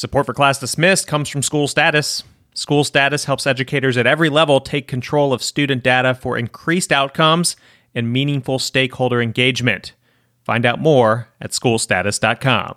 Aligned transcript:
Support 0.00 0.24
for 0.24 0.32
Class 0.32 0.58
Dismissed 0.58 1.06
comes 1.06 1.28
from 1.28 1.42
SchoolStatus. 1.42 2.22
School 2.54 2.84
Status 2.84 3.26
helps 3.26 3.46
educators 3.46 3.98
at 3.98 4.06
every 4.06 4.30
level 4.30 4.58
take 4.58 4.88
control 4.88 5.30
of 5.30 5.42
student 5.42 5.82
data 5.82 6.14
for 6.14 6.38
increased 6.38 6.90
outcomes 6.90 7.54
and 7.94 8.10
meaningful 8.10 8.58
stakeholder 8.58 9.20
engagement. 9.20 9.92
Find 10.42 10.64
out 10.64 10.80
more 10.80 11.28
at 11.38 11.50
schoolstatus.com. 11.50 12.76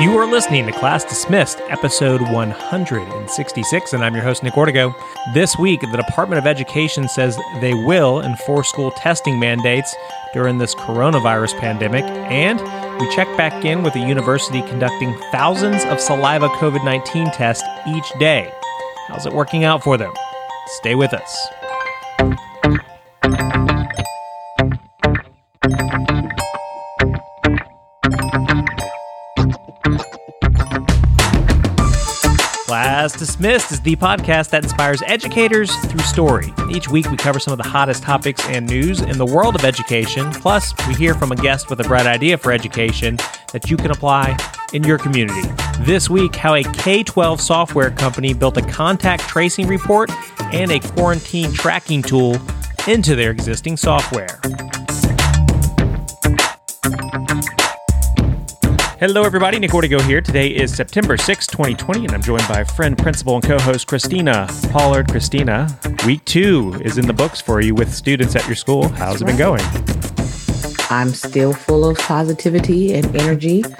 You 0.00 0.16
are 0.16 0.30
listening 0.30 0.64
to 0.66 0.70
Class 0.70 1.04
Dismissed, 1.04 1.60
episode 1.70 2.20
166, 2.20 3.92
and 3.92 4.04
I'm 4.04 4.14
your 4.14 4.22
host, 4.22 4.44
Nick 4.44 4.54
Ortego. 4.54 4.94
This 5.34 5.58
week, 5.58 5.80
the 5.80 5.96
Department 5.96 6.38
of 6.38 6.46
Education 6.46 7.08
says 7.08 7.36
they 7.60 7.74
will 7.74 8.20
enforce 8.20 8.68
school 8.68 8.92
testing 8.92 9.40
mandates 9.40 9.92
during 10.32 10.58
this 10.58 10.72
coronavirus 10.76 11.58
pandemic, 11.58 12.04
and 12.04 12.60
we 13.00 13.12
check 13.12 13.26
back 13.36 13.64
in 13.64 13.82
with 13.82 13.96
a 13.96 13.98
university 13.98 14.62
conducting 14.62 15.12
thousands 15.32 15.84
of 15.86 15.98
saliva 15.98 16.46
COVID 16.46 16.84
19 16.84 17.32
tests 17.32 17.64
each 17.88 18.08
day. 18.20 18.52
How's 19.08 19.26
it 19.26 19.32
working 19.32 19.64
out 19.64 19.82
for 19.82 19.96
them? 19.96 20.12
Stay 20.78 20.94
with 20.94 21.12
us. 21.12 21.48
Dismissed 33.12 33.72
is 33.72 33.80
the 33.80 33.96
podcast 33.96 34.50
that 34.50 34.64
inspires 34.64 35.02
educators 35.06 35.74
through 35.86 36.00
story. 36.00 36.52
Each 36.70 36.88
week, 36.88 37.10
we 37.10 37.16
cover 37.16 37.38
some 37.38 37.52
of 37.52 37.58
the 37.58 37.68
hottest 37.68 38.02
topics 38.02 38.44
and 38.48 38.68
news 38.68 39.00
in 39.00 39.18
the 39.18 39.24
world 39.24 39.54
of 39.54 39.64
education. 39.64 40.30
Plus, 40.32 40.74
we 40.86 40.94
hear 40.94 41.14
from 41.14 41.32
a 41.32 41.36
guest 41.36 41.70
with 41.70 41.80
a 41.80 41.84
bright 41.84 42.06
idea 42.06 42.36
for 42.36 42.52
education 42.52 43.16
that 43.52 43.70
you 43.70 43.76
can 43.76 43.90
apply 43.90 44.36
in 44.72 44.84
your 44.84 44.98
community. 44.98 45.48
This 45.80 46.10
week, 46.10 46.34
how 46.34 46.54
a 46.54 46.62
K 46.62 47.02
12 47.02 47.40
software 47.40 47.90
company 47.90 48.34
built 48.34 48.56
a 48.56 48.62
contact 48.62 49.22
tracing 49.28 49.66
report 49.66 50.10
and 50.52 50.70
a 50.70 50.80
quarantine 50.80 51.52
tracking 51.52 52.02
tool 52.02 52.36
into 52.86 53.14
their 53.14 53.30
existing 53.30 53.76
software. 53.76 54.40
Hello, 59.00 59.22
everybody. 59.22 59.60
Nick 59.60 59.70
Ortego 59.70 60.00
here. 60.00 60.20
Today 60.20 60.48
is 60.48 60.74
September 60.74 61.16
6, 61.16 61.46
2020, 61.46 62.06
and 62.06 62.10
I'm 62.10 62.20
joined 62.20 62.48
by 62.48 62.64
friend, 62.64 62.98
principal, 62.98 63.36
and 63.36 63.44
co 63.44 63.56
host 63.56 63.86
Christina 63.86 64.48
Pollard. 64.70 65.08
Christina, 65.08 65.68
week 66.04 66.24
two 66.24 66.74
is 66.82 66.98
in 66.98 67.06
the 67.06 67.12
books 67.12 67.40
for 67.40 67.60
you 67.60 67.76
with 67.76 67.94
students 67.94 68.34
at 68.34 68.44
your 68.48 68.56
school. 68.56 68.88
How's 68.88 69.22
it 69.22 69.26
been 69.26 69.36
going? 69.36 69.62
I'm 70.90 71.10
still 71.10 71.52
full 71.52 71.88
of 71.88 71.96
positivity 71.96 72.94
and 72.94 73.14
energy. 73.14 73.64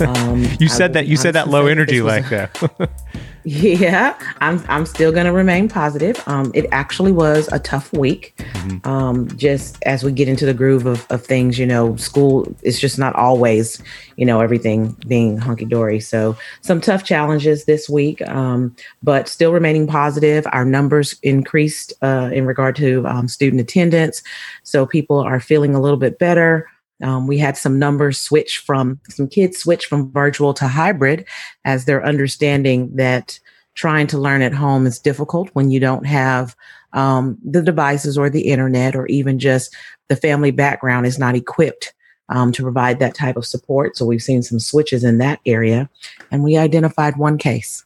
Um, 0.00 0.46
you 0.58 0.68
said 0.68 0.94
that 0.94 1.08
you 1.08 1.18
said 1.18 1.34
that 1.34 1.48
low 1.48 1.66
energy 1.66 2.00
like 2.00 2.26
that. 2.30 2.50
Yeah, 3.46 4.18
I'm 4.40 4.64
I'm 4.68 4.86
still 4.86 5.12
going 5.12 5.26
to 5.26 5.32
remain 5.32 5.68
positive. 5.68 6.22
Um, 6.26 6.50
it 6.54 6.66
actually 6.72 7.12
was 7.12 7.46
a 7.52 7.58
tough 7.58 7.92
week. 7.92 8.34
Mm-hmm. 8.38 8.88
Um, 8.88 9.28
just 9.36 9.82
as 9.82 10.02
we 10.02 10.12
get 10.12 10.28
into 10.28 10.46
the 10.46 10.54
groove 10.54 10.86
of, 10.86 11.06
of 11.10 11.24
things, 11.24 11.58
you 11.58 11.66
know, 11.66 11.94
school 11.96 12.50
is 12.62 12.80
just 12.80 12.98
not 12.98 13.14
always, 13.16 13.82
you 14.16 14.24
know, 14.24 14.40
everything 14.40 14.96
being 15.06 15.36
hunky 15.36 15.66
dory. 15.66 16.00
So 16.00 16.36
some 16.62 16.80
tough 16.80 17.04
challenges 17.04 17.66
this 17.66 17.86
week, 17.86 18.26
um, 18.28 18.74
but 19.02 19.28
still 19.28 19.52
remaining 19.52 19.86
positive. 19.86 20.46
Our 20.52 20.64
numbers 20.64 21.14
increased 21.22 21.92
uh, 22.00 22.30
in 22.32 22.46
regard 22.46 22.76
to 22.76 23.06
um, 23.06 23.28
student 23.28 23.60
attendance, 23.60 24.22
so 24.62 24.86
people 24.86 25.18
are 25.18 25.38
feeling 25.38 25.74
a 25.74 25.80
little 25.80 25.98
bit 25.98 26.18
better. 26.18 26.66
Um, 27.02 27.26
we 27.26 27.38
had 27.38 27.56
some 27.56 27.78
numbers 27.78 28.18
switch 28.18 28.58
from 28.58 29.00
some 29.08 29.28
kids 29.28 29.58
switch 29.58 29.86
from 29.86 30.12
virtual 30.12 30.54
to 30.54 30.68
hybrid 30.68 31.26
as 31.64 31.84
they're 31.84 32.04
understanding 32.04 32.94
that 32.96 33.38
trying 33.74 34.06
to 34.06 34.18
learn 34.18 34.42
at 34.42 34.54
home 34.54 34.86
is 34.86 34.98
difficult 34.98 35.50
when 35.52 35.70
you 35.70 35.80
don't 35.80 36.06
have 36.06 36.54
um, 36.92 37.36
the 37.44 37.62
devices 37.62 38.16
or 38.16 38.30
the 38.30 38.48
internet 38.48 38.94
or 38.94 39.06
even 39.06 39.38
just 39.38 39.74
the 40.08 40.16
family 40.16 40.52
background 40.52 41.06
is 41.06 41.18
not 41.18 41.34
equipped 41.34 41.92
um, 42.28 42.52
to 42.52 42.62
provide 42.62 43.00
that 43.00 43.14
type 43.14 43.36
of 43.36 43.44
support. 43.44 43.96
So 43.96 44.06
we've 44.06 44.22
seen 44.22 44.42
some 44.42 44.60
switches 44.60 45.02
in 45.04 45.18
that 45.18 45.40
area 45.44 45.90
and 46.30 46.42
we 46.42 46.56
identified 46.56 47.16
one 47.16 47.36
case. 47.36 47.84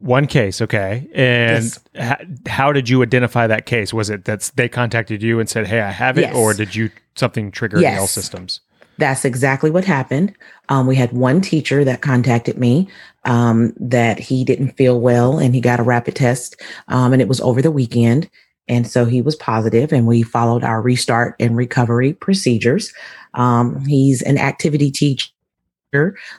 One 0.00 0.26
case, 0.26 0.62
okay. 0.62 1.08
And 1.12 1.64
yes. 1.64 1.80
h- 1.96 2.28
how 2.46 2.72
did 2.72 2.88
you 2.88 3.02
identify 3.02 3.48
that 3.48 3.66
case? 3.66 3.92
Was 3.92 4.10
it 4.10 4.26
that 4.26 4.50
they 4.54 4.68
contacted 4.68 5.22
you 5.22 5.40
and 5.40 5.48
said, 5.48 5.66
"Hey, 5.66 5.80
I 5.80 5.90
have 5.90 6.16
it," 6.18 6.22
yes. 6.22 6.36
or 6.36 6.54
did 6.54 6.74
you 6.76 6.90
something 7.16 7.50
trigger 7.50 7.80
yes. 7.80 7.98
all 7.98 8.06
systems? 8.06 8.60
That's 8.98 9.24
exactly 9.24 9.70
what 9.70 9.84
happened. 9.84 10.34
Um, 10.68 10.86
we 10.86 10.94
had 10.94 11.12
one 11.12 11.40
teacher 11.40 11.84
that 11.84 12.00
contacted 12.00 12.58
me 12.58 12.88
um, 13.24 13.72
that 13.78 14.20
he 14.20 14.44
didn't 14.44 14.76
feel 14.76 15.00
well 15.00 15.38
and 15.38 15.54
he 15.54 15.60
got 15.60 15.80
a 15.80 15.84
rapid 15.84 16.14
test, 16.14 16.60
um, 16.86 17.12
and 17.12 17.20
it 17.20 17.28
was 17.28 17.40
over 17.40 17.60
the 17.60 17.70
weekend. 17.72 18.30
And 18.68 18.86
so 18.86 19.04
he 19.04 19.20
was 19.20 19.34
positive, 19.34 19.92
and 19.92 20.06
we 20.06 20.22
followed 20.22 20.62
our 20.62 20.80
restart 20.80 21.34
and 21.40 21.56
recovery 21.56 22.12
procedures. 22.12 22.92
Um, 23.34 23.84
he's 23.86 24.22
an 24.22 24.38
activity 24.38 24.92
teacher 24.92 25.30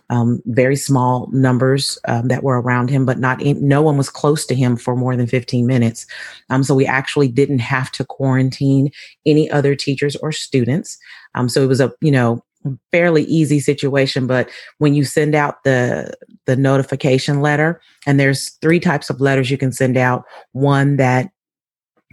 um, 0.10 0.42
very 0.46 0.76
small 0.76 1.28
numbers 1.32 1.98
um, 2.08 2.28
that 2.28 2.44
were 2.44 2.62
around 2.62 2.90
him, 2.90 3.06
but 3.06 3.20
not 3.20 3.42
in, 3.42 3.68
no 3.68 3.82
one 3.82 3.98
was 3.98 4.10
close 4.10 4.46
to 4.46 4.56
him 4.56 4.76
for 4.78 4.96
more 4.96 5.16
than 5.16 5.28
15 5.28 5.66
minutes. 5.66 6.06
Um, 6.50 6.64
so 6.64 6.76
we 6.76 6.86
actually 6.86 7.28
didn't 7.28 7.60
have 7.60 7.92
to 7.94 8.06
quarantine 8.06 8.92
any 9.26 9.50
other 9.50 9.76
teachers 9.76 10.16
or 10.18 10.32
students. 10.32 10.98
Um, 11.36 11.50
so 11.50 11.64
it 11.64 11.68
was 11.68 11.82
a 11.82 11.92
you 12.02 12.12
know 12.12 12.44
fairly 12.92 13.24
easy 13.24 13.60
situation. 13.60 14.28
But 14.28 14.50
when 14.78 14.94
you 14.94 15.04
send 15.04 15.36
out 15.36 15.64
the 15.64 16.14
the 16.46 16.56
notification 16.56 17.42
letter, 17.42 17.82
and 18.06 18.20
there's 18.20 18.52
three 18.62 18.80
types 18.80 19.10
of 19.10 19.22
letters 19.22 19.52
you 19.52 19.58
can 19.58 19.72
send 19.72 19.98
out. 19.98 20.26
One 20.52 20.98
that 20.98 21.32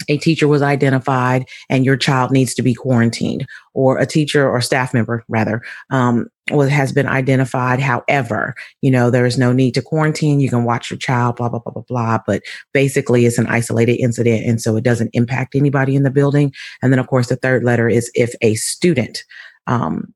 a 0.09 0.19
teacher 0.19 0.47
was 0.47 0.63
identified 0.63 1.49
and 1.69 1.85
your 1.85 1.97
child 1.97 2.31
needs 2.31 2.55
to 2.55 2.63
be 2.63 2.75
quarantined, 2.75 3.47
or 3.75 3.99
a 3.99 4.07
teacher 4.07 4.49
or 4.49 4.61
staff 4.61 4.93
member 4.93 5.25
rather 5.29 5.63
um, 5.91 6.29
was, 6.51 6.69
has 6.69 6.93
been 6.93 7.07
identified. 7.07 7.81
However, 7.81 8.55
you 8.83 8.91
know 8.91 9.11
there 9.11 9.27
is 9.27 9.39
no 9.39 9.53
need 9.53 9.73
to 9.75 9.83
quarantine. 9.83 10.41
You 10.41 10.51
can 10.51 10.65
watch 10.65 10.91
your 10.91 10.99
child, 10.99 11.37
blah 11.37 11.49
blah 11.49 11.61
blah 11.61 11.73
blah 11.73 11.85
blah. 11.89 12.19
But 12.27 12.43
basically, 12.73 13.27
it's 13.27 13.39
an 13.39 13.47
isolated 13.47 13.97
incident, 13.97 14.45
and 14.47 14.61
so 14.61 14.77
it 14.77 14.85
doesn't 14.85 15.11
impact 15.13 15.55
anybody 15.55 15.97
in 15.97 16.03
the 16.03 16.11
building. 16.11 16.53
And 16.83 16.93
then, 16.93 16.99
of 16.99 17.07
course, 17.07 17.29
the 17.29 17.37
third 17.37 17.65
letter 17.65 17.89
is 17.89 18.11
if 18.15 18.35
a 18.43 18.55
student 18.55 19.25
um, 19.67 20.15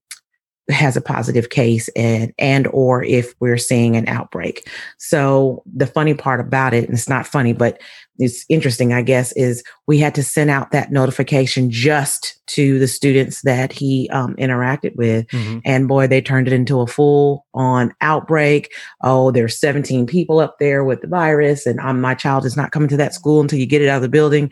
has 0.71 0.97
a 0.97 1.01
positive 1.01 1.51
case 1.51 1.89
and 1.97 2.33
and 2.39 2.67
or 2.69 3.03
if 3.03 3.35
we're 3.41 3.59
seeing 3.59 3.97
an 3.97 4.07
outbreak 4.09 4.69
so 4.99 5.63
the 5.67 5.87
funny 5.87 6.15
part 6.15 6.41
about 6.41 6.73
it 6.73 6.85
and 6.85 6.95
it's 6.95 7.09
not 7.09 7.27
funny 7.27 7.53
but 7.53 7.81
it's 8.21 8.45
interesting, 8.49 8.93
I 8.93 9.03
guess, 9.03 9.33
is 9.33 9.65
we 9.87 9.99
had 9.99 10.15
to 10.15 10.23
send 10.23 10.51
out 10.51 10.71
that 10.71 10.93
notification 10.93 11.71
just 11.71 12.39
to 12.49 12.79
the 12.79 12.87
students 12.87 13.43
that 13.43 13.73
he 13.73 14.09
um, 14.11 14.37
interacted 14.37 14.95
with. 14.97 15.27
Mm-hmm. 15.29 15.61
And 15.65 15.89
boy, 15.89 16.07
they 16.07 16.21
turned 16.21 16.47
it 16.47 16.53
into 16.53 16.81
a 16.81 16.87
full 16.87 17.47
on 17.55 17.95
outbreak. 18.01 18.73
Oh, 19.03 19.31
there's 19.31 19.59
17 19.59 20.07
people 20.07 20.39
up 20.39 20.59
there 20.61 20.85
with 20.85 21.01
the 21.01 21.09
virus, 21.09 21.65
and 21.65 21.81
um, 21.81 22.01
my 22.01 22.15
child 22.15 22.45
is 22.45 22.57
not 22.57 22.73
coming 22.73 22.89
to 22.91 22.97
that 22.99 23.15
school 23.15 23.41
until 23.41 23.59
you 23.59 23.67
get 23.67 23.83
it 23.83 23.89
out 23.89 23.97
of 23.97 24.03
the 24.03 24.09
building. 24.09 24.51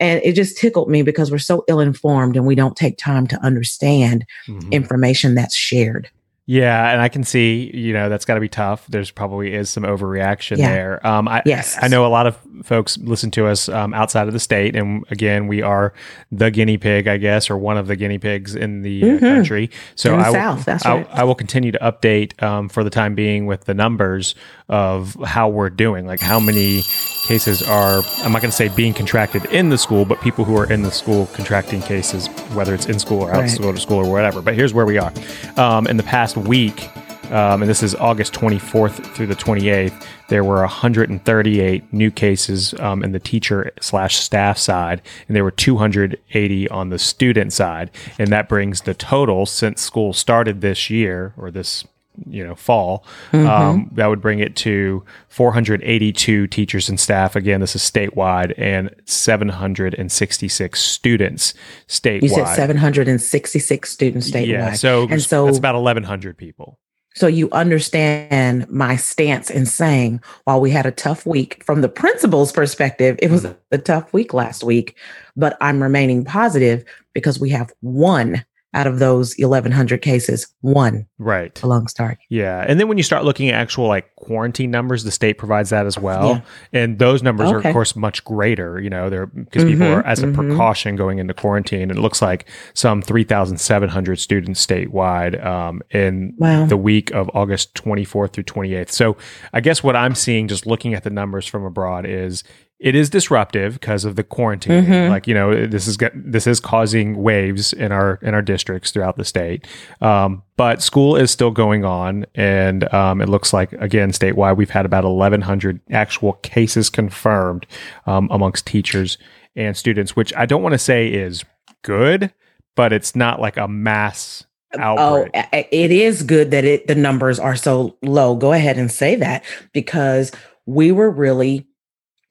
And 0.00 0.20
it 0.24 0.32
just 0.32 0.56
tickled 0.56 0.88
me 0.88 1.02
because 1.02 1.30
we're 1.30 1.38
so 1.38 1.64
ill 1.68 1.80
informed 1.80 2.36
and 2.36 2.46
we 2.46 2.54
don't 2.54 2.76
take 2.76 2.96
time 2.96 3.26
to 3.28 3.44
understand 3.44 4.24
mm-hmm. 4.48 4.72
information 4.72 5.34
that's 5.34 5.54
shared. 5.54 6.10
Yeah, 6.50 6.90
and 6.90 7.00
I 7.00 7.08
can 7.08 7.22
see, 7.22 7.70
you 7.72 7.92
know, 7.92 8.08
that's 8.08 8.24
got 8.24 8.34
to 8.34 8.40
be 8.40 8.48
tough. 8.48 8.84
There's 8.88 9.12
probably 9.12 9.54
is 9.54 9.70
some 9.70 9.84
overreaction 9.84 10.58
yeah. 10.58 10.68
there. 10.68 11.06
Um, 11.06 11.28
I, 11.28 11.44
yes. 11.46 11.78
I 11.80 11.86
know 11.86 12.04
a 12.04 12.08
lot 12.08 12.26
of 12.26 12.36
folks 12.64 12.98
listen 12.98 13.30
to 13.30 13.46
us 13.46 13.68
um, 13.68 13.94
outside 13.94 14.26
of 14.26 14.32
the 14.32 14.40
state, 14.40 14.74
and 14.74 15.04
again, 15.12 15.46
we 15.46 15.62
are 15.62 15.94
the 16.32 16.50
guinea 16.50 16.76
pig, 16.76 17.06
I 17.06 17.18
guess, 17.18 17.50
or 17.50 17.56
one 17.56 17.76
of 17.76 17.86
the 17.86 17.94
guinea 17.94 18.18
pigs 18.18 18.56
in 18.56 18.82
the 18.82 19.00
uh, 19.00 19.06
mm-hmm. 19.06 19.18
country. 19.20 19.70
So 19.94 20.14
in 20.14 20.18
I, 20.22 20.32
South, 20.32 20.66
right. 20.66 20.84
I, 20.84 21.20
I, 21.20 21.22
will 21.22 21.36
continue 21.36 21.70
to 21.70 21.78
update 21.78 22.42
um, 22.42 22.68
for 22.68 22.82
the 22.82 22.90
time 22.90 23.14
being 23.14 23.46
with 23.46 23.66
the 23.66 23.74
numbers 23.74 24.34
of 24.68 25.14
how 25.24 25.48
we're 25.48 25.70
doing, 25.70 26.04
like 26.04 26.18
how 26.18 26.40
many 26.40 26.82
cases 27.30 27.62
are. 27.62 28.02
I'm 28.24 28.32
not 28.32 28.42
going 28.42 28.50
to 28.50 28.56
say 28.56 28.66
being 28.66 28.92
contracted 28.92 29.44
in 29.46 29.68
the 29.68 29.78
school, 29.78 30.04
but 30.04 30.20
people 30.20 30.44
who 30.44 30.56
are 30.58 30.68
in 30.68 30.82
the 30.82 30.90
school 30.90 31.26
contracting 31.26 31.80
cases, 31.80 32.26
whether 32.54 32.74
it's 32.74 32.86
in 32.86 32.98
school 32.98 33.22
or 33.22 33.30
out 33.30 33.42
right. 33.42 33.64
of 33.64 33.80
school 33.80 33.98
or 33.98 34.10
whatever. 34.10 34.42
But 34.42 34.56
here's 34.56 34.74
where 34.74 34.84
we 34.84 34.98
are. 34.98 35.12
Um, 35.56 35.86
in 35.86 35.96
the 35.96 36.02
past 36.02 36.36
week, 36.36 36.90
um, 37.30 37.62
and 37.62 37.70
this 37.70 37.84
is 37.84 37.94
August 37.94 38.32
24th 38.32 39.14
through 39.14 39.28
the 39.28 39.36
28th, 39.36 40.04
there 40.28 40.42
were 40.42 40.58
138 40.58 41.92
new 41.92 42.10
cases 42.10 42.74
um, 42.80 43.04
in 43.04 43.12
the 43.12 43.20
teacher 43.20 43.70
slash 43.80 44.16
staff 44.16 44.58
side, 44.58 45.00
and 45.28 45.36
there 45.36 45.44
were 45.44 45.52
280 45.52 46.68
on 46.70 46.88
the 46.88 46.98
student 46.98 47.52
side, 47.52 47.92
and 48.18 48.32
that 48.32 48.48
brings 48.48 48.80
the 48.80 48.94
total 48.94 49.46
since 49.46 49.80
school 49.80 50.12
started 50.12 50.62
this 50.62 50.90
year 50.90 51.32
or 51.36 51.52
this 51.52 51.84
you 52.26 52.44
know 52.46 52.54
fall. 52.54 53.04
Um, 53.32 53.90
that 53.94 54.06
would 54.06 54.20
bring 54.20 54.40
it 54.40 54.56
to 54.56 55.04
482 55.28 56.46
teachers 56.48 56.88
and 56.88 56.98
staff. 56.98 57.36
Again, 57.36 57.60
this 57.60 57.74
is 57.74 57.82
statewide, 57.82 58.54
and 58.56 58.94
766 59.06 60.80
students 60.80 61.54
statewide. 61.88 62.22
You 62.22 62.28
said 62.28 62.54
766 62.54 63.90
students 63.90 64.30
statewide. 64.30 64.46
Yeah, 64.46 64.72
so 64.72 65.08
and 65.08 65.22
so 65.22 65.48
it's 65.48 65.58
about 65.58 65.74
1,100 65.74 66.36
people. 66.36 66.78
So 67.14 67.26
you 67.26 67.50
understand 67.50 68.70
my 68.70 68.94
stance 68.94 69.50
in 69.50 69.66
saying 69.66 70.22
while 70.44 70.60
we 70.60 70.70
had 70.70 70.86
a 70.86 70.92
tough 70.92 71.26
week 71.26 71.62
from 71.64 71.80
the 71.80 71.88
principal's 71.88 72.52
perspective, 72.52 73.18
it 73.20 73.30
was 73.30 73.44
a 73.44 73.78
tough 73.78 74.12
week 74.12 74.32
last 74.32 74.62
week, 74.62 74.96
but 75.36 75.56
I'm 75.60 75.82
remaining 75.82 76.24
positive 76.24 76.84
because 77.12 77.40
we 77.40 77.50
have 77.50 77.72
one 77.80 78.44
out 78.72 78.86
of 78.86 79.00
those 79.00 79.34
1100 79.38 80.00
cases, 80.00 80.46
one 80.60 81.06
Right. 81.18 81.60
belongs 81.60 81.92
Target. 81.92 82.18
Yeah. 82.28 82.64
And 82.66 82.78
then 82.78 82.86
when 82.86 82.98
you 82.98 83.02
start 83.02 83.24
looking 83.24 83.48
at 83.48 83.54
actual 83.54 83.88
like 83.88 84.14
quarantine 84.14 84.70
numbers, 84.70 85.02
the 85.02 85.10
state 85.10 85.38
provides 85.38 85.70
that 85.70 85.86
as 85.86 85.98
well. 85.98 86.28
Yeah. 86.28 86.40
And 86.80 86.98
those 87.00 87.20
numbers 87.22 87.50
are 87.50 87.58
of 87.58 87.72
course 87.72 87.96
much 87.96 88.24
greater, 88.24 88.80
you 88.80 88.88
know, 88.88 89.10
they're 89.10 89.26
because 89.26 89.64
people 89.64 89.86
Mhm, 89.86 89.96
are 89.96 90.06
as 90.06 90.22
a 90.22 90.26
mhm. 90.28 90.34
precaution 90.36 90.94
going 90.94 91.18
into 91.18 91.34
quarantine. 91.34 91.82
And 91.90 91.90
it 91.90 91.98
looks 92.00 92.22
like 92.22 92.46
some 92.74 93.02
3,700 93.02 94.18
students 94.20 94.64
statewide 94.64 95.44
um, 95.44 95.82
in 95.90 96.34
Wow. 96.38 96.66
the 96.66 96.76
week 96.76 97.10
of 97.10 97.28
August 97.34 97.74
24th 97.74 98.32
through 98.34 98.44
28th. 98.44 98.92
So 98.92 99.16
I 99.52 99.60
guess 99.60 99.82
what 99.82 99.96
I'm 99.96 100.14
seeing 100.14 100.46
just 100.46 100.64
looking 100.66 100.94
at 100.94 101.02
the 101.02 101.10
numbers 101.10 101.46
from 101.46 101.64
abroad 101.64 102.06
is 102.06 102.44
it 102.80 102.94
is 102.94 103.10
disruptive 103.10 103.74
because 103.74 104.06
of 104.06 104.16
the 104.16 104.24
quarantine. 104.24 104.84
Mhm. 104.86 105.10
Like 105.10 105.26
you 105.26 105.34
know, 105.34 105.66
this 105.66 105.86
is 105.86 105.98
this 106.14 106.46
is 106.46 106.58
causing 106.60 107.22
waves 107.22 107.72
in 107.74 107.92
our 107.92 108.18
in 108.22 108.32
our 108.34 108.40
districts 108.42 108.90
throughout 108.90 109.16
the 109.18 109.24
state. 109.24 109.66
Um, 110.00 110.42
but 110.56 110.80
school 110.82 111.14
is 111.14 111.30
still 111.30 111.50
going 111.50 111.84
on, 111.84 112.24
and 112.34 112.92
um, 112.94 113.20
it 113.20 113.28
looks 113.28 113.52
like 113.52 113.72
again 113.74 114.12
statewide 114.12 114.56
we've 114.56 114.70
had 114.70 114.86
about 114.86 115.04
1,100 115.04 115.80
actual 115.90 116.32
cases 116.42 116.88
confirmed 116.88 117.66
um, 118.06 118.28
amongst 118.30 118.66
teachers 118.66 119.18
and 119.54 119.76
students, 119.76 120.16
which 120.16 120.32
I 120.34 120.46
don't 120.46 120.62
want 120.62 120.72
to 120.72 120.78
say 120.78 121.08
is 121.08 121.44
good, 121.82 122.32
but 122.76 122.92
it's 122.92 123.14
not 123.14 123.40
like 123.40 123.56
a 123.58 123.68
mass 123.68 124.44
Oh, 124.78 124.78
outbreak. 125.24 125.30
a- 125.52 125.74
it 125.74 125.90
is 125.90 126.22
good 126.22 126.52
that 126.52 126.64
it 126.64 126.86
the 126.86 126.94
numbers 126.94 127.38
are 127.40 127.56
so 127.56 127.96
low. 128.02 128.36
Go 128.36 128.52
ahead 128.52 128.78
and 128.78 128.90
say 128.90 129.16
that 129.16 129.42
because 129.72 130.30
we 130.64 130.92
were 130.92 131.10
really 131.10 131.66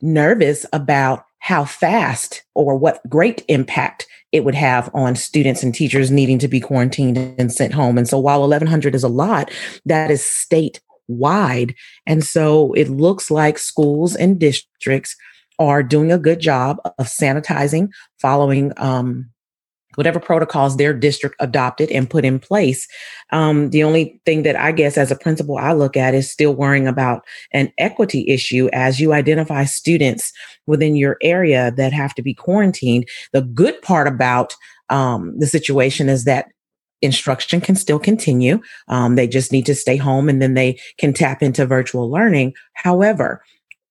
nervous 0.01 0.65
about 0.73 1.25
how 1.39 1.65
fast 1.65 2.43
or 2.53 2.77
what 2.77 3.01
great 3.09 3.43
impact 3.47 4.07
it 4.31 4.43
would 4.43 4.55
have 4.55 4.89
on 4.93 5.15
students 5.15 5.63
and 5.63 5.73
teachers 5.73 6.11
needing 6.11 6.37
to 6.39 6.47
be 6.47 6.59
quarantined 6.59 7.17
and 7.17 7.51
sent 7.51 7.73
home. 7.73 7.97
And 7.97 8.07
so 8.07 8.19
while 8.19 8.41
1100 8.41 8.93
is 8.93 9.03
a 9.03 9.09
lot, 9.09 9.49
that 9.85 10.11
is 10.11 10.21
statewide. 10.21 11.75
And 12.05 12.23
so 12.23 12.73
it 12.73 12.89
looks 12.89 13.31
like 13.31 13.57
schools 13.57 14.15
and 14.15 14.39
districts 14.39 15.15
are 15.57 15.81
doing 15.81 16.11
a 16.11 16.19
good 16.19 16.39
job 16.39 16.77
of 16.85 17.07
sanitizing, 17.07 17.89
following 18.21 18.71
um, 18.77 19.29
whatever 19.99 20.17
protocols 20.17 20.77
their 20.77 20.93
district 20.93 21.35
adopted 21.41 21.91
and 21.91 22.09
put 22.09 22.23
in 22.23 22.39
place. 22.39 22.87
Um, 23.33 23.69
the 23.71 23.83
only 23.83 24.21
thing 24.25 24.43
that 24.43 24.55
I 24.55 24.71
guess 24.71 24.97
as 24.97 25.11
a 25.11 25.15
principal 25.17 25.57
I 25.57 25.73
look 25.73 25.97
at 25.97 26.13
is 26.13 26.31
still 26.31 26.55
worrying 26.55 26.87
about 26.87 27.25
an 27.51 27.73
equity 27.77 28.23
issue 28.29 28.69
as 28.71 29.01
you 29.01 29.11
identify 29.11 29.65
students 29.65 30.31
within 30.67 30.95
your 30.95 31.17
area 31.21 31.73
that 31.75 31.91
have 31.91 32.15
to 32.15 32.21
be 32.21 32.33
quarantined. 32.33 33.09
The 33.33 33.41
good 33.41 33.81
part 33.81 34.07
about 34.07 34.55
um, 34.87 35.37
the 35.37 35.47
situation 35.47 36.07
is 36.07 36.23
that 36.23 36.45
instruction 37.01 37.59
can 37.59 37.75
still 37.75 37.99
continue. 37.99 38.61
Um, 38.87 39.15
they 39.15 39.27
just 39.27 39.51
need 39.51 39.65
to 39.65 39.75
stay 39.75 39.97
home 39.97 40.29
and 40.29 40.41
then 40.41 40.53
they 40.53 40.79
can 40.97 41.11
tap 41.11 41.43
into 41.43 41.65
virtual 41.65 42.09
learning. 42.09 42.53
However, 42.71 43.43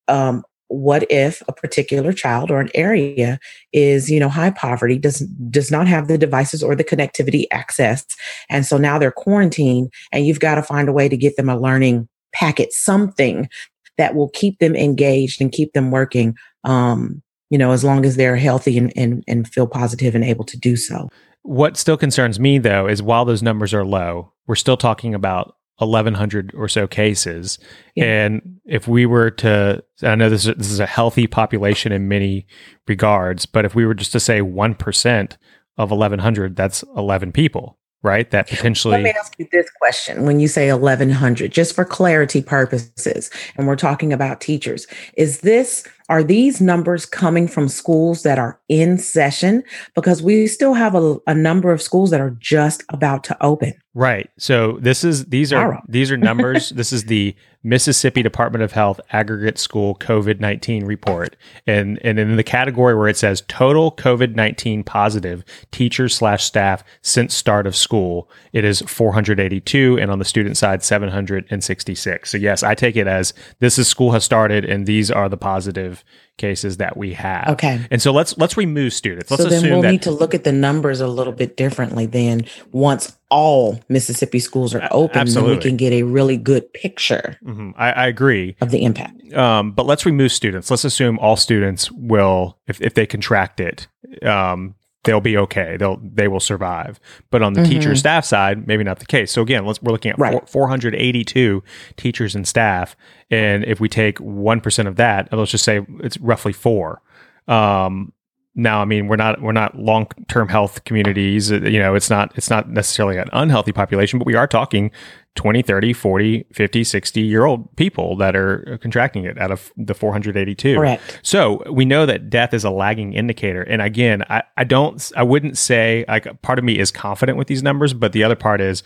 um, 0.09 0.43
what 0.69 1.11
if 1.11 1.43
a 1.49 1.53
particular 1.53 2.13
child 2.13 2.51
or 2.51 2.61
an 2.61 2.71
area 2.75 3.39
is 3.73 4.11
you 4.11 4.21
know 4.21 4.29
high 4.29 4.51
poverty 4.51 4.99
does 4.99 5.21
does 5.51 5.71
not 5.71 5.87
have 5.87 6.09
the 6.09 6.19
devices 6.19 6.63
or 6.63 6.75
the 6.75 6.85
connectivity 6.85 7.45
access 7.51 8.05
and 8.49 8.67
so 8.67 8.77
now 8.77 8.99
they're 8.99 9.11
quarantined 9.11 9.91
and 10.13 10.27
you've 10.27 10.41
got 10.41 10.57
to 10.57 10.63
find 10.63 10.89
a 10.89 10.93
way 10.93 11.09
to 11.09 11.17
get 11.17 11.37
them 11.37 11.49
a 11.49 11.59
learning 11.59 12.09
packet 12.33 12.73
something 12.73 13.49
that 13.97 14.15
will 14.15 14.29
keep 14.31 14.59
them 14.59 14.77
engaged 14.77 15.41
and 15.41 15.53
keep 15.53 15.73
them 15.73 15.91
working 15.91 16.37
um 16.65 17.23
you 17.51 17.59
know 17.59 17.73
as 17.73 17.85
long 17.85 18.05
as 18.05 18.17
they're 18.17 18.37
healthy 18.37 18.77
and 18.79 18.93
and, 18.97 19.25
and 19.27 19.49
feel 19.49 19.67
positive 19.67 20.15
and 20.15 20.25
able 20.25 20.45
to 20.45 20.59
do 20.59 20.77
so. 20.77 21.09
What 21.43 21.77
still 21.77 21.97
concerns 21.97 22.39
me 22.39 22.59
though 22.59 22.87
is 22.87 23.03
while 23.03 23.25
those 23.25 23.43
numbers 23.43 23.73
are 23.73 23.85
low, 23.85 24.33
we're 24.47 24.55
still 24.55 24.77
talking 24.77 25.15
about 25.15 25.57
1100 25.79 26.53
or 26.55 26.69
so 26.69 26.87
cases. 26.87 27.59
Yeah. 27.95 28.05
And 28.05 28.61
if 28.65 28.87
we 28.87 29.07
were 29.07 29.31
to 29.31 29.83
I 30.03 30.15
know 30.15 30.29
this 30.31 30.47
is, 30.47 30.55
this 30.57 30.71
is 30.71 30.81
a 30.81 30.87
healthy 30.87 31.27
population 31.27 31.93
in 31.93 32.09
many 32.09 32.47
regards, 32.87 33.47
but 33.47 33.65
if 33.65 33.75
we 33.75 33.85
were 33.87 33.95
just 33.95 34.13
to 34.13 34.21
say 34.21 34.41
1% 34.41 35.37
of 35.77 35.91
1100, 35.91 36.57
that's 36.57 36.85
11 36.97 37.33
people, 37.33 37.79
right? 38.03 38.31
That 38.31 38.49
potentially 38.49 38.93
Let 38.93 39.03
me 39.03 39.11
ask 39.11 39.35
you 39.39 39.49
this 39.51 39.69
question 39.81 40.25
when 40.25 40.41
you 40.41 40.49
say 40.49 40.71
1100, 40.73 41.51
just 41.51 41.75
for 41.75 41.85
clarity 41.85 42.43
purposes, 42.43 43.31
and 43.57 43.67
we're 43.67 43.77
talking 43.77 44.13
about 44.13 44.41
teachers. 44.41 44.87
Is 45.15 45.41
this, 45.41 45.87
are 46.09 46.23
these 46.23 46.61
numbers 46.61 47.05
coming 47.05 47.47
from 47.47 47.69
schools 47.69 48.23
that 48.23 48.39
are 48.39 48.59
in 48.69 48.99
session? 48.99 49.63
Because 49.95 50.23
we 50.23 50.47
still 50.47 50.75
have 50.75 50.95
a, 50.95 51.19
a 51.27 51.35
number 51.35 51.71
of 51.71 51.83
schools 51.83 52.11
that 52.11 52.21
are 52.21 52.37
just 52.41 52.83
about 52.89 53.25
to 53.25 53.37
open. 53.43 53.75
Right. 53.95 54.31
So 54.39 54.79
this 54.81 55.03
is 55.03 55.25
these 55.27 55.53
are 55.53 55.83
these 55.89 56.13
are 56.13 56.17
numbers. 56.17 56.69
this 56.77 56.93
is 56.93 57.07
the 57.07 57.35
Mississippi 57.65 58.23
Department 58.23 58.63
of 58.63 58.71
Health 58.71 59.01
aggregate 59.11 59.59
school 59.59 59.97
COVID 59.97 60.39
nineteen 60.39 60.85
report, 60.85 61.35
and 61.67 61.99
and 62.05 62.17
in 62.21 62.37
the 62.37 62.45
category 62.45 62.95
where 62.95 63.09
it 63.09 63.17
says 63.17 63.43
total 63.49 63.91
COVID 63.91 64.37
nineteen 64.37 64.85
positive 64.85 65.45
teachers 65.73 66.15
slash 66.15 66.45
staff 66.45 66.85
since 67.03 67.35
start 67.35 67.67
of 67.67 67.75
school, 67.75 68.31
it 68.53 68.65
is 68.65 68.83
four 68.83 69.13
hundred 69.15 69.41
eighty 69.41 69.61
two, 69.61 69.99
and 70.01 70.13
on 70.13 70.21
the 70.21 70.25
student 70.25 70.57
side 70.57 70.85
seven 70.85 71.09
hundred 71.09 71.47
and 71.51 71.65
sixty 71.65 71.97
six. 71.97 72.31
So 72.31 72.39
yes, 72.39 72.63
I 72.63 72.77
take 72.77 72.95
it 72.95 73.09
as 73.09 73.35
this 73.59 73.79
is 73.79 73.89
school 73.89 74.13
has 74.13 74.23
started, 74.23 74.65
and 74.65 74.87
these 74.87 75.11
are 75.11 75.29
the 75.29 75.37
positive 75.37 75.98
cases 76.37 76.77
that 76.77 76.97
we 76.97 77.15
have. 77.15 77.49
Okay. 77.49 77.81
And 77.91 78.01
so 78.01 78.13
let's 78.13 78.37
let's 78.39 78.57
remove 78.57 78.93
students. 78.93 79.31
Let's 79.31 79.43
so 79.43 79.49
then 79.49 79.59
assume 79.59 79.71
we'll 79.73 79.83
that 79.83 79.91
need 79.91 80.03
to 80.03 80.11
look 80.13 80.35
at 80.35 80.45
the 80.45 80.53
numbers 80.53 81.01
a 81.01 81.09
little 81.09 81.33
bit 81.33 81.57
differently 81.57 82.07
then 82.07 82.45
once 82.71 83.17
all 83.31 83.81
Mississippi 83.89 84.39
schools 84.39 84.75
are 84.75 84.87
open, 84.91 85.15
then 85.15 85.23
absolutely. 85.23 85.57
we 85.57 85.63
can 85.63 85.77
get 85.77 85.93
a 85.93 86.05
really 86.05 86.37
good 86.37 86.73
picture 86.73 87.37
Mhm, 87.45 87.75
I, 87.77 87.91
I 87.93 88.07
agree. 88.07 88.57
of 88.61 88.71
the 88.71 88.85
impact. 88.85 89.33
um, 89.35 89.73
but 89.73 89.85
let's 89.87 90.07
remove 90.07 90.33
students. 90.33 90.71
Let's 90.71 90.85
assume 90.85 91.19
all 91.19 91.37
students 91.37 91.91
will, 91.91 92.57
if, 92.69 92.81
if 92.81 92.95
they 92.95 93.05
contract 93.07 93.61
it, 93.61 93.89
um, 94.23 94.75
they'll 95.05 95.21
be 95.21 95.37
okay. 95.37 95.77
They'll 95.79 96.01
they 96.03 96.29
will 96.29 96.41
survive. 96.41 96.99
But 97.31 97.43
on 97.43 97.53
the 97.55 97.65
teacher 97.65 97.91
Mhm. 97.93 97.99
staff 97.99 98.25
side, 98.25 98.67
maybe 98.67 98.85
not 98.85 98.99
the 98.99 99.07
case. 99.07 99.31
So 99.33 99.43
again, 99.43 99.65
let's 99.65 99.81
we're 99.83 99.93
looking 99.93 100.11
at 100.11 100.19
Right. 100.19 100.33
four, 100.33 100.47
482 100.47 101.63
teachers 101.97 102.35
and 102.35 102.47
staff, 102.47 102.97
and 103.31 103.65
if 103.65 103.81
we 103.81 103.89
take 103.89 104.19
one 104.19 104.61
percent 104.61 104.89
of 104.89 104.97
that, 104.97 105.29
let's 105.33 105.51
just 105.53 105.65
say 105.65 105.81
it's 106.01 106.19
roughly 106.19 106.53
four. 106.53 107.01
Um, 107.47 108.13
now, 108.55 108.81
I 108.81 108.85
mean, 108.87 109.07
we're 109.07 109.17
not 109.17 109.41
we're 109.41 109.53
not 109.53 109.79
long 109.79 110.09
term 110.29 110.49
health 110.49 110.83
communities. 110.85 111.51
You 111.51 111.79
know, 111.79 111.95
it's 111.95 112.11
not 112.11 112.33
it's 112.37 112.51
not 112.51 112.69
necessarily 112.69 113.17
an 113.19 113.29
unhealthy 113.33 113.73
population, 113.73 114.19
but 114.19 114.27
we 114.27 114.35
are 114.35 114.49
talking 114.49 114.91
20, 115.39 115.63
30, 115.63 115.93
40, 115.93 116.47
50, 116.53 116.83
60 116.83 117.21
year 117.21 117.45
old 117.45 117.77
people 117.77 118.17
that 118.17 118.35
are 118.35 118.77
contracting 118.83 119.25
it 119.25 119.39
out 119.39 119.53
of 119.53 119.73
the 119.77 119.95
482. 119.95 120.75
Correct. 120.75 121.21
So 121.23 121.63
we 121.71 121.85
know 121.85 122.07
that 122.07 122.29
death 122.29 122.53
is 122.53 122.65
a 122.65 122.71
lagging 122.71 123.13
indicator. 123.13 123.63
And 123.63 123.81
again, 123.81 124.25
I, 124.29 124.43
I 124.57 124.65
don't, 124.65 125.13
I 125.17 125.23
wouldn't 125.23 125.57
say 125.57 126.05
like 126.09 126.43
part 126.43 126.59
of 126.59 126.65
me 126.65 126.81
is 126.81 126.91
confident 126.91 127.39
with 127.39 127.47
these 127.47 127.63
numbers, 127.63 127.95
but 127.95 128.11
the 128.11 128.25
other 128.25 128.35
part 128.35 128.61
is 128.61 128.83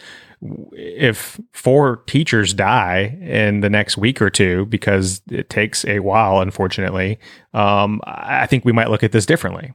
if 0.73 1.41
four 1.55 2.03
teachers 2.07 2.53
die 2.53 3.19
in 3.23 3.61
the 3.61 3.71
next 3.71 3.97
week 3.97 4.21
or 4.21 4.29
two, 4.29 4.67
because 4.67 5.23
it 5.31 5.49
takes 5.49 5.87
a 5.87 6.01
while, 6.01 6.43
unfortunately, 6.43 7.19
um, 7.55 8.03
I 8.05 8.43
I 8.43 8.47
think 8.47 8.65
we 8.67 8.73
might 8.73 8.91
look 8.91 9.03
at 9.03 9.13
this 9.13 9.25
differently. 9.25 9.73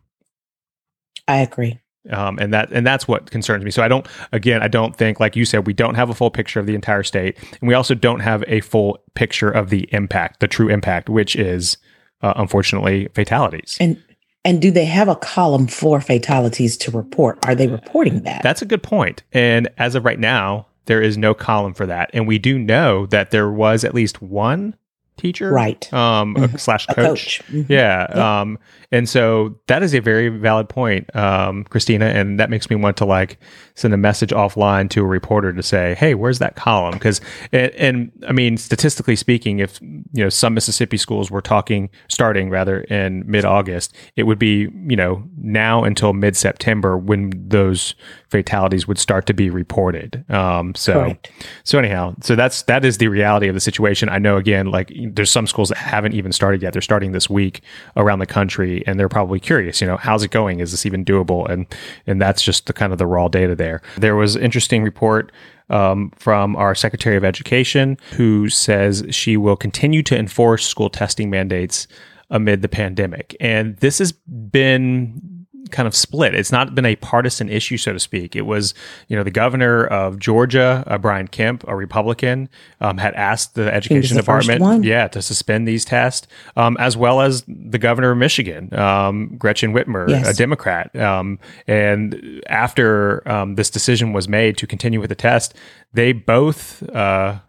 I 1.28 1.38
agree. 1.38 1.80
Um, 2.12 2.38
and 2.40 2.54
that 2.54 2.72
and 2.72 2.86
that's 2.86 3.08
what 3.08 3.32
concerns 3.32 3.64
me. 3.64 3.72
So 3.72 3.84
I 3.84 3.88
don't 3.88 4.08
again 4.32 4.62
I 4.62 4.68
don't 4.68 4.96
think 4.96 5.20
like 5.20 5.36
you 5.36 5.46
said 5.46 5.68
we 5.68 5.74
don't 5.74 5.96
have 5.96 6.10
a 6.10 6.14
full 6.14 6.32
picture 6.32 6.60
of 6.60 6.66
the 6.66 6.76
entire 6.76 7.04
state, 7.04 7.38
and 7.60 7.68
we 7.68 7.74
also 7.74 7.96
don't 7.96 8.20
have 8.20 8.44
a 8.48 8.62
full 8.62 9.00
picture 9.14 9.50
of 9.50 9.70
the 9.70 9.88
impact, 9.92 10.40
the 10.40 10.48
true 10.48 10.70
impact, 10.70 11.10
which 11.10 11.36
is 11.36 11.78
uh, 12.22 12.34
unfortunately 12.36 13.08
fatalities. 13.14 13.78
And 13.80 14.02
and 14.46 14.62
do 14.62 14.72
they 14.72 14.86
have 14.86 15.10
a 15.10 15.16
column 15.16 15.68
for 15.68 16.00
fatalities 16.00 16.78
to 16.78 16.92
report? 16.92 17.46
Are 17.46 17.56
they 17.56 17.68
reporting 17.68 18.24
that? 18.24 18.44
That's 18.44 18.62
a 18.62 18.66
good 18.66 18.84
point. 18.84 19.24
And 19.34 19.68
as 19.78 19.94
of 19.96 20.06
right 20.06 20.20
now, 20.20 20.68
there 20.86 21.02
is 21.02 21.18
no 21.18 21.34
column 21.34 21.74
for 21.74 21.86
that, 21.86 22.10
and 22.14 22.28
we 22.28 22.40
do 22.40 22.58
know 22.58 23.06
that 23.08 23.32
there 23.32 23.52
was 23.52 23.84
at 23.84 23.94
least 23.94 24.22
one 24.22 24.76
teacher, 25.18 25.52
Right. 25.52 25.92
Um, 25.94 26.36
Mhm. 26.36 26.60
slash 26.60 26.86
coach. 26.88 26.96
coach. 26.96 27.42
Mhm. 27.52 27.66
Yeah. 27.70 28.08
Yep. 28.10 28.16
Um, 28.18 28.60
and 28.92 29.10
so 29.10 29.56
that 29.68 29.84
is 29.84 29.94
a 29.94 30.00
very 30.00 30.30
valid 30.30 30.70
point, 30.70 31.14
um, 31.16 31.66
Christina. 31.66 32.06
And 32.06 32.40
that 32.40 32.50
makes 32.50 32.70
me 32.70 32.76
want 32.78 32.96
to 32.98 33.06
like 33.06 33.38
send 33.76 33.94
a 33.94 33.98
message 33.98 34.30
offline 34.30 34.90
to 34.92 35.02
a 35.02 35.06
reporter 35.06 35.52
to 35.52 35.62
say, 35.62 35.96
Hey, 35.96 36.14
where's 36.14 36.40
that 36.40 36.56
column? 36.56 36.94
Because, 36.94 37.20
and, 37.52 37.72
and 37.76 38.12
I 38.28 38.32
mean, 38.32 38.56
statistically 38.58 39.16
speaking, 39.18 39.60
if, 39.60 39.80
you 39.82 40.24
know, 40.24 40.30
some 40.30 40.54
Mississippi 40.54 40.98
schools 40.98 41.30
were 41.30 41.42
talking, 41.42 41.90
starting 42.08 42.50
rather 42.50 42.82
in 42.82 43.24
mid 43.30 43.44
August, 43.44 43.94
it 44.16 44.24
would 44.24 44.40
be, 44.40 44.70
you 44.88 44.96
know, 44.96 45.24
now 45.42 45.84
until 45.84 46.14
mid 46.14 46.38
September 46.38 46.98
when 46.98 47.32
those 47.50 47.94
fatalities 48.30 48.88
would 48.88 48.98
start 49.00 49.26
to 49.26 49.34
be 49.34 49.50
reported. 49.50 50.24
Um, 50.30 50.76
so, 50.76 50.94
Correct. 50.94 51.32
so 51.64 51.78
anyhow, 51.80 52.16
so 52.22 52.36
that's 52.36 52.64
that 52.64 52.84
is 52.86 52.98
the 52.98 53.08
reality 53.08 53.48
of 53.48 53.54
the 53.54 53.60
situation. 53.62 54.10
I 54.10 54.18
know 54.18 54.38
again, 54.38 54.68
like 54.72 54.92
there's 55.16 55.32
some 55.32 55.48
schools 55.48 55.70
that 55.70 55.78
haven't 55.78 56.14
even 56.14 56.32
started 56.32 56.62
yet. 56.62 56.74
They're 56.74 56.82
starting 56.82 57.12
this 57.12 57.30
week 57.30 57.62
around 57.96 58.20
the 58.20 58.26
country, 58.26 58.84
and 58.88 59.00
they're 59.00 59.10
probably 59.10 59.40
curious. 59.40 59.82
You 59.82 59.88
know, 59.88 59.98
how's 59.98 60.24
it 60.24 60.32
going? 60.32 60.60
Is 60.60 60.72
this 60.72 60.86
even 60.86 61.06
doable? 61.06 61.50
And 61.50 61.66
and 62.06 62.22
that's 62.22 62.42
just 62.42 62.68
the 62.68 62.74
kind 62.74 62.92
of 62.92 63.00
the 63.00 63.06
raw 63.06 63.28
data 63.28 63.56
there. 63.56 63.82
There 63.98 64.16
was 64.16 64.36
interesting 64.36 64.84
report 64.84 65.32
um, 65.70 66.12
from 66.18 66.56
our 66.56 66.76
Secretary 66.76 67.18
of 67.18 67.24
Education 67.24 67.98
who 68.14 68.50
says 68.50 69.06
she 69.10 69.38
will 69.38 69.56
continue 69.56 70.04
to 70.04 70.18
enforce 70.18 70.66
school 70.66 70.90
testing 70.90 71.30
mandates 71.30 71.88
amid 72.30 72.62
the 72.62 72.70
pandemic, 72.70 73.36
and 73.40 73.78
this 73.78 74.00
has 74.00 74.12
been 74.12 75.37
kind 75.72 75.88
of 75.88 75.96
split. 75.96 76.34
It's 76.36 76.52
not 76.52 76.76
been 76.76 76.86
a 76.86 76.96
partisan 76.98 77.50
issue, 77.50 77.78
so 77.78 77.94
to 77.94 78.00
speak. 78.00 78.36
It 78.36 78.44
was, 78.44 78.74
you 79.08 79.16
know, 79.16 79.24
the 79.24 79.32
governor 79.32 79.86
of 79.86 80.20
Georgia, 80.20 80.84
uh, 80.88 80.98
Brian 80.98 81.28
Kemp, 81.28 81.64
a 81.68 81.76
Republican, 81.76 82.50
um, 82.82 82.98
had 82.98 83.14
asked 83.16 83.56
the 83.56 83.74
education 83.74 84.16
the 84.16 84.22
department, 84.22 84.84
yeah, 84.84 85.08
to 85.08 85.22
suspend 85.22 85.68
these 85.68 85.86
tests, 85.86 86.28
um, 86.56 86.78
as 86.80 86.96
well 86.98 87.22
as 87.22 87.44
the 87.48 87.78
governor 87.78 88.12
of 88.12 88.18
Michigan, 88.18 88.74
um, 88.78 89.36
Gretchen 89.38 89.74
Whitmer, 89.74 90.10
Yes. 90.10 90.28
a 90.30 90.34
Democrat. 90.34 90.96
Um, 90.96 91.40
and 91.68 92.42
after 92.48 93.28
um, 93.30 93.56
this 93.56 93.70
decision 93.70 94.14
was 94.14 94.28
made 94.28 94.58
to 94.58 94.68
continue 94.68 95.00
with 95.00 95.10
the 95.10 95.16
test, 95.16 95.54
they 95.94 96.12
both. 96.14 96.84
Uh, 96.90 97.40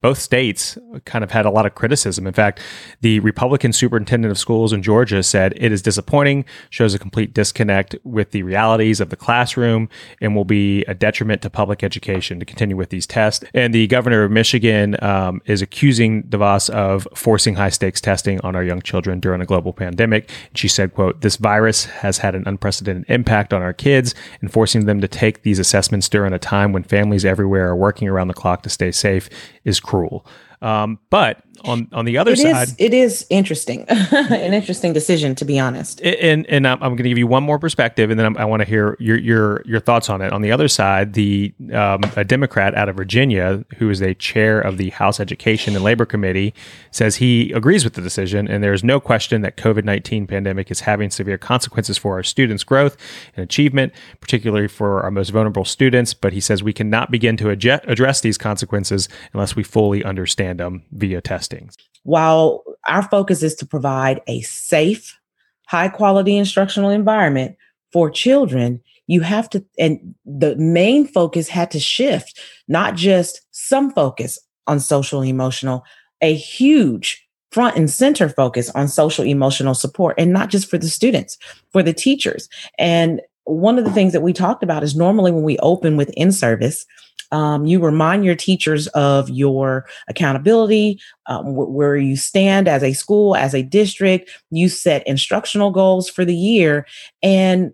both 0.00 0.18
states 0.18 0.78
kind 1.04 1.24
of 1.24 1.30
had 1.32 1.44
a 1.44 1.50
lot 1.50 1.66
of 1.66 1.74
criticism. 1.74 2.26
In 2.26 2.32
fact, 2.32 2.60
the 3.00 3.18
Republican 3.20 3.72
superintendent 3.72 4.30
of 4.30 4.38
schools 4.38 4.72
in 4.72 4.82
Georgia 4.82 5.22
said 5.22 5.54
it 5.56 5.72
is 5.72 5.82
disappointing, 5.82 6.44
shows 6.70 6.94
a 6.94 6.98
complete 6.98 7.34
disconnect 7.34 7.96
with 8.04 8.30
the 8.30 8.44
realities 8.44 9.00
of 9.00 9.10
the 9.10 9.16
classroom, 9.16 9.88
and 10.20 10.36
will 10.36 10.44
be 10.44 10.84
a 10.84 10.94
detriment 10.94 11.42
to 11.42 11.50
public 11.50 11.82
education 11.82 12.38
to 12.38 12.46
continue 12.46 12.76
with 12.76 12.90
these 12.90 13.06
tests. 13.06 13.44
And 13.54 13.74
the 13.74 13.88
governor 13.88 14.22
of 14.22 14.30
Michigan 14.30 14.96
um, 15.02 15.42
is 15.46 15.62
accusing 15.62 16.22
DeVos 16.24 16.70
of 16.70 17.08
forcing 17.14 17.56
high 17.56 17.70
stakes 17.70 18.00
testing 18.00 18.40
on 18.42 18.54
our 18.54 18.62
young 18.62 18.82
children 18.82 19.18
during 19.18 19.40
a 19.40 19.46
global 19.46 19.72
pandemic. 19.72 20.30
She 20.54 20.68
said, 20.68 20.94
quote, 20.94 21.22
this 21.22 21.36
virus 21.36 21.86
has 21.86 22.18
had 22.18 22.36
an 22.36 22.44
unprecedented 22.46 23.04
impact 23.08 23.52
on 23.52 23.62
our 23.62 23.72
kids 23.72 24.14
and 24.40 24.52
forcing 24.52 24.86
them 24.86 25.00
to 25.00 25.08
take 25.08 25.42
these 25.42 25.58
assessments 25.58 26.08
during 26.08 26.32
a 26.32 26.38
time 26.38 26.72
when 26.72 26.84
families 26.84 27.24
everywhere 27.24 27.68
are 27.68 27.76
working 27.76 28.06
around 28.06 28.28
the 28.28 28.34
clock 28.34 28.62
to 28.62 28.70
stay 28.70 28.92
safe 28.92 29.28
is 29.64 29.80
cruel. 29.88 30.22
Um, 30.60 30.98
but 31.10 31.42
on 31.64 31.88
on 31.92 32.04
the 32.04 32.18
other 32.18 32.32
It 32.32 32.38
side, 32.38 32.68
is. 32.68 32.76
It 32.78 32.94
is 32.94 33.26
interesting. 33.30 33.84
An 33.88 34.54
interesting 34.54 34.92
decision, 34.92 35.34
to 35.36 35.44
be 35.44 35.58
honest. 35.58 36.00
and 36.02 36.46
and 36.46 36.66
I'm, 36.66 36.82
I'm 36.82 36.90
going 36.90 36.98
to 36.98 37.08
give 37.08 37.18
you 37.18 37.26
one 37.26 37.42
more 37.42 37.58
perspective, 37.58 38.10
and 38.10 38.18
then 38.18 38.26
I'm, 38.26 38.36
I 38.36 38.44
want 38.44 38.60
to 38.60 38.68
hear 38.68 38.96
your 38.98 39.16
your 39.18 39.62
your 39.64 39.80
thoughts 39.80 40.08
on 40.08 40.20
it. 40.20 40.32
On 40.32 40.42
the 40.42 40.52
other 40.52 40.68
side, 40.68 41.14
the 41.14 41.52
um, 41.72 42.00
a 42.16 42.24
Democrat 42.24 42.74
out 42.74 42.88
of 42.88 42.96
Virginia, 42.96 43.64
who 43.76 43.90
is 43.90 44.00
a 44.00 44.14
chair 44.14 44.60
of 44.60 44.78
the 44.78 44.90
House 44.90 45.20
Education 45.20 45.74
and 45.74 45.84
Labor 45.84 46.06
Committee, 46.06 46.54
says 46.90 47.16
he 47.16 47.52
agrees 47.52 47.84
with 47.84 47.94
the 47.94 48.02
decision, 48.02 48.48
and 48.48 48.62
there 48.62 48.72
is 48.72 48.84
no 48.84 49.00
question 49.00 49.42
that 49.42 49.56
COVID 49.56 49.84
nineteen 49.84 50.26
pandemic 50.26 50.70
is 50.70 50.80
having 50.80 51.10
severe 51.10 51.38
consequences 51.38 51.98
for 51.98 52.14
our 52.14 52.22
students' 52.22 52.64
growth 52.64 52.96
and 53.36 53.44
achievement, 53.44 53.92
particularly 54.20 54.68
for 54.68 55.02
our 55.02 55.10
most 55.10 55.30
vulnerable 55.30 55.64
students. 55.64 56.14
But 56.14 56.32
he 56.32 56.40
says 56.40 56.62
we 56.62 56.72
cannot 56.72 57.10
begin 57.10 57.36
to 57.38 57.50
address 57.50 58.20
these 58.20 58.38
consequences 58.38 59.08
unless 59.32 59.56
we 59.56 59.62
fully 59.62 60.04
understand 60.04 60.47
via 60.92 61.20
testing. 61.20 61.70
While 62.04 62.64
our 62.86 63.02
focus 63.02 63.42
is 63.42 63.54
to 63.56 63.66
provide 63.66 64.20
a 64.26 64.40
safe, 64.42 65.18
high 65.66 65.88
quality 65.88 66.36
instructional 66.36 66.90
environment 66.90 67.56
for 67.92 68.10
children, 68.10 68.80
you 69.06 69.20
have 69.22 69.48
to, 69.50 69.64
and 69.78 70.14
the 70.24 70.54
main 70.56 71.06
focus 71.06 71.48
had 71.48 71.70
to 71.72 71.80
shift, 71.80 72.38
not 72.68 72.94
just 72.94 73.40
some 73.50 73.90
focus 73.92 74.38
on 74.66 74.80
social 74.80 75.22
emotional, 75.22 75.84
a 76.20 76.34
huge 76.34 77.26
front 77.50 77.76
and 77.76 77.90
center 77.90 78.28
focus 78.28 78.70
on 78.70 78.88
social 78.88 79.24
emotional 79.24 79.74
support, 79.74 80.14
and 80.18 80.32
not 80.32 80.50
just 80.50 80.68
for 80.68 80.76
the 80.76 80.88
students, 80.88 81.38
for 81.72 81.82
the 81.82 81.94
teachers. 81.94 82.48
And 82.78 83.22
one 83.48 83.78
of 83.78 83.84
the 83.84 83.92
things 83.92 84.12
that 84.12 84.20
we 84.20 84.32
talked 84.32 84.62
about 84.62 84.82
is 84.82 84.96
normally 84.96 85.32
when 85.32 85.42
we 85.42 85.58
open 85.58 85.96
with 85.96 86.10
in 86.10 86.32
service, 86.32 86.86
um, 87.30 87.66
you 87.66 87.80
remind 87.80 88.24
your 88.24 88.34
teachers 88.34 88.86
of 88.88 89.28
your 89.28 89.86
accountability, 90.08 90.98
um, 91.26 91.54
wh- 91.54 91.70
where 91.70 91.96
you 91.96 92.16
stand 92.16 92.68
as 92.68 92.82
a 92.82 92.94
school, 92.94 93.36
as 93.36 93.54
a 93.54 93.62
district. 93.62 94.30
You 94.50 94.68
set 94.68 95.06
instructional 95.06 95.70
goals 95.70 96.08
for 96.08 96.24
the 96.24 96.34
year. 96.34 96.86
And 97.22 97.72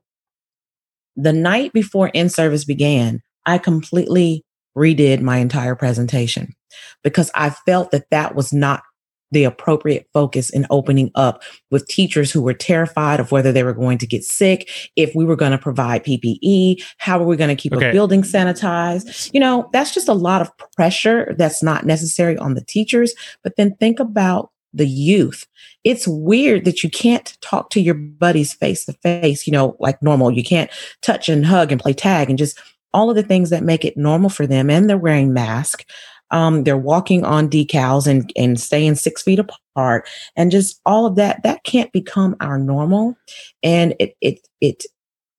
the 1.16 1.33
night 1.33 1.73
before 1.73 2.09
in 2.09 2.28
service 2.28 2.64
began, 2.64 3.23
I 3.47 3.59
completely 3.59 4.45
redid 4.76 5.21
my 5.21 5.37
entire 5.37 5.76
presentation 5.76 6.52
because 7.04 7.31
I 7.35 7.50
felt 7.50 7.93
that 7.93 8.11
that 8.11 8.35
was 8.35 8.52
not 8.52 8.83
the 9.31 9.45
appropriate 9.45 10.07
focus 10.12 10.50
in 10.50 10.66
opening 10.71 11.11
up 11.14 11.43
with 11.71 11.87
teachers 11.88 12.31
who 12.31 12.40
were 12.43 12.54
terrified 12.54 13.19
of 13.21 13.33
whether 13.33 13.50
they 13.52 13.62
were 13.64 13.73
going 13.73 13.99
to 13.99 14.07
get 14.07 14.23
sick, 14.25 14.69
if 14.97 15.14
we 15.14 15.25
were 15.25 15.37
going 15.37 15.52
to 15.52 15.59
provide 15.59 16.04
PPE, 16.04 16.83
how 16.99 17.19
are 17.19 17.26
we 17.26 17.37
going 17.37 17.49
to 17.54 17.61
keep 17.61 17.73
Okay. 17.73 17.88
a 17.88 17.93
building 17.93 18.23
sanitized? 18.23 19.31
You 19.33 19.40
know, 19.40 19.69
that's 19.73 19.93
just 19.93 20.09
a 20.09 20.12
lot 20.14 20.40
of 20.40 20.50
pressure 20.76 21.35
that's 21.38 21.62
not 21.62 21.85
necessary 21.85 22.37
on 22.38 22.54
the 22.54 22.64
teachers. 22.64 23.14
But 23.43 23.57
then 23.57 23.75
think 23.76 23.99
about 23.99 24.50
the 24.73 24.87
youth. 24.87 25.47
It's 25.85 26.07
weird 26.09 26.64
that 26.64 26.83
you 26.83 26.90
can't 26.90 27.37
talk 27.40 27.71
to 27.71 27.81
your 27.81 27.95
buddies 27.95 28.52
face 28.52 28.85
to 28.87 28.93
face, 28.95 29.47
you 29.47 29.52
know, 29.52 29.76
like 29.78 30.02
normal. 30.02 30.31
You 30.31 30.43
can't 30.45 30.71
touch 31.02 31.28
and 31.28 31.47
hug 31.47 31.71
and 31.73 31.81
play 31.81 31.93
tag 31.93 32.28
and 32.28 32.38
just 32.38 32.59
all 32.93 33.11
of 33.11 33.16
the 33.16 33.23
things 33.23 33.50
that 33.50 33.62
make 33.64 33.85
it 33.85 33.97
normal 33.97 34.31
for 34.31 34.47
them. 34.47 34.71
And 34.71 34.88
they're 34.88 34.97
wearing 34.97 35.33
masks. 35.33 35.85
Um, 36.35 36.64
they're 36.64 36.76
walking 36.76 37.25
on 37.25 37.49
decals 37.49 38.09
and, 38.09 38.31
and 38.37 38.61
staying 38.61 38.97
six 38.97 39.23
feet 39.23 39.38
apart 39.38 40.09
and 40.35 40.50
just 40.50 40.81
all 40.85 41.07
of 41.07 41.14
that. 41.14 41.45
That 41.45 41.62
can't 41.62 41.93
become 41.93 42.35
our 42.41 42.59
normal. 42.59 43.17
And 43.62 43.95
it, 44.00 44.17
it, 44.21 44.41
it, 44.61 44.85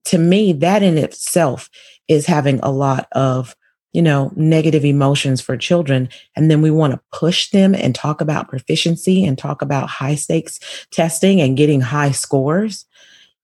to 0.06 0.18
me, 0.18 0.54
that 0.54 0.84
in 0.84 0.98
itself 0.98 1.70
is 2.08 2.26
having 2.26 2.62
a 2.62 2.72
lot 2.72 3.10
of, 3.12 3.58
you 3.92 4.02
know, 4.02 4.32
negative 4.38 4.86
emotions 4.86 5.42
for 5.42 5.58
children. 5.58 6.08
And 6.36 6.50
then 6.50 6.62
we 6.62 6.72
want 6.72 6.94
to 6.94 7.02
push 7.12 7.50
them 7.50 7.76
and 7.76 7.94
talk 7.94 8.22
about 8.22 8.48
proficiency 8.48 9.26
and 9.26 9.38
talk 9.38 9.62
about 9.62 9.90
high 9.90 10.16
stakes 10.16 10.60
testing 10.92 11.42
and 11.42 11.58
getting 11.58 11.82
high 11.82 12.12
scores. 12.12 12.86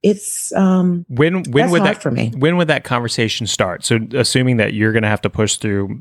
It's, 0.04 0.54
um, 0.54 1.06
When 1.10 1.44
when 1.52 1.70
would 1.70 1.82
hard 1.82 1.96
that 1.96 2.02
for 2.02 2.12
me. 2.12 2.32
when 2.38 2.56
would 2.58 2.70
that 2.70 2.86
conversation 2.86 3.46
start? 3.46 3.84
So 3.84 4.00
assuming 4.14 4.58
that 4.58 4.74
you're 4.74 4.94
going 4.94 5.04
to 5.04 5.10
have 5.10 5.22
to 5.22 5.30
push 5.30 5.58
through 5.58 6.00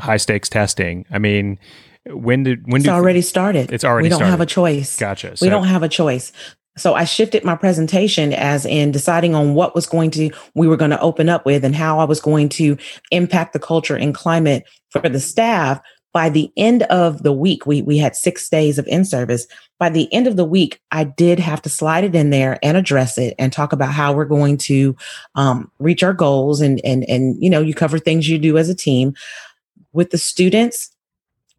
high 0.00 0.16
stakes 0.16 0.48
testing, 0.48 1.04
I 1.10 1.18
mean, 1.18 1.58
when 2.06 2.42
did 2.42 2.66
when 2.66 2.76
it's 2.76 2.84
did 2.84 2.92
already 2.92 3.22
started. 3.22 3.72
It's 3.72 3.84
already 3.84 4.06
We 4.06 4.10
don't 4.10 4.22
have 4.22 4.40
a 4.40 4.46
choice. 4.46 4.96
gotcha? 4.96 5.36
we 5.40 5.48
don't 5.48 5.66
have 5.66 5.82
a 5.82 5.88
choice. 5.88 6.32
So 6.76 6.94
I 6.94 7.04
shifted 7.04 7.44
my 7.44 7.54
presentation 7.54 8.32
as 8.32 8.64
in 8.64 8.92
deciding 8.92 9.34
on 9.34 9.54
what 9.54 9.74
was 9.74 9.86
going 9.86 10.10
to 10.12 10.30
we 10.54 10.66
were 10.66 10.76
going 10.76 10.90
to 10.90 11.00
open 11.00 11.28
up 11.28 11.44
with 11.44 11.64
and 11.64 11.76
how 11.76 11.98
I 11.98 12.04
was 12.04 12.20
going 12.20 12.48
to 12.50 12.76
impact 13.10 13.52
the 13.52 13.58
culture 13.58 13.96
and 13.96 14.14
climate 14.14 14.64
for 14.90 15.08
the 15.08 15.20
staff. 15.20 15.80
By 16.14 16.28
the 16.28 16.50
end 16.58 16.82
of 16.84 17.22
the 17.22 17.32
week, 17.32 17.66
we 17.66 17.82
we 17.82 17.98
had 17.98 18.16
six 18.16 18.48
days 18.48 18.78
of 18.78 18.86
in 18.86 19.04
service. 19.04 19.46
By 19.78 19.88
the 19.88 20.12
end 20.12 20.26
of 20.26 20.36
the 20.36 20.44
week, 20.44 20.80
I 20.90 21.04
did 21.04 21.38
have 21.38 21.62
to 21.62 21.70
slide 21.70 22.04
it 22.04 22.14
in 22.14 22.30
there 22.30 22.58
and 22.62 22.76
address 22.76 23.16
it 23.16 23.34
and 23.38 23.50
talk 23.50 23.72
about 23.72 23.92
how 23.92 24.12
we're 24.12 24.26
going 24.26 24.58
to 24.58 24.94
um, 25.34 25.70
reach 25.78 26.02
our 26.02 26.12
goals 26.12 26.60
and 26.60 26.80
and 26.84 27.04
and 27.04 27.42
you 27.42 27.48
know 27.48 27.60
you 27.60 27.74
cover 27.74 27.98
things 27.98 28.28
you 28.28 28.38
do 28.38 28.58
as 28.58 28.68
a 28.68 28.74
team 28.74 29.14
with 29.92 30.10
the 30.10 30.18
students. 30.18 30.90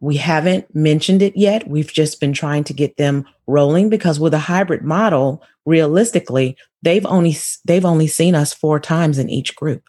We 0.00 0.16
haven't 0.16 0.74
mentioned 0.74 1.22
it 1.22 1.36
yet. 1.36 1.66
We've 1.68 1.92
just 1.92 2.20
been 2.20 2.32
trying 2.32 2.64
to 2.64 2.72
get 2.74 2.96
them 2.96 3.26
rolling 3.46 3.88
because 3.88 4.20
with 4.20 4.34
a 4.34 4.38
hybrid 4.38 4.82
model, 4.82 5.42
realistically, 5.64 6.56
they've 6.82 7.06
only 7.06 7.36
they've 7.64 7.84
only 7.84 8.06
seen 8.06 8.34
us 8.34 8.52
four 8.52 8.78
times 8.80 9.18
in 9.18 9.30
each 9.30 9.54
group, 9.56 9.82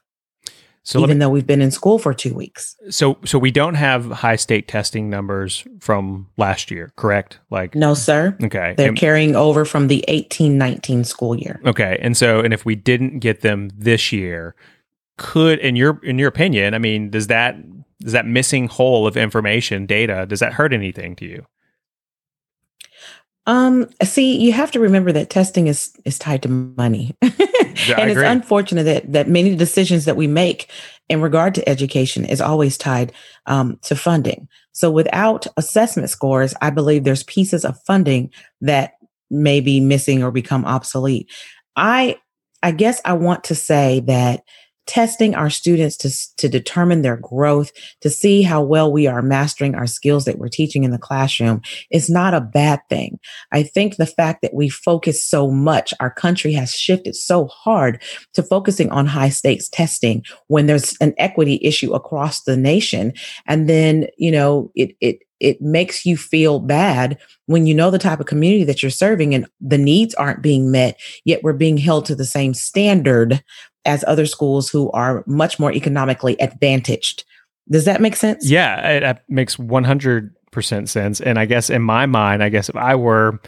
So 0.84 1.00
even 1.02 1.18
me, 1.18 1.20
though 1.20 1.30
we've 1.30 1.48
been 1.48 1.62
in 1.62 1.72
school 1.72 2.00
for 2.00 2.14
two 2.14 2.34
weeks. 2.34 2.78
so 2.90 3.18
so 3.25 3.38
we 3.40 3.52
don't 3.52 3.75
have 3.75 4.10
high 4.12 4.38
state 4.38 4.68
testing 4.70 5.10
numbers 5.10 5.66
from 5.82 6.28
last 6.38 6.72
year, 6.72 6.94
correct? 6.96 7.40
Like 7.50 7.75
No, 7.75 7.94
sir. 7.94 8.38
okay, 8.44 8.74
They're 8.78 8.90
And- 8.90 8.98
carrying 8.98 9.36
over 9.36 9.66
from 9.66 9.88
the 9.88 10.06
eighteen 10.08 10.58
nineteen 10.58 11.04
school 11.04 11.36
year. 11.38 11.60
okay, 11.66 11.98
and 12.02 12.16
so 12.16 12.40
and 12.40 12.54
if 12.54 12.64
we 12.66 12.75
didn't 12.75 13.20
get 13.20 13.42
them 13.42 13.70
this 13.78 14.14
year, 14.14 14.56
could 15.18 15.60
in 15.60 15.75
your 15.75 16.00
in 16.04 16.18
your 16.20 16.30
opinion, 16.30 16.74
I 16.74 16.78
mean, 16.78 17.10
does 17.10 17.28
that 17.28 17.58
does 18.02 18.14
that 18.14 18.25
missing 18.25 18.68
hole 18.68 19.08
of 19.08 19.18
information 19.18 19.86
data 19.86 20.25
does 20.28 20.40
that 20.40 20.54
hurt 20.54 20.74
anything 20.74 21.16
to 21.18 21.25
you? 21.25 21.46
Um, 23.48 23.88
see, 24.04 24.38
you 24.38 24.52
have 24.54 24.72
to 24.72 24.80
remember 24.80 25.12
that 25.12 25.30
testing 25.30 25.68
is 25.68 25.94
is 26.04 26.18
tied 26.18 26.44
to 26.44 26.50
money. 26.50 27.16
and 27.22 27.34
it's 28.10 28.20
unfortunate 28.20 28.84
that 28.84 29.14
that 29.14 29.30
many 29.30 29.56
decisions 29.56 30.06
that 30.06 30.16
we 30.16 30.28
make 30.28 30.70
in 31.10 31.22
regard 31.22 31.54
to 31.56 31.70
education 31.70 32.25
is 32.25 32.42
always 32.42 32.78
tied 32.78 33.12
um, 33.46 33.78
to 33.84 33.96
funding. 33.96 34.48
So 34.72 34.90
without 34.90 35.46
assessment 35.58 36.10
scores, 36.10 36.56
I 36.62 36.72
believe 36.72 37.04
there's 37.04 37.24
pieces 37.24 37.64
of 37.64 37.80
funding 37.84 38.32
that 38.62 38.94
may 39.30 39.62
be 39.62 39.80
missing 39.80 40.24
or 40.24 40.32
become 40.32 40.66
obsolete. 40.66 41.30
I 41.75 42.18
I 42.64 42.72
guess 42.72 43.00
I 43.06 43.14
want 43.14 43.44
to 43.46 43.56
say 43.56 44.00
that 44.08 44.44
testing 44.88 45.34
our 45.36 45.50
students 45.50 45.98
to, 45.98 46.36
to 46.38 46.50
determine 46.50 47.01
their 47.01 47.18
growth, 47.18 47.72
to 48.01 48.10
see 48.10 48.42
how 48.42 48.62
well 48.62 48.92
we 48.92 49.08
are 49.08 49.22
mastering 49.22 49.75
our 49.75 49.88
skills 49.88 50.25
that 50.25 50.38
we're 50.38 50.48
teaching 50.48 50.84
in 50.84 50.92
the 50.92 50.98
classroom 50.98 51.62
is 51.92 52.10
not 52.10 52.34
a 52.34 52.42
bad 52.42 52.82
thing. 52.89 53.20
I 53.51 53.63
think 53.63 53.96
the 53.96 54.06
fact 54.06 54.42
that 54.42 54.54
we 54.54 54.70
focus 54.70 55.24
so 55.24 55.50
much, 55.50 55.94
our 56.00 56.12
country 56.12 56.54
has 56.54 56.74
shifted 56.74 57.15
so 57.15 57.48
hard 57.48 58.01
to 58.34 58.44
focusing 58.44 58.92
on 58.92 59.06
high 59.06 59.30
stakes 59.30 59.70
testing 59.70 60.24
when 60.48 60.68
there's 60.68 60.96
an 61.01 61.13
equity 61.18 61.60
issue 61.62 61.94
across 61.94 62.44
the 62.44 62.58
nation. 62.58 63.13
And 63.48 63.70
then, 63.70 64.08
you 64.18 64.32
know, 64.32 64.72
it, 64.75 64.96
it, 65.01 65.20
it 65.39 65.62
makes 65.62 66.06
you 66.06 66.15
feel 66.15 66.60
bad 66.60 67.18
when 67.48 67.68
you 67.68 67.74
know 67.74 67.92
the 67.92 68.00
type 68.00 68.20
of 68.20 68.25
community 68.25 68.63
that 68.63 68.82
you're 68.82 68.89
serving 68.89 69.36
and 69.36 69.46
the 69.60 69.77
needs 69.77 70.15
aren't 70.15 70.42
being 70.42 70.72
met, 70.72 71.00
yet 71.25 71.44
we're 71.44 71.54
being 71.54 71.77
held 71.77 72.06
to 72.06 72.15
the 72.15 72.25
same 72.25 72.54
standard 72.54 73.44
as 73.86 74.04
other 74.08 74.25
schools 74.25 74.70
who 74.70 74.92
are 74.92 75.24
much 75.27 75.60
more 75.60 75.72
economically 75.72 76.39
advantaged. 76.39 77.24
Does 77.70 77.86
that 77.86 78.01
make 78.01 78.15
sense? 78.15 78.50
Yeah, 78.50 78.88
it, 78.89 79.04
it 79.04 79.18
makes 79.27 79.56
100% 79.56 80.32
sense. 80.88 81.22
And 81.22 81.39
I 81.39 81.46
guess 81.46 81.70
in 81.70 81.82
my 81.82 82.06
mind, 82.06 82.44
I 82.44 82.50
guess 82.50 82.70
if 82.70 82.75
I 82.75 82.96
were, 82.96 83.39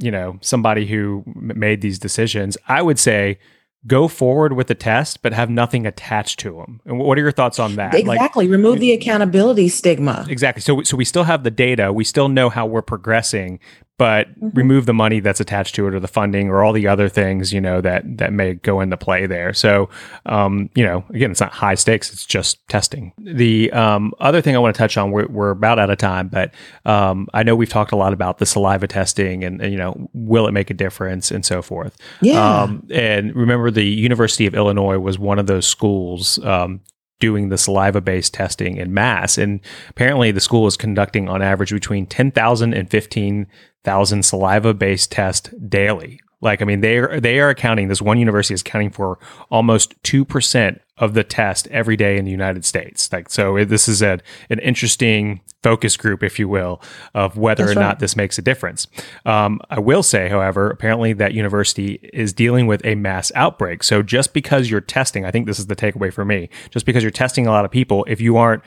you 0.00 0.10
know, 0.10 0.38
somebody 0.40 0.86
who 0.86 1.24
made 1.34 1.80
these 1.80 1.98
decisions, 1.98 2.56
I 2.68 2.82
would 2.82 2.98
say, 2.98 3.38
go 3.86 4.08
forward 4.08 4.54
with 4.54 4.66
the 4.66 4.74
test, 4.74 5.22
but 5.22 5.32
have 5.32 5.48
nothing 5.48 5.86
attached 5.86 6.40
to 6.40 6.56
them. 6.56 6.80
And 6.84 6.98
what 6.98 7.16
are 7.18 7.20
your 7.20 7.32
thoughts 7.32 7.58
on 7.58 7.76
that? 7.76 7.94
Exactly. 7.94 8.46
Like, 8.46 8.52
Remove 8.52 8.80
the 8.80 8.92
accountability 8.92 9.68
stigma. 9.68 10.26
Exactly. 10.28 10.60
So, 10.60 10.82
so 10.82 10.96
we 10.96 11.04
still 11.04 11.24
have 11.24 11.44
the 11.44 11.50
data. 11.50 11.92
We 11.92 12.04
still 12.04 12.28
know 12.28 12.48
how 12.48 12.66
we're 12.66 12.82
progressing, 12.82 13.60
but 13.98 14.28
mm-hmm. 14.28 14.48
remove 14.56 14.86
the 14.86 14.94
money 14.94 15.20
that's 15.20 15.40
attached 15.40 15.74
to 15.74 15.86
it 15.86 15.94
or 15.94 16.00
the 16.00 16.08
funding 16.08 16.48
or 16.48 16.62
all 16.62 16.72
the 16.72 16.86
other 16.86 17.08
things 17.08 17.52
you 17.52 17.60
know 17.60 17.80
that 17.80 18.02
that 18.18 18.32
may 18.32 18.54
go 18.54 18.80
into 18.80 18.96
play 18.96 19.26
there 19.26 19.52
so 19.52 19.88
um, 20.26 20.70
you 20.74 20.84
know 20.84 21.04
again 21.10 21.30
it's 21.30 21.40
not 21.40 21.52
high 21.52 21.74
stakes 21.74 22.12
it's 22.12 22.26
just 22.26 22.66
testing 22.68 23.12
the 23.18 23.70
um, 23.72 24.12
other 24.20 24.40
thing 24.40 24.54
i 24.54 24.58
want 24.58 24.74
to 24.74 24.78
touch 24.78 24.96
on 24.96 25.10
we're, 25.10 25.26
we're 25.26 25.50
about 25.50 25.78
out 25.78 25.90
of 25.90 25.98
time 25.98 26.28
but 26.28 26.52
um, 26.84 27.28
i 27.34 27.42
know 27.42 27.54
we've 27.54 27.68
talked 27.68 27.92
a 27.92 27.96
lot 27.96 28.12
about 28.12 28.38
the 28.38 28.46
saliva 28.46 28.86
testing 28.86 29.44
and, 29.44 29.60
and, 29.60 29.72
you 29.72 29.78
know 29.78 30.08
will 30.12 30.46
it 30.46 30.52
make 30.52 30.70
a 30.70 30.74
difference 30.74 31.30
and 31.30 31.44
so 31.44 31.62
forth 31.62 31.96
yeah. 32.20 32.62
Um, 32.62 32.86
and 32.90 33.34
remember 33.34 33.70
the 33.70 33.84
university 33.84 34.46
of 34.46 34.54
illinois 34.54 34.98
was 34.98 35.18
one 35.18 35.38
of 35.38 35.46
those 35.46 35.66
schools 35.66 36.38
um, 36.44 36.80
doing 37.18 37.48
the 37.48 37.58
saliva 37.58 38.00
based 38.00 38.34
testing 38.34 38.76
in 38.76 38.92
mass. 38.92 39.38
And 39.38 39.60
apparently, 39.88 40.30
the 40.30 40.40
school 40.40 40.66
is 40.66 40.76
conducting 40.76 41.28
on 41.28 41.42
average 41.42 41.72
between 41.72 42.06
10,000 42.06 42.74
and 42.74 42.90
15,000 42.90 44.22
saliva 44.24 44.74
based 44.74 45.12
tests 45.12 45.50
daily. 45.68 46.20
Like, 46.40 46.60
I 46.60 46.64
mean, 46.64 46.80
they 46.80 46.98
are, 46.98 47.18
they 47.20 47.40
are 47.40 47.48
accounting, 47.48 47.88
this 47.88 48.02
one 48.02 48.18
university 48.18 48.54
is 48.54 48.60
accounting 48.60 48.90
for 48.90 49.18
almost 49.50 50.00
2% 50.02 50.80
of 50.98 51.14
the 51.14 51.24
test 51.24 51.66
every 51.68 51.96
day 51.96 52.16
in 52.16 52.24
the 52.24 52.30
United 52.30 52.64
States. 52.64 53.10
Like, 53.12 53.30
so 53.30 53.56
it, 53.56 53.66
this 53.66 53.88
is 53.88 54.02
a, 54.02 54.18
an 54.50 54.58
interesting 54.60 55.40
focus 55.62 55.96
group, 55.96 56.22
if 56.22 56.38
you 56.38 56.48
will, 56.48 56.80
of 57.14 57.36
whether 57.36 57.64
That's 57.64 57.76
or 57.76 57.80
right. 57.80 57.86
not 57.86 57.98
this 57.98 58.16
makes 58.16 58.38
a 58.38 58.42
difference. 58.42 58.86
Um, 59.24 59.60
I 59.68 59.80
will 59.80 60.02
say, 60.02 60.28
however, 60.28 60.70
apparently 60.70 61.12
that 61.14 61.34
university 61.34 61.94
is 62.12 62.32
dealing 62.32 62.66
with 62.66 62.84
a 62.84 62.94
mass 62.94 63.32
outbreak. 63.34 63.82
So 63.82 64.02
just 64.02 64.32
because 64.32 64.70
you're 64.70 64.80
testing, 64.80 65.24
I 65.24 65.30
think 65.30 65.46
this 65.46 65.58
is 65.58 65.66
the 65.66 65.76
takeaway 65.76 66.12
for 66.12 66.24
me, 66.24 66.48
just 66.70 66.86
because 66.86 67.02
you're 67.02 67.10
testing 67.10 67.46
a 67.46 67.50
lot 67.50 67.64
of 67.64 67.70
people, 67.70 68.04
if 68.08 68.20
you 68.20 68.36
aren't 68.36 68.62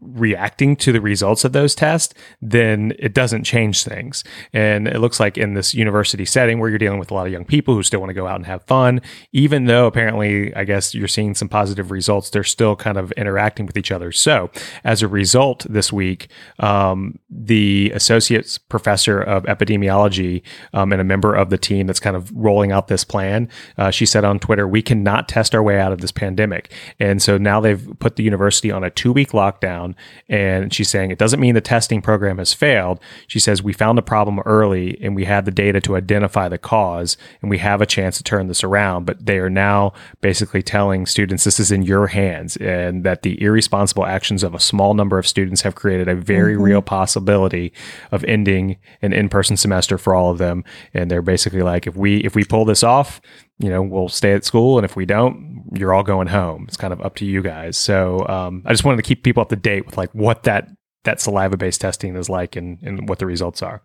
reacting 0.00 0.76
to 0.76 0.92
the 0.92 1.00
results 1.00 1.44
of 1.44 1.52
those 1.52 1.74
tests, 1.74 2.14
then 2.40 2.92
it 2.98 3.14
doesn't 3.14 3.44
change 3.44 3.84
things. 3.84 4.24
And 4.52 4.88
it 4.88 4.98
looks 4.98 5.20
like 5.20 5.38
in 5.38 5.54
this 5.54 5.74
university 5.74 6.24
setting 6.24 6.58
where 6.58 6.68
you're 6.68 6.78
dealing 6.78 6.98
with 6.98 7.10
a 7.10 7.14
lot 7.14 7.26
of 7.26 7.32
young 7.32 7.44
people 7.44 7.74
who 7.74 7.82
still 7.82 8.00
want 8.00 8.10
to 8.10 8.14
go 8.14 8.26
out 8.26 8.36
and 8.36 8.46
have 8.46 8.64
fun, 8.64 9.00
even 9.32 9.66
though 9.66 9.86
apparently, 9.86 10.54
I 10.54 10.64
guess 10.64 10.94
you're 10.94 11.08
seeing 11.08 11.34
some 11.34 11.48
positive 11.48 11.90
results, 11.90 12.30
they're 12.30 12.44
still 12.44 12.76
kind 12.76 12.98
of 12.98 13.12
interacting 13.12 13.66
with 13.66 13.76
each 13.76 13.92
other. 13.92 14.12
So, 14.12 14.50
as 14.84 15.02
a 15.02 15.08
result, 15.08 15.66
this 15.68 15.92
week, 15.92 16.28
um, 16.58 17.18
the 17.30 17.92
associate 17.94 18.58
professor 18.68 19.20
of 19.20 19.44
epidemiology 19.44 20.42
um, 20.72 20.92
and 20.92 21.00
a 21.00 21.04
member 21.04 21.34
of 21.34 21.50
the 21.50 21.58
team 21.58 21.86
that's 21.86 22.00
kind 22.00 22.16
of 22.16 22.32
rolling 22.34 22.72
out 22.72 22.88
this 22.88 23.04
plan, 23.04 23.48
uh, 23.78 23.90
she 23.90 24.06
said 24.06 24.24
on 24.24 24.38
Twitter, 24.38 24.66
We 24.66 24.82
cannot 24.82 25.28
test 25.28 25.54
our 25.54 25.62
way 25.62 25.78
out 25.78 25.92
of 25.92 26.00
this 26.00 26.12
pandemic. 26.12 26.72
And 26.98 27.20
so 27.22 27.38
now 27.38 27.60
they've 27.60 27.86
put 27.98 28.16
the 28.16 28.22
university 28.22 28.70
on 28.70 28.84
a 28.84 28.90
two 28.90 29.12
week 29.12 29.30
lockdown 29.30 29.85
down. 29.86 29.96
And 30.28 30.72
she's 30.72 30.88
saying 30.88 31.10
it 31.10 31.18
doesn't 31.18 31.40
mean 31.40 31.54
the 31.54 31.60
testing 31.60 32.02
program 32.02 32.38
has 32.38 32.52
failed. 32.52 33.00
She 33.26 33.38
says 33.38 33.62
we 33.62 33.72
found 33.72 33.98
the 33.98 34.02
problem 34.02 34.40
early 34.40 34.98
and 35.02 35.14
we 35.14 35.24
had 35.24 35.44
the 35.44 35.50
data 35.50 35.80
to 35.82 35.96
identify 35.96 36.48
the 36.48 36.58
cause 36.58 37.16
and 37.40 37.50
we 37.50 37.58
have 37.58 37.80
a 37.80 37.86
chance 37.86 38.16
to 38.18 38.24
turn 38.24 38.48
this 38.48 38.64
around. 38.64 39.04
But 39.04 39.26
they 39.26 39.38
are 39.38 39.50
now 39.50 39.92
basically 40.20 40.62
telling 40.62 41.06
students 41.06 41.44
this 41.44 41.60
is 41.60 41.70
in 41.70 41.82
your 41.82 42.08
hands 42.08 42.56
and 42.56 43.04
that 43.04 43.22
the 43.22 43.40
irresponsible 43.42 44.06
actions 44.06 44.42
of 44.42 44.54
a 44.54 44.60
small 44.60 44.94
number 44.94 45.18
of 45.18 45.26
students 45.26 45.62
have 45.62 45.74
created 45.74 46.08
a 46.08 46.14
very 46.14 46.54
mm-hmm. 46.54 46.62
real 46.62 46.82
possibility 46.82 47.72
of 48.10 48.24
ending 48.24 48.76
an 49.02 49.12
in-person 49.12 49.56
semester 49.56 49.98
for 49.98 50.14
all 50.14 50.30
of 50.30 50.38
them. 50.38 50.64
And 50.94 51.10
they're 51.10 51.22
basically 51.22 51.62
like, 51.62 51.86
if 51.86 51.96
we 51.96 52.18
if 52.18 52.34
we 52.34 52.44
pull 52.44 52.64
this 52.64 52.82
off, 52.82 53.20
you 53.58 53.70
know, 53.70 53.82
we'll 53.82 54.08
stay 54.08 54.32
at 54.32 54.44
school. 54.44 54.78
And 54.78 54.84
if 54.84 54.96
we 54.96 55.06
don't, 55.06 55.64
you're 55.72 55.94
all 55.94 56.02
going 56.02 56.28
home. 56.28 56.66
It's 56.68 56.76
kind 56.76 56.92
of 56.92 57.00
up 57.00 57.16
to 57.16 57.24
you 57.24 57.42
guys. 57.42 57.76
So 57.76 58.26
um, 58.28 58.62
I 58.66 58.72
just 58.72 58.84
wanted 58.84 58.98
to 58.98 59.02
keep 59.02 59.22
people 59.22 59.40
up 59.40 59.48
to 59.48 59.56
date 59.56 59.86
with 59.86 59.96
like 59.96 60.10
what 60.12 60.42
that 60.44 60.68
that 61.04 61.20
saliva 61.20 61.56
based 61.56 61.80
testing 61.80 62.16
is 62.16 62.28
like 62.28 62.56
and, 62.56 62.82
and 62.82 63.08
what 63.08 63.18
the 63.18 63.26
results 63.26 63.62
are. 63.62 63.82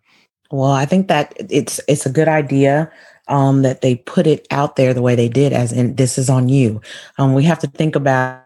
Well, 0.51 0.71
I 0.71 0.85
think 0.85 1.07
that 1.07 1.33
it's 1.37 1.79
it's 1.87 2.05
a 2.05 2.11
good 2.11 2.27
idea 2.27 2.91
um, 3.27 3.61
that 3.61 3.81
they 3.81 3.95
put 3.95 4.27
it 4.27 4.45
out 4.51 4.75
there 4.75 4.93
the 4.93 5.01
way 5.01 5.15
they 5.15 5.29
did, 5.29 5.53
as 5.53 5.71
in 5.71 5.95
this 5.95 6.17
is 6.17 6.29
on 6.29 6.49
you. 6.49 6.81
Um, 7.17 7.33
we 7.33 7.43
have 7.43 7.59
to 7.59 7.67
think 7.67 7.95
about 7.95 8.41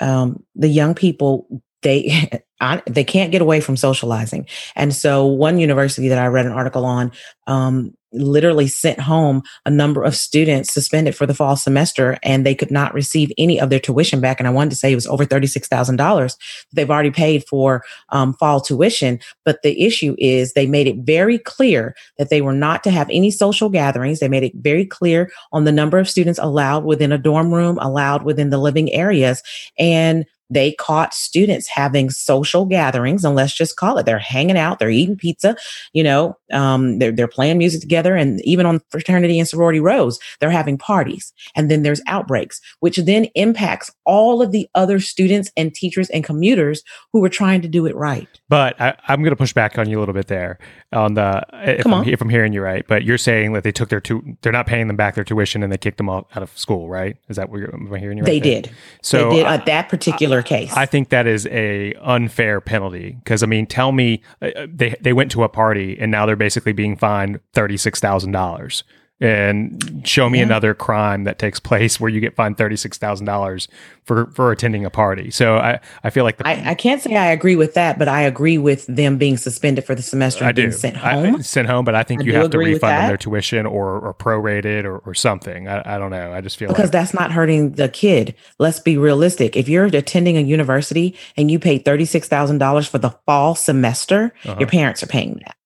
um, 0.00 0.44
the 0.54 0.68
young 0.68 0.94
people 0.94 1.48
they 1.82 2.30
they 2.86 3.04
can't 3.04 3.32
get 3.32 3.42
away 3.42 3.60
from 3.60 3.76
socializing. 3.76 4.46
And 4.76 4.94
so 4.94 5.26
one 5.26 5.58
university 5.58 6.08
that 6.08 6.18
I 6.18 6.26
read 6.26 6.46
an 6.46 6.52
article 6.52 6.84
on 6.84 7.12
um, 7.46 7.94
literally 8.14 8.68
sent 8.68 9.00
home 9.00 9.42
a 9.66 9.70
number 9.70 10.02
of 10.02 10.14
students 10.14 10.72
suspended 10.72 11.14
for 11.14 11.26
the 11.26 11.34
fall 11.34 11.56
semester 11.56 12.18
and 12.22 12.44
they 12.44 12.54
could 12.54 12.70
not 12.70 12.94
receive 12.94 13.32
any 13.38 13.60
of 13.60 13.70
their 13.70 13.80
tuition 13.80 14.20
back. 14.20 14.40
And 14.40 14.46
I 14.46 14.52
wanted 14.52 14.70
to 14.70 14.76
say 14.76 14.92
it 14.92 14.96
was 14.96 15.06
over 15.06 15.24
$36,000 15.24 16.36
they've 16.72 16.90
already 16.90 17.10
paid 17.10 17.44
for 17.46 17.84
um, 18.10 18.34
fall 18.34 18.60
tuition. 18.60 19.20
But 19.44 19.62
the 19.62 19.82
issue 19.82 20.14
is 20.18 20.52
they 20.52 20.66
made 20.66 20.86
it 20.86 20.98
very 20.98 21.38
clear 21.38 21.94
that 22.18 22.30
they 22.30 22.40
were 22.40 22.52
not 22.52 22.84
to 22.84 22.90
have 22.90 23.08
any 23.10 23.30
social 23.30 23.68
gatherings. 23.68 24.20
They 24.20 24.28
made 24.28 24.42
it 24.42 24.54
very 24.56 24.86
clear 24.86 25.30
on 25.52 25.64
the 25.64 25.72
number 25.72 25.98
of 25.98 26.08
students 26.08 26.38
allowed 26.38 26.84
within 26.84 27.12
a 27.12 27.18
dorm 27.18 27.52
room, 27.52 27.78
allowed 27.80 28.24
within 28.24 28.50
the 28.50 28.58
living 28.58 28.92
areas. 28.92 29.42
And 29.78 30.26
they 30.50 30.72
caught 30.72 31.14
students 31.14 31.66
having 31.66 32.10
social 32.10 32.66
gatherings, 32.66 33.24
and 33.24 33.34
let's 33.34 33.54
just 33.54 33.76
call 33.76 33.96
it 33.98 34.04
they're 34.06 34.18
hanging 34.18 34.58
out, 34.58 34.78
they're 34.78 34.90
eating 34.90 35.16
pizza, 35.16 35.56
you 35.92 36.02
know, 36.02 36.36
um, 36.54 36.98
they're, 36.98 37.12
they're 37.12 37.28
playing 37.28 37.58
music 37.58 37.80
together. 37.80 38.16
And 38.16 38.40
even 38.44 38.66
on 38.66 38.80
fraternity 38.90 39.38
and 39.38 39.48
sorority 39.48 39.80
rows, 39.80 40.18
they're 40.40 40.50
having 40.50 40.78
parties. 40.78 41.32
And 41.54 41.70
then 41.70 41.82
there's 41.82 42.00
outbreaks, 42.06 42.60
which 42.80 42.96
then 42.98 43.26
impacts 43.34 43.90
all 44.04 44.40
of 44.40 44.52
the 44.52 44.68
other 44.74 45.00
students 45.00 45.50
and 45.56 45.74
teachers 45.74 46.08
and 46.10 46.24
commuters 46.24 46.82
who 47.12 47.20
were 47.20 47.28
trying 47.28 47.62
to 47.62 47.68
do 47.68 47.86
it 47.86 47.96
right. 47.96 48.28
But 48.48 48.80
I, 48.80 48.94
am 49.08 49.20
going 49.20 49.30
to 49.30 49.36
push 49.36 49.52
back 49.52 49.78
on 49.78 49.88
you 49.88 49.98
a 49.98 50.00
little 50.00 50.14
bit 50.14 50.28
there 50.28 50.58
on 50.92 51.14
the 51.14 51.42
if, 51.52 51.82
Come 51.82 51.94
on. 51.94 52.02
I'm, 52.04 52.08
if 52.08 52.20
I'm 52.20 52.28
hearing 52.28 52.52
you 52.52 52.62
right. 52.62 52.86
But 52.86 53.04
you're 53.04 53.18
saying 53.18 53.52
that 53.54 53.64
they 53.64 53.72
took 53.72 53.88
their 53.88 54.00
tu- 54.00 54.36
they're 54.42 54.52
not 54.52 54.66
paying 54.66 54.86
them 54.86 54.96
back 54.96 55.14
their 55.14 55.24
tuition 55.24 55.62
and 55.62 55.72
they 55.72 55.78
kicked 55.78 55.98
them 55.98 56.08
out, 56.08 56.28
out 56.34 56.42
of 56.42 56.56
school, 56.56 56.88
right? 56.88 57.16
Is 57.28 57.36
that 57.36 57.50
what 57.50 57.58
you're 57.58 57.74
am 57.74 57.92
I 57.92 57.98
hearing 57.98 58.18
you 58.18 58.24
right? 58.24 58.26
They 58.26 58.40
there? 58.40 58.62
did. 58.62 58.72
So 59.02 59.30
they 59.30 59.36
did 59.36 59.46
at 59.46 59.66
that 59.66 59.88
particular 59.88 60.38
I, 60.38 60.42
case. 60.42 60.72
I 60.76 60.86
think 60.86 61.08
that 61.08 61.26
is 61.26 61.46
a 61.46 61.94
unfair 61.94 62.60
penalty 62.60 63.16
because 63.18 63.42
I 63.42 63.46
mean, 63.46 63.66
tell 63.66 63.92
me 63.92 64.22
uh, 64.40 64.66
they 64.68 64.94
they 65.00 65.12
went 65.12 65.30
to 65.32 65.42
a 65.42 65.48
party 65.48 65.96
and 65.98 66.10
now 66.10 66.26
they're 66.26 66.36
basically 66.44 66.74
being 66.74 66.94
fined 66.94 67.40
thirty 67.54 67.78
six 67.78 68.00
thousand 68.00 68.32
dollars 68.32 68.84
and 69.20 70.06
show 70.06 70.28
me 70.28 70.38
yeah. 70.38 70.44
another 70.44 70.74
crime 70.74 71.24
that 71.24 71.38
takes 71.38 71.60
place 71.60 72.00
where 72.00 72.10
you 72.10 72.20
get 72.20 72.34
fined 72.34 72.58
thirty 72.58 72.76
six 72.76 72.98
thousand 72.98 73.24
dollars 73.26 73.68
for 74.02 74.26
for 74.26 74.50
attending 74.50 74.84
a 74.84 74.90
party. 74.90 75.30
So 75.30 75.56
I 75.56 75.80
I 76.02 76.10
feel 76.10 76.24
like 76.24 76.36
the, 76.36 76.46
I, 76.46 76.70
I, 76.70 76.74
can't 76.74 77.00
say 77.00 77.16
I 77.16 77.26
agree 77.26 77.54
with 77.54 77.74
that, 77.74 77.98
but 77.98 78.08
I 78.08 78.22
agree 78.22 78.58
with 78.58 78.86
them 78.86 79.16
being 79.16 79.36
suspended 79.36 79.84
for 79.84 79.94
the 79.94 80.02
semester. 80.02 80.44
I 80.44 80.52
do 80.52 80.70
sent 80.72 80.96
home. 80.96 81.36
I, 81.36 81.40
sent 81.40 81.68
home, 81.68 81.84
but 81.84 81.94
I 81.94 82.02
think 82.02 82.22
I 82.22 82.24
you 82.24 82.34
have 82.34 82.50
to 82.50 82.58
refund 82.58 82.82
them 82.82 83.08
their 83.08 83.16
tuition 83.16 83.66
or 83.66 84.00
or 84.00 84.12
prorated 84.12 84.84
or, 84.84 84.98
or 84.98 85.14
something. 85.14 85.68
I, 85.68 85.94
I 85.94 85.98
don't 85.98 86.10
know. 86.10 86.32
I 86.32 86.40
just 86.40 86.58
feel 86.58 86.68
because 86.68 86.86
like, 86.86 86.92
that's 86.92 87.14
not 87.14 87.30
hurting 87.30 87.72
the 87.72 87.88
kid. 87.88 88.34
Let's 88.58 88.80
be 88.80 88.98
realistic. 88.98 89.56
If 89.56 89.68
you're 89.68 89.86
attending 89.86 90.36
a 90.36 90.40
university 90.40 91.16
and 91.36 91.50
you 91.50 91.58
paid 91.58 91.84
thirty 91.84 92.04
six 92.04 92.28
thousand 92.28 92.58
dollars 92.58 92.88
for 92.88 92.98
the 92.98 93.10
fall 93.26 93.54
semester, 93.54 94.34
uh-huh. 94.44 94.56
your 94.58 94.68
parents 94.68 95.02
are 95.04 95.06
paying 95.06 95.40
that. 95.44 95.56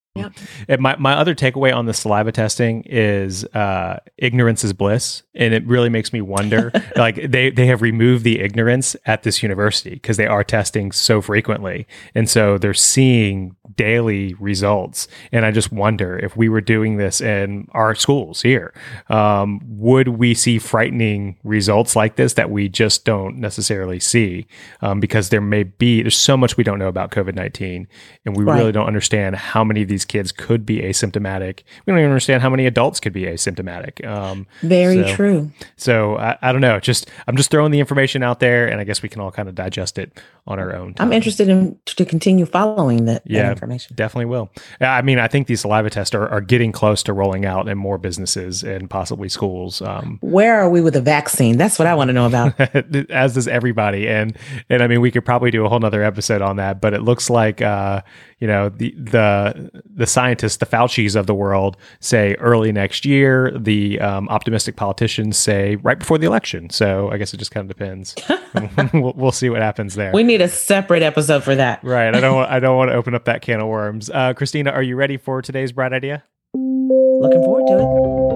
Yep. 0.69 0.81
My 0.81 0.97
my 0.97 1.15
other 1.15 1.35
takeaway 1.35 1.75
on 1.75 1.87
the 1.87 1.95
saliva 1.95 2.33
testing 2.33 2.83
is 2.87 3.45
uh, 3.47 4.01
ignorance 4.17 4.65
is 4.65 4.73
bliss, 4.73 5.23
and 5.35 5.55
it 5.55 5.67
really 5.67 5.89
makes 5.89 6.13
me 6.13 6.21
wonder. 6.21 6.73
like 6.97 7.31
they 7.31 7.51
they 7.51 7.67
have 7.67 7.83
removed 7.83 8.25
the 8.25 8.41
ignorance 8.41 8.97
at 9.07 9.23
this 9.23 9.43
university 9.43 9.91
because 9.91 10.17
they 10.17 10.27
are 10.27 10.45
testing 10.45 10.93
so 10.93 11.21
frequently, 11.21 11.87
and 12.15 12.29
so 12.29 12.59
they're 12.59 12.75
seeing 12.75 13.57
daily 13.77 14.35
results. 14.35 15.09
And 15.33 15.47
I 15.47 15.51
just 15.51 15.73
wonder 15.73 16.19
if 16.19 16.37
we 16.37 16.49
were 16.49 16.61
doing 16.61 16.97
this 16.97 17.21
in 17.21 17.69
our 17.73 17.95
schools 17.95 18.43
here, 18.43 18.75
um, 19.09 19.61
would 19.65 20.09
we 20.09 20.35
see 20.35 20.59
frightening 20.59 21.39
results 21.45 21.95
like 21.95 22.17
this 22.17 22.35
that 22.35 22.51
we 22.51 22.69
just 22.69 23.05
don't 23.05 23.39
necessarily 23.39 24.01
see 24.01 24.47
um, 24.83 25.01
because 25.01 25.31
there 25.31 25.41
may 25.41 25.63
be 25.63 26.03
there's 26.03 26.17
so 26.17 26.37
much 26.37 26.57
we 26.57 26.65
don't 26.65 26.79
know 26.79 26.89
about 26.89 27.11
COVID 27.11 27.35
nineteen, 27.35 27.87
and 28.27 28.37
we 28.37 28.45
right. 28.45 28.59
really 28.59 28.73
don't 28.73 28.87
understand 28.87 29.37
how 29.37 29.65
many 29.65 29.83
of 29.83 29.89
these 29.89 30.05
kids 30.09 30.33
could 30.33 30.67
be 30.67 30.81
asymptomatic. 30.81 31.63
We 31.85 31.93
don't 31.93 31.99
even 31.99 32.11
understand 32.11 32.43
how 32.43 32.51
many 32.51 32.67
adults 32.67 33.01
could 33.01 33.13
be 33.13 33.23
asymptomatic. 33.23 34.05
Um, 34.07 34.47
Very 34.63 35.03
so, 35.03 35.15
true. 35.15 35.51
So 35.77 36.17
I, 36.17 36.37
I, 36.43 36.53
don't 36.53 36.61
know. 36.61 36.81
Just 36.81 37.11
I'm 37.27 37.37
just 37.37 37.51
throwing 37.51 37.71
the 37.71 37.81
information 37.81 38.23
out 38.23 38.41
there, 38.41 38.67
and 38.67 38.81
I 38.81 38.85
guess 38.85 39.03
we 39.03 39.09
can 39.09 39.21
all 39.21 39.31
kind 39.31 39.49
of 39.49 39.55
digest 39.55 39.99
it 39.99 40.21
on 40.47 40.59
our 40.59 40.75
own. 40.75 40.95
Time. 40.95 41.09
I'm 41.09 41.13
interested 41.13 41.49
in 41.49 41.79
to 41.85 42.05
continue 42.05 42.47
following 42.47 43.05
that, 43.05 43.23
yeah, 43.27 43.43
that 43.43 43.53
information. 43.53 43.95
Definitely 43.95 44.27
will. 44.27 44.51
I 44.81 45.03
mean, 45.03 45.19
I 45.19 45.29
think 45.29 45.47
these 45.47 45.61
saliva 45.61 45.91
tests 45.91 46.15
are, 46.15 46.27
are 46.29 46.41
getting 46.41 46.73
close 46.73 47.03
to 47.05 47.13
rolling 47.13 47.45
out 47.45 47.69
in 47.69 47.77
more 47.77 47.99
businesses 47.99 48.65
and 48.65 48.89
possibly 48.89 49.29
schools. 49.29 49.83
Um, 49.83 50.19
Where 50.21 50.61
are 50.61 50.71
we 50.71 50.81
with 50.81 50.95
the 50.95 51.03
vaccine? 51.03 51.59
That's 51.59 51.79
what 51.79 51.87
I 51.87 51.95
want 51.95 52.09
to 52.09 52.15
know 52.15 52.27
about. 52.27 52.59
As 53.11 53.35
does 53.35 53.47
everybody, 53.47 54.09
and 54.09 54.37
and 54.71 54.83
I 54.83 54.87
mean, 54.87 55.01
we 55.01 55.11
could 55.11 55.25
probably 55.25 55.51
do 55.51 55.65
a 55.65 55.69
whole 55.69 55.81
nother 55.81 56.03
episode 56.03 56.43
on 56.43 56.57
that. 56.57 56.81
But 56.81 56.95
it 56.95 57.03
looks 57.03 57.29
like 57.29 57.61
uh, 57.61 58.03
you 58.39 58.47
know 58.47 58.69
the 58.69 58.95
the 58.97 59.83
the 59.85 60.07
scientists, 60.07 60.59
the 60.59 60.67
Fauci's 60.67 61.17
of 61.17 61.27
the 61.27 61.35
world, 61.35 61.77
say 62.01 62.35
early 62.35 62.73
next 62.73 63.05
year. 63.05 63.53
The 63.57 64.01
um, 64.01 64.29
optimistic 64.29 64.77
politicians 64.77 65.37
say 65.37 65.77
right 65.77 65.99
before 65.99 66.19
the 66.19 66.27
election. 66.27 66.71
So 66.71 67.11
I 67.11 67.19
guess 67.19 67.35
it 67.35 67.39
just 67.39 67.51
kind 67.51 67.69
of 67.69 67.77
depends. 67.77 68.15
we'll, 68.95 69.13
we'll, 69.17 69.33
see 69.33 69.51
what 69.51 69.61
happens 69.61 69.95
there. 69.95 70.13
We 70.13 70.23
need 70.23 70.41
a 70.41 70.49
separate 70.49 71.03
episode 71.03 71.45
for 71.45 71.55
that. 71.55 71.83
Right. 71.85 72.15
I 72.15 72.21
don't. 72.21 72.37
Want, 72.37 72.51
I 72.59 72.61
don't 72.61 72.77
want 72.77 72.91
to 72.91 72.95
open 72.95 73.15
up 73.15 73.25
that 73.25 73.43
can 73.43 73.61
of 73.61 73.69
worms. 73.69 74.11
Uh, 74.11 74.35
Christina, 74.35 74.71
are 74.71 74.83
you 74.83 74.97
ready 74.97 75.17
for 75.17 75.43
today's 75.43 75.73
bright 75.73 75.93
idea? 75.93 76.25
Looking 76.55 77.43
forward 77.43 77.67
to 77.69 77.75
it. 77.75 78.29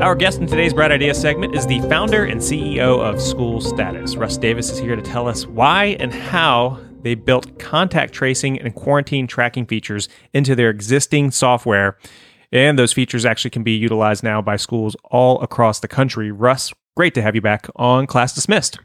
Our 0.00 0.14
guest 0.14 0.40
in 0.40 0.46
today's 0.46 0.74
Bright 0.74 0.92
Idea 0.92 1.14
segment 1.14 1.56
is 1.56 1.66
the 1.66 1.80
founder 1.88 2.26
and 2.26 2.38
CEO 2.38 3.00
of 3.00 3.14
SchoolStatus. 3.14 4.18
Russ 4.18 4.36
Davis 4.36 4.68
is 4.68 4.78
here 4.78 4.94
to 4.94 5.00
tell 5.00 5.26
us 5.26 5.46
why 5.46 5.96
and 5.98 6.12
how 6.12 6.78
they 7.06 7.14
built 7.14 7.60
contact 7.60 8.12
tracing 8.12 8.60
and 8.60 8.74
quarantine 8.74 9.28
tracking 9.28 9.64
features 9.64 10.08
into 10.34 10.56
their 10.56 10.70
existing 10.70 11.30
software. 11.30 11.96
And 12.50 12.76
those 12.76 12.92
features 12.92 13.24
actually 13.24 13.52
can 13.52 13.62
be 13.62 13.76
utilized 13.76 14.24
now 14.24 14.42
by 14.42 14.56
schools 14.56 14.96
all 15.04 15.40
across 15.40 15.78
the 15.78 15.86
country. 15.86 16.32
Russ, 16.32 16.72
great 16.96 17.14
to 17.14 17.22
have 17.22 17.36
you 17.36 17.40
back 17.40 17.68
on 17.76 18.08
Class 18.08 18.34
Dismissed. 18.34 18.80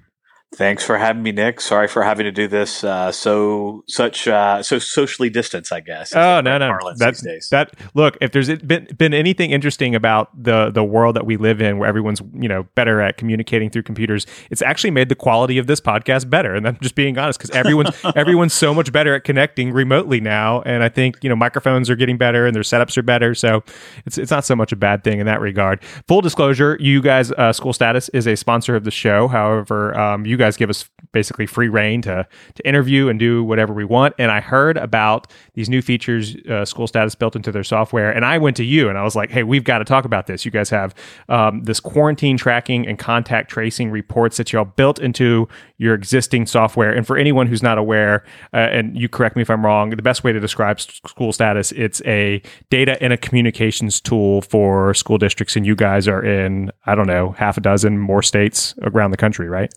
Thanks 0.53 0.83
for 0.83 0.97
having 0.97 1.23
me, 1.23 1.31
Nick. 1.31 1.61
Sorry 1.61 1.87
for 1.87 2.03
having 2.03 2.25
to 2.25 2.31
do 2.31 2.45
this 2.45 2.83
uh, 2.83 3.09
so 3.13 3.85
such 3.87 4.27
uh, 4.27 4.61
so 4.61 4.79
socially 4.79 5.29
distanced. 5.29 5.71
I 5.71 5.79
guess. 5.79 6.13
Oh 6.13 6.41
no, 6.41 6.57
no. 6.57 6.77
That, 6.97 7.15
that 7.51 7.73
look. 7.93 8.17
If 8.19 8.33
there's 8.33 8.49
been 8.57 8.85
been 8.97 9.13
anything 9.13 9.51
interesting 9.51 9.95
about 9.95 10.29
the 10.43 10.69
the 10.69 10.83
world 10.83 11.15
that 11.15 11.25
we 11.25 11.37
live 11.37 11.61
in, 11.61 11.77
where 11.77 11.87
everyone's 11.87 12.21
you 12.33 12.49
know 12.49 12.63
better 12.75 12.99
at 12.99 13.15
communicating 13.15 13.69
through 13.69 13.83
computers, 13.83 14.27
it's 14.49 14.61
actually 14.61 14.91
made 14.91 15.07
the 15.07 15.15
quality 15.15 15.57
of 15.57 15.67
this 15.67 15.79
podcast 15.79 16.29
better. 16.29 16.53
And 16.53 16.67
I'm 16.67 16.77
just 16.81 16.95
being 16.95 17.17
honest 17.17 17.39
because 17.39 17.55
everyone's 17.55 17.95
everyone's 18.17 18.53
so 18.53 18.73
much 18.73 18.91
better 18.91 19.15
at 19.15 19.23
connecting 19.23 19.71
remotely 19.71 20.19
now. 20.19 20.63
And 20.63 20.83
I 20.83 20.89
think 20.89 21.15
you 21.21 21.29
know 21.29 21.35
microphones 21.37 21.89
are 21.89 21.95
getting 21.95 22.17
better 22.17 22.45
and 22.45 22.53
their 22.53 22.63
setups 22.63 22.97
are 22.97 23.03
better. 23.03 23.33
So 23.35 23.63
it's 24.05 24.17
it's 24.17 24.31
not 24.31 24.43
so 24.43 24.57
much 24.57 24.73
a 24.73 24.75
bad 24.75 25.05
thing 25.05 25.21
in 25.21 25.27
that 25.27 25.39
regard. 25.39 25.81
Full 26.09 26.19
disclosure, 26.19 26.75
you 26.81 27.01
guys, 27.01 27.31
uh, 27.31 27.53
SchoolStatus 27.53 28.09
is 28.13 28.27
a 28.27 28.35
sponsor 28.35 28.75
of 28.75 28.83
the 28.83 28.91
show. 28.91 29.29
However, 29.29 29.97
um, 29.97 30.25
you 30.25 30.40
guys 30.41 30.58
give 30.58 30.69
us 30.69 30.89
basically 31.12 31.45
free 31.45 31.69
rein 31.69 32.01
to 32.01 32.27
to 32.56 32.67
interview 32.67 33.10
and 33.10 33.19
do 33.19 33.43
whatever 33.43 33.73
we 33.73 33.86
want. 33.86 34.15
And 34.17 34.32
I 34.32 34.39
heard 34.39 34.77
about 34.77 35.27
these 35.54 35.69
new 35.69 35.82
features, 35.82 36.36
uh, 36.45 36.63
SchoolStatus 36.65 37.17
built 37.17 37.36
into 37.36 37.51
their 37.51 37.63
software, 37.63 38.12
and 38.12 38.25
I 38.25 38.38
went 38.38 38.58
to 38.58 38.63
you 38.63 38.89
and 38.89 38.97
I 38.97 39.04
was 39.04 39.15
like, 39.15 39.30
"Hey, 39.30 39.43
we've 39.43 39.63
got 39.63 39.80
to 39.80 39.86
talk 39.86 40.06
about 40.06 40.27
this. 40.27 40.45
You 40.45 40.51
guys 40.51 40.69
have 40.69 40.95
um, 41.30 41.63
this 41.63 41.80
quarantine 41.80 42.38
tracking 42.38 42.88
and 42.88 42.97
contact 42.97 43.49
tracing 43.49 43.91
reports 43.91 44.38
that 44.38 44.51
y'all 44.51 44.65
built 44.65 44.99
into 44.99 45.47
your 45.77 45.93
existing 45.93 46.45
software." 46.45 46.91
And 46.91 47.06
for 47.06 47.17
anyone 47.17 47.47
who's 47.47 47.63
not 47.63 47.77
aware, 47.77 48.23
uh, 48.54 48.58
and 48.58 48.97
you 48.97 49.08
correct 49.10 49.36
me 49.36 49.41
if 49.41 49.49
I'm 49.49 49.65
wrong, 49.65 49.91
the 49.91 50.01
best 50.01 50.23
way 50.23 50.32
to 50.32 50.39
describe 50.39 50.77
SchoolStatus, 50.77 51.73
it's 51.77 52.01
a 52.06 52.41
data 52.69 53.01
and 53.04 53.13
a 53.13 53.17
communications 53.17 54.01
tool 54.01 54.41
for 54.41 54.93
school 54.93 55.17
districts, 55.17 55.56
and 55.56 55.65
you 55.65 55.75
guys 55.75 56.08
are 56.08 56.23
in 56.23 56.71
I 56.86 56.95
don't 56.95 57.08
know 57.08 57.32
half 57.32 57.58
a 57.58 57.62
dozen 57.62 57.99
more 57.99 58.23
states 58.23 58.73
around 58.82 59.12
the 59.12 59.17
country, 59.17 59.47
right? 59.47 59.71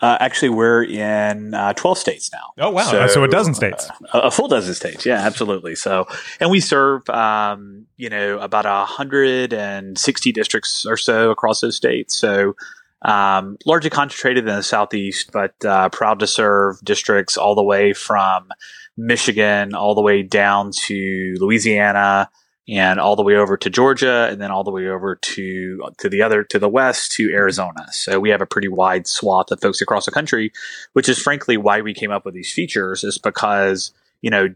Uh, 0.00 0.16
actually, 0.20 0.50
we're 0.50 0.84
in 0.84 1.54
uh, 1.54 1.72
12 1.74 1.98
states 1.98 2.30
now. 2.32 2.64
Oh, 2.66 2.70
wow. 2.70 2.84
So, 2.84 3.06
so 3.06 3.24
a 3.24 3.28
dozen 3.28 3.54
states. 3.54 3.88
Uh, 4.12 4.20
a 4.24 4.30
full 4.30 4.48
dozen 4.48 4.74
states. 4.74 5.06
Yeah, 5.06 5.18
absolutely. 5.18 5.74
So, 5.74 6.06
and 6.40 6.50
we 6.50 6.60
serve, 6.60 7.08
um, 7.10 7.86
you 7.96 8.08
know, 8.08 8.38
about 8.38 8.64
160 8.64 10.32
districts 10.32 10.86
or 10.86 10.96
so 10.96 11.30
across 11.30 11.60
those 11.60 11.76
states. 11.76 12.16
So, 12.16 12.54
um, 13.02 13.56
largely 13.66 13.90
concentrated 13.90 14.48
in 14.48 14.54
the 14.54 14.62
Southeast, 14.62 15.30
but 15.32 15.54
uh, 15.64 15.88
proud 15.90 16.18
to 16.20 16.26
serve 16.26 16.80
districts 16.82 17.36
all 17.36 17.54
the 17.54 17.62
way 17.62 17.92
from 17.92 18.48
Michigan 18.96 19.74
all 19.74 19.94
the 19.94 20.00
way 20.00 20.22
down 20.22 20.70
to 20.72 21.34
Louisiana 21.38 22.30
and 22.68 22.98
all 22.98 23.16
the 23.16 23.22
way 23.22 23.36
over 23.36 23.56
to 23.56 23.70
Georgia, 23.70 24.28
and 24.30 24.40
then 24.40 24.50
all 24.50 24.64
the 24.64 24.70
way 24.70 24.88
over 24.88 25.14
to 25.14 25.82
to 25.98 26.08
the 26.08 26.22
other 26.22 26.42
to 26.44 26.58
the 26.58 26.68
west 26.68 27.12
to 27.12 27.30
Arizona. 27.32 27.86
So 27.92 28.18
we 28.18 28.30
have 28.30 28.40
a 28.40 28.46
pretty 28.46 28.68
wide 28.68 29.06
swath 29.06 29.50
of 29.50 29.60
folks 29.60 29.80
across 29.80 30.06
the 30.06 30.12
country, 30.12 30.52
which 30.92 31.08
is 31.08 31.18
frankly 31.18 31.56
why 31.56 31.80
we 31.80 31.94
came 31.94 32.10
up 32.10 32.24
with 32.24 32.34
these 32.34 32.52
features. 32.52 33.04
Is 33.04 33.18
because 33.18 33.92
you 34.20 34.30
know 34.30 34.48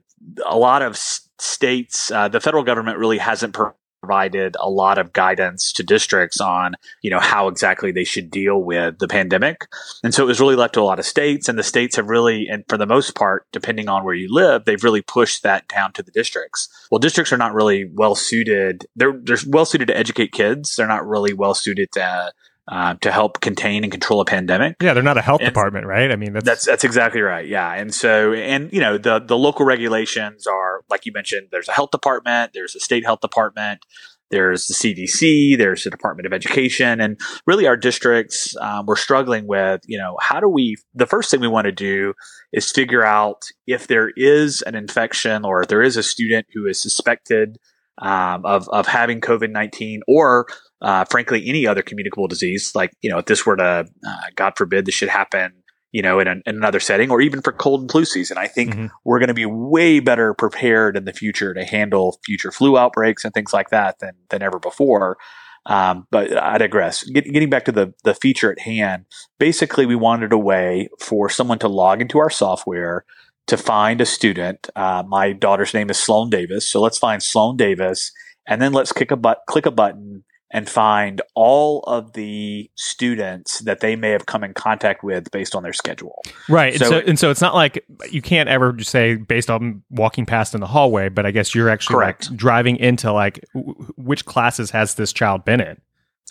a 0.46 0.58
lot 0.58 0.82
of 0.82 0.96
states, 0.96 2.10
uh, 2.10 2.28
the 2.28 2.40
federal 2.40 2.64
government 2.64 2.98
really 2.98 3.18
hasn't 3.18 3.54
provided 4.00 4.56
a 4.58 4.68
lot 4.68 4.98
of 4.98 5.12
guidance 5.12 5.72
to 5.74 5.82
districts 5.82 6.40
on, 6.40 6.74
you 7.02 7.10
know, 7.10 7.20
how 7.20 7.48
exactly 7.48 7.92
they 7.92 8.04
should 8.04 8.30
deal 8.30 8.62
with 8.62 8.98
the 8.98 9.08
pandemic. 9.08 9.66
And 10.02 10.14
so 10.14 10.24
it 10.24 10.26
was 10.26 10.40
really 10.40 10.56
left 10.56 10.74
to 10.74 10.80
a 10.80 10.82
lot 10.82 10.98
of 10.98 11.04
states 11.04 11.48
and 11.48 11.58
the 11.58 11.62
states 11.62 11.96
have 11.96 12.08
really, 12.08 12.48
and 12.48 12.64
for 12.68 12.76
the 12.76 12.86
most 12.86 13.14
part, 13.14 13.46
depending 13.52 13.88
on 13.88 14.04
where 14.04 14.14
you 14.14 14.32
live, 14.32 14.64
they've 14.64 14.82
really 14.82 15.02
pushed 15.02 15.42
that 15.42 15.68
down 15.68 15.92
to 15.92 16.02
the 16.02 16.10
districts. 16.10 16.68
Well, 16.90 16.98
districts 16.98 17.32
are 17.32 17.38
not 17.38 17.54
really 17.54 17.84
well 17.84 18.14
suited. 18.14 18.86
They're, 18.96 19.18
they're 19.22 19.38
well 19.46 19.66
suited 19.66 19.88
to 19.88 19.96
educate 19.96 20.32
kids. 20.32 20.76
They're 20.76 20.86
not 20.86 21.06
really 21.06 21.32
well 21.32 21.54
suited 21.54 21.92
to 21.92 22.32
uh, 22.70 22.94
to 23.00 23.10
help 23.10 23.40
contain 23.40 23.82
and 23.82 23.90
control 23.90 24.20
a 24.20 24.24
pandemic. 24.24 24.76
Yeah, 24.80 24.94
they're 24.94 25.02
not 25.02 25.18
a 25.18 25.22
health 25.22 25.40
and 25.40 25.48
department, 25.48 25.86
right? 25.86 26.12
I 26.12 26.16
mean, 26.16 26.32
that's... 26.32 26.44
that's 26.44 26.66
that's 26.66 26.84
exactly 26.84 27.20
right. 27.20 27.46
Yeah, 27.46 27.72
and 27.74 27.92
so 27.92 28.32
and 28.32 28.72
you 28.72 28.80
know 28.80 28.96
the 28.96 29.18
the 29.18 29.36
local 29.36 29.66
regulations 29.66 30.46
are 30.46 30.82
like 30.88 31.04
you 31.04 31.12
mentioned. 31.12 31.48
There's 31.50 31.68
a 31.68 31.72
health 31.72 31.90
department. 31.90 32.52
There's 32.54 32.76
a 32.76 32.80
state 32.80 33.04
health 33.04 33.20
department. 33.20 33.84
There's 34.30 34.66
the 34.66 34.74
CDC. 34.74 35.58
There's 35.58 35.82
the 35.82 35.90
Department 35.90 36.26
of 36.26 36.32
Education, 36.32 37.00
and 37.00 37.18
really 37.46 37.66
our 37.66 37.76
districts 37.76 38.56
um, 38.58 38.86
we're 38.86 38.94
struggling 38.94 39.48
with. 39.48 39.80
You 39.86 39.98
know, 39.98 40.16
how 40.20 40.38
do 40.38 40.48
we? 40.48 40.76
The 40.94 41.06
first 41.06 41.32
thing 41.32 41.40
we 41.40 41.48
want 41.48 41.64
to 41.64 41.72
do 41.72 42.14
is 42.52 42.70
figure 42.70 43.04
out 43.04 43.42
if 43.66 43.88
there 43.88 44.12
is 44.16 44.62
an 44.62 44.76
infection 44.76 45.44
or 45.44 45.62
if 45.62 45.68
there 45.68 45.82
is 45.82 45.96
a 45.96 46.04
student 46.04 46.46
who 46.54 46.66
is 46.66 46.80
suspected 46.80 47.58
um, 48.00 48.44
of 48.44 48.68
of 48.70 48.86
having 48.86 49.20
COVID 49.20 49.50
nineteen 49.50 50.00
or 50.08 50.46
uh, 50.82 51.04
frankly, 51.04 51.44
any 51.46 51.66
other 51.66 51.82
communicable 51.82 52.26
disease, 52.26 52.72
like, 52.74 52.92
you 53.02 53.10
know, 53.10 53.18
if 53.18 53.26
this 53.26 53.44
were 53.44 53.56
to, 53.56 53.84
uh, 54.06 54.22
God 54.34 54.54
forbid, 54.56 54.86
this 54.86 54.94
should 54.94 55.10
happen, 55.10 55.52
you 55.92 56.02
know, 56.02 56.20
in, 56.20 56.28
an, 56.28 56.42
in, 56.46 56.56
another 56.56 56.80
setting 56.80 57.10
or 57.10 57.20
even 57.20 57.42
for 57.42 57.52
cold 57.52 57.82
and 57.82 57.90
flu 57.90 58.04
season, 58.04 58.38
I 58.38 58.46
think 58.46 58.74
mm-hmm. 58.74 58.86
we're 59.04 59.18
going 59.18 59.28
to 59.28 59.34
be 59.34 59.46
way 59.46 60.00
better 60.00 60.32
prepared 60.32 60.96
in 60.96 61.04
the 61.04 61.12
future 61.12 61.52
to 61.52 61.64
handle 61.64 62.18
future 62.24 62.50
flu 62.50 62.78
outbreaks 62.78 63.24
and 63.24 63.34
things 63.34 63.52
like 63.52 63.70
that 63.70 63.98
than, 63.98 64.12
than 64.30 64.42
ever 64.42 64.58
before. 64.58 65.18
Um, 65.66 66.06
but 66.10 66.34
I 66.42 66.56
digress. 66.56 67.04
Get, 67.04 67.24
getting 67.30 67.50
back 67.50 67.66
to 67.66 67.72
the, 67.72 67.92
the 68.04 68.14
feature 68.14 68.50
at 68.50 68.60
hand, 68.60 69.04
basically, 69.38 69.84
we 69.84 69.96
wanted 69.96 70.32
a 70.32 70.38
way 70.38 70.88
for 70.98 71.28
someone 71.28 71.58
to 71.58 71.68
log 71.68 72.00
into 72.00 72.18
our 72.18 72.30
software 72.30 73.04
to 73.46 73.56
find 73.56 74.00
a 74.00 74.06
student. 74.06 74.68
Uh, 74.76 75.02
my 75.06 75.32
daughter's 75.32 75.74
name 75.74 75.90
is 75.90 75.98
Sloan 75.98 76.30
Davis. 76.30 76.66
So 76.66 76.80
let's 76.80 76.98
find 76.98 77.22
Sloan 77.22 77.56
Davis 77.56 78.12
and 78.46 78.60
then 78.60 78.72
let's 78.72 78.92
click 78.92 79.10
a, 79.10 79.16
but, 79.16 79.42
click 79.46 79.66
a 79.66 79.70
button 79.70 80.24
and 80.52 80.68
find 80.68 81.22
all 81.34 81.80
of 81.82 82.12
the 82.14 82.68
students 82.74 83.60
that 83.60 83.80
they 83.80 83.94
may 83.94 84.10
have 84.10 84.26
come 84.26 84.42
in 84.42 84.52
contact 84.52 85.04
with 85.04 85.30
based 85.30 85.54
on 85.54 85.62
their 85.62 85.72
schedule. 85.72 86.22
Right. 86.48 86.74
So, 86.74 86.84
and, 86.84 86.90
so, 86.90 86.98
and 87.10 87.18
so 87.18 87.30
it's 87.30 87.40
not 87.40 87.54
like 87.54 87.84
you 88.10 88.20
can't 88.20 88.48
ever 88.48 88.72
just 88.72 88.90
say 88.90 89.14
based 89.14 89.48
on 89.48 89.82
walking 89.90 90.26
past 90.26 90.54
in 90.54 90.60
the 90.60 90.66
hallway, 90.66 91.08
but 91.08 91.24
I 91.24 91.30
guess 91.30 91.54
you're 91.54 91.68
actually 91.68 91.94
correct. 91.94 92.30
like 92.30 92.38
driving 92.38 92.76
into 92.78 93.12
like 93.12 93.44
w- 93.54 93.74
which 93.96 94.24
classes 94.24 94.72
has 94.72 94.94
this 94.94 95.12
child 95.12 95.44
been 95.44 95.60
in? 95.60 95.80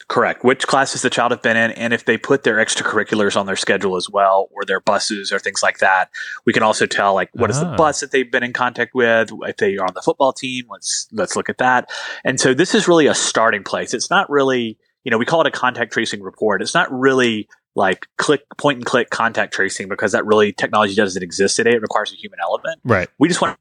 Correct. 0.08 0.44
Which 0.44 0.66
classes 0.66 1.02
the 1.02 1.10
child 1.10 1.32
have 1.32 1.42
been 1.42 1.58
in, 1.58 1.72
and 1.72 1.94
if 1.94 2.06
they 2.06 2.18
put 2.18 2.44
their 2.44 2.56
extracurriculars 2.58 3.36
on 3.36 3.46
their 3.46 3.56
schedule 3.56 3.96
as 3.96 4.10
well, 4.10 4.50
or 4.52 4.66
their 4.66 4.80
buses 4.80 5.32
or 5.32 5.40
things 5.40 5.62
like 5.62 5.80
that, 5.80 6.10
we 6.46 6.54
can 6.54 6.64
also 6.64 6.86
tell 6.86 7.14
like 7.14 7.30
what 7.34 7.50
is 7.50 7.60
the 7.60 7.68
Ah. 7.68 7.76
bus 7.76 8.00
that 8.00 8.12
they've 8.12 8.32
been 8.32 8.44
in 8.44 8.54
contact 8.54 8.96
with. 8.96 9.32
If 9.44 9.58
they 9.58 9.78
are 9.78 9.86
on 9.86 9.94
the 9.94 10.02
football 10.02 10.34
team, 10.34 10.66
let's 10.70 11.08
let's 11.12 11.36
look 11.36 11.50
at 11.50 11.58
that. 11.60 11.90
And 12.24 12.40
so 12.40 12.54
this 12.54 12.74
is 12.74 12.88
really 12.88 13.08
a 13.08 13.14
starting 13.16 13.64
place. 13.64 13.94
It's 13.94 14.10
not 14.10 14.30
really 14.30 14.78
you 15.04 15.12
know 15.12 15.18
we 15.18 15.26
call 15.26 15.42
it 15.42 15.48
a 15.48 15.52
contact 15.52 15.94
tracing 15.94 16.22
report. 16.24 16.62
It's 16.62 16.74
not 16.74 16.92
really 16.92 17.48
like 17.76 18.08
click 18.18 18.42
point 18.58 18.78
and 18.78 18.86
click 18.86 19.10
contact 19.12 19.54
tracing 19.54 19.88
because 19.88 20.12
that 20.14 20.26
really 20.26 20.52
technology 20.52 20.96
doesn't 20.96 21.22
exist 21.22 21.56
today. 21.56 21.72
It 21.74 21.82
requires 21.82 22.12
a 22.12 22.16
human 22.16 22.40
element 22.42 22.82
Right. 22.84 23.08
we 23.20 23.28
just 23.28 23.42
want 23.42 23.58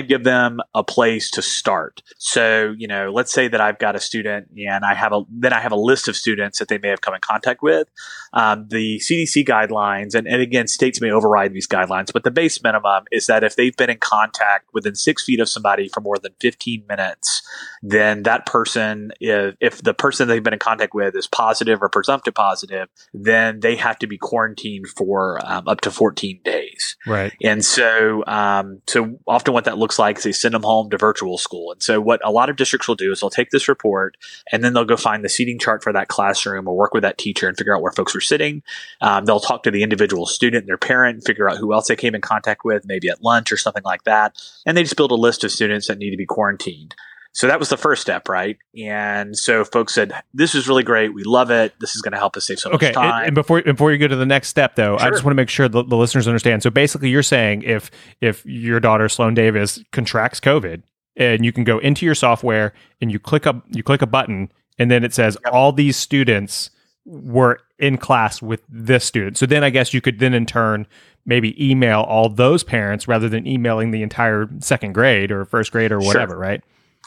to 0.00 0.06
give 0.06 0.24
them 0.24 0.60
a 0.74 0.82
place 0.82 1.30
to 1.32 1.42
start. 1.42 2.02
So, 2.18 2.74
you 2.76 2.86
know, 2.86 3.10
let's 3.12 3.32
say 3.32 3.48
that 3.48 3.60
I've 3.60 3.78
got 3.78 3.96
a 3.96 4.00
student 4.00 4.48
and 4.56 4.84
I 4.84 4.94
have 4.94 5.12
a, 5.12 5.22
then 5.30 5.52
I 5.52 5.60
have 5.60 5.72
a 5.72 5.76
list 5.76 6.08
of 6.08 6.16
students 6.16 6.58
that 6.58 6.68
they 6.68 6.78
may 6.78 6.88
have 6.88 7.00
come 7.00 7.14
in 7.14 7.20
contact 7.20 7.62
with. 7.62 7.88
Um, 8.32 8.66
the 8.68 8.98
CDC 8.98 9.46
guidelines, 9.46 10.14
and, 10.14 10.26
and 10.28 10.40
again, 10.40 10.68
states 10.68 11.00
may 11.00 11.10
override 11.10 11.52
these 11.52 11.66
guidelines, 11.66 12.12
but 12.12 12.24
the 12.24 12.30
base 12.30 12.62
minimum 12.62 13.04
is 13.10 13.26
that 13.26 13.42
if 13.42 13.56
they've 13.56 13.76
been 13.76 13.90
in 13.90 13.98
contact 13.98 14.68
within 14.72 14.94
six 14.94 15.24
feet 15.24 15.40
of 15.40 15.48
somebody 15.48 15.88
for 15.88 16.00
more 16.00 16.18
than 16.18 16.32
15 16.40 16.84
minutes, 16.88 17.42
then 17.82 18.22
that 18.22 18.46
person, 18.46 19.12
if, 19.20 19.56
if 19.60 19.82
the 19.82 19.94
person 19.94 20.28
they've 20.28 20.42
been 20.42 20.52
in 20.52 20.58
contact 20.58 20.94
with 20.94 21.16
is 21.16 21.26
positive 21.26 21.82
or 21.82 21.88
presumptive 21.88 22.34
positive, 22.34 22.88
then 23.12 23.60
they 23.60 23.76
have 23.76 23.98
to 23.98 24.06
be 24.06 24.18
quarantined 24.18 24.86
for 24.88 25.40
um, 25.44 25.66
up 25.66 25.80
to 25.82 25.90
14 25.90 26.40
days. 26.44 26.96
Right. 27.06 27.32
And 27.42 27.64
so, 27.64 28.24
um, 28.26 28.82
so 28.86 29.18
often 29.26 29.54
what 29.54 29.64
that 29.64 29.78
looks 29.78 29.89
like 29.98 30.18
is 30.18 30.24
they 30.24 30.32
send 30.32 30.54
them 30.54 30.62
home 30.62 30.90
to 30.90 30.98
virtual 30.98 31.38
school. 31.38 31.72
And 31.72 31.82
so 31.82 32.00
what 32.00 32.20
a 32.24 32.30
lot 32.30 32.48
of 32.48 32.56
districts 32.56 32.88
will 32.88 32.94
do 32.94 33.12
is 33.12 33.20
they'll 33.20 33.30
take 33.30 33.50
this 33.50 33.68
report 33.68 34.16
and 34.52 34.62
then 34.62 34.74
they'll 34.74 34.84
go 34.84 34.96
find 34.96 35.24
the 35.24 35.28
seating 35.28 35.58
chart 35.58 35.82
for 35.82 35.92
that 35.92 36.08
classroom 36.08 36.68
or 36.68 36.76
work 36.76 36.94
with 36.94 37.02
that 37.02 37.18
teacher 37.18 37.48
and 37.48 37.56
figure 37.56 37.74
out 37.74 37.82
where 37.82 37.92
folks 37.92 38.14
are 38.14 38.20
sitting. 38.20 38.62
Um, 39.00 39.24
they'll 39.24 39.40
talk 39.40 39.62
to 39.64 39.70
the 39.70 39.82
individual 39.82 40.26
student 40.26 40.66
their 40.66 40.78
parent 40.78 41.24
figure 41.24 41.48
out 41.48 41.58
who 41.58 41.72
else 41.72 41.88
they 41.88 41.96
came 41.96 42.14
in 42.14 42.20
contact 42.20 42.64
with, 42.64 42.84
maybe 42.86 43.08
at 43.08 43.22
lunch 43.22 43.52
or 43.52 43.56
something 43.56 43.82
like 43.84 44.04
that. 44.04 44.36
And 44.64 44.76
they 44.76 44.82
just 44.82 44.96
build 44.96 45.10
a 45.10 45.16
list 45.16 45.44
of 45.44 45.50
students 45.50 45.88
that 45.88 45.98
need 45.98 46.10
to 46.10 46.16
be 46.16 46.26
quarantined. 46.26 46.94
So 47.32 47.46
that 47.46 47.60
was 47.60 47.68
the 47.68 47.76
first 47.76 48.02
step, 48.02 48.28
right? 48.28 48.56
And 48.76 49.36
so 49.38 49.64
folks 49.64 49.94
said, 49.94 50.12
"This 50.34 50.54
is 50.54 50.66
really 50.68 50.82
great. 50.82 51.14
We 51.14 51.22
love 51.22 51.50
it. 51.50 51.74
This 51.80 51.94
is 51.94 52.02
going 52.02 52.12
to 52.12 52.18
help 52.18 52.36
us 52.36 52.46
save 52.46 52.58
so 52.58 52.70
Okay, 52.72 52.88
much 52.88 52.96
and, 52.96 53.10
time." 53.10 53.24
and 53.26 53.34
before 53.34 53.62
before 53.62 53.92
you 53.92 53.98
go 53.98 54.08
to 54.08 54.16
the 54.16 54.26
next 54.26 54.48
step, 54.48 54.74
though, 54.74 54.96
I 54.98 55.10
just 55.10 55.22
want 55.22 55.30
to 55.32 55.36
make 55.36 55.48
sure 55.48 55.68
the, 55.68 55.84
the 55.84 55.96
listeners 55.96 56.26
understand. 56.26 56.62
So 56.62 56.70
basically, 56.70 57.08
you're 57.10 57.22
saying 57.22 57.62
if 57.62 57.90
if 58.20 58.44
your 58.44 58.80
daughter 58.80 59.08
Sloan 59.08 59.34
Davis 59.34 59.82
contracts 59.92 60.40
COVID, 60.40 60.82
and 61.16 61.44
you 61.44 61.52
can 61.52 61.62
go 61.64 61.78
into 61.78 62.04
your 62.04 62.14
software 62.16 62.72
and 63.00 63.12
you 63.12 63.18
click 63.20 63.46
a 63.46 63.62
you 63.68 63.82
click 63.84 64.02
a 64.02 64.06
button, 64.06 64.50
and 64.78 64.90
then 64.90 65.04
it 65.04 65.14
says 65.14 65.36
Yep. 65.44 65.52
all 65.54 65.72
these 65.72 65.96
students 65.96 66.70
were 67.06 67.60
in 67.78 67.96
class 67.96 68.42
with 68.42 68.60
this 68.68 69.04
student. 69.04 69.38
So 69.38 69.46
then 69.46 69.62
I 69.64 69.70
guess 69.70 69.94
you 69.94 70.00
could 70.00 70.18
then 70.18 70.34
in 70.34 70.46
turn 70.46 70.86
maybe 71.24 71.54
email 71.64 72.00
all 72.00 72.28
those 72.28 72.62
parents 72.64 73.06
rather 73.06 73.28
than 73.28 73.46
emailing 73.46 73.90
the 73.92 74.02
entire 74.02 74.48
second 74.60 74.92
grade 74.94 75.30
or 75.30 75.44
first 75.44 75.70
grade 75.70 75.92
or 75.92 76.00
Sure. 76.00 76.08
whatever, 76.08 76.36
right? 76.36 76.62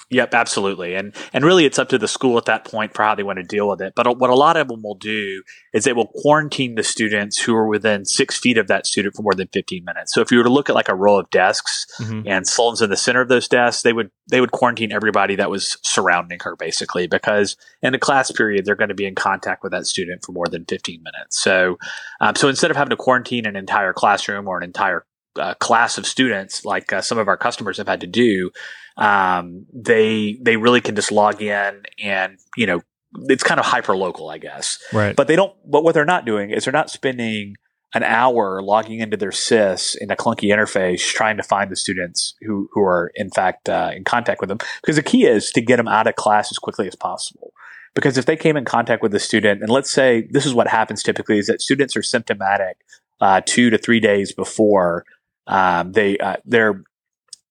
Yep, 0.10 0.34
absolutely. 0.36 0.94
And 0.96 1.16
and 1.34 1.44
really 1.44 1.66
it's 1.66 1.80
up 1.80 1.90
to 1.90 1.98
the 1.98 2.08
school 2.08 2.38
at 2.38 2.46
that 2.46 2.66
point 2.66 2.94
for 2.94 3.04
how 3.04 3.16
they 3.16 3.24
want 3.24 3.38
to 3.38 3.44
deal 3.44 3.68
with 3.68 3.82
it. 3.82 3.94
But 3.96 4.20
what 4.20 4.30
a 4.30 4.36
lot 4.36 4.58
of 4.58 4.68
them 4.68 4.84
will 4.84 4.96
do 4.96 5.42
is 5.74 5.86
they 5.86 5.94
will 5.94 6.08
quarantine 6.08 6.76
the 6.76 6.84
students 6.84 7.42
who 7.42 7.56
are 7.56 7.68
within 7.68 8.06
six 8.06 8.38
feet 8.38 8.58
of 8.58 8.68
that 8.68 8.86
student 8.86 9.16
for 9.16 9.24
more 9.24 9.34
than 9.34 9.48
15 9.48 9.84
minutes. 9.84 10.14
So 10.14 10.22
if 10.22 10.32
you 10.32 10.38
were 10.38 10.44
to 10.44 10.52
look 10.52 10.70
at 10.70 10.76
like 10.76 10.90
a 10.90 10.96
row 10.96 11.18
of 11.20 11.30
desks 11.32 11.88
Mhm. 12.00 12.24
and 12.28 12.48
Sloan's 12.48 12.82
in 12.82 12.90
the 12.90 12.98
center 12.98 13.22
of 13.22 13.30
those 13.30 13.48
desks, 13.48 13.82
they 13.82 13.94
would 13.94 14.12
they 14.30 14.40
would 14.40 14.52
quarantine 14.52 14.92
everybody 14.92 15.36
that 15.36 15.50
was 15.50 15.78
surrounding 15.84 16.40
her 16.44 16.56
basically 16.58 17.08
because 17.08 17.56
in 17.82 17.96
a 17.96 18.00
class 18.00 18.30
period 18.32 18.66
they're 18.66 18.76
going 18.76 18.90
to 18.90 18.94
be 18.96 19.06
in 19.06 19.16
contact 19.16 19.64
with 19.64 19.72
that 19.72 19.88
student 19.88 20.24
for 20.24 20.32
more 20.32 20.48
than 20.48 20.66
15 20.66 21.02
minutes. 21.04 21.42
So 21.42 21.78
um, 22.22 22.36
so 22.36 22.50
instead 22.50 22.70
of 22.72 22.78
having 22.78 22.92
to 22.92 22.96
quarantine 22.98 23.46
an 23.46 23.56
entire 23.56 23.94
classroom 23.94 24.48
or 24.48 24.58
an 24.58 24.64
entire 24.64 25.06
uh, 25.40 25.56
class 25.56 25.98
of 25.98 26.06
students 26.06 26.64
like 26.64 26.94
uh, 26.94 27.02
some 27.02 27.18
of 27.18 27.28
our 27.28 27.38
customers 27.38 27.78
have 27.78 27.88
had 27.88 28.00
to 28.02 28.06
do, 28.08 28.52
um, 28.98 29.66
they 29.74 30.38
they 30.42 30.58
really 30.58 30.82
can 30.82 30.96
just 30.96 31.12
log 31.12 31.42
in 31.42 31.84
and 32.00 32.38
you 32.56 32.68
know 32.68 32.82
it's 33.16 33.44
kind 33.44 33.60
of 33.60 33.66
hyper 33.66 33.96
local, 33.96 34.30
I 34.30 34.38
guess. 34.38 34.80
Right. 34.92 35.16
But 35.16 35.28
they 35.28 35.36
don't. 35.36 35.54
But 35.70 35.84
what 35.84 35.94
they're 35.94 36.06
not 36.06 36.26
doing 36.26 36.52
is 36.52 36.66
they're 36.66 36.74
not 36.74 36.90
spending 36.90 37.56
an 37.96 38.04
hour 38.04 38.62
logging 38.64 39.00
into 39.00 39.16
their 39.16 39.32
SIS 39.32 39.96
in 39.96 40.10
a 40.10 40.16
clunky 40.16 40.52
interface 40.52 41.08
trying 41.08 41.38
to 41.38 41.44
find 41.44 41.72
the 41.72 41.76
students 41.76 42.34
who 42.42 42.70
who 42.74 42.82
are 42.82 43.12
in 43.16 43.30
fact 43.30 43.70
uh, 43.70 43.92
in 43.96 44.04
contact 44.04 44.42
with 44.42 44.50
them. 44.50 44.58
Because 44.82 44.96
the 44.96 45.04
key 45.04 45.26
is 45.26 45.52
to 45.52 45.62
get 45.62 45.78
them 45.78 45.88
out 45.88 46.08
of 46.08 46.16
class 46.16 46.52
as 46.52 46.58
quickly 46.58 46.88
as 46.88 46.96
possible. 46.96 47.54
Because 47.94 48.18
if 48.18 48.26
they 48.26 48.36
came 48.36 48.58
in 48.58 48.66
contact 48.66 49.04
with 49.04 49.14
a 49.14 49.20
student, 49.20 49.62
and 49.62 49.70
let's 49.70 49.92
say 49.92 50.28
this 50.32 50.48
is 50.48 50.54
what 50.54 50.68
happens 50.68 51.04
typically, 51.04 51.38
is 51.38 51.48
that 51.48 51.62
students 51.62 51.96
are 51.96 52.02
symptomatic 52.02 52.78
uh, 53.22 53.42
two 53.46 53.70
to 53.70 53.78
three 53.78 54.00
days 54.00 54.32
before 54.32 55.06
um, 55.46 55.92
they 55.92 56.18
uh, 56.18 56.38
they're 56.46 56.84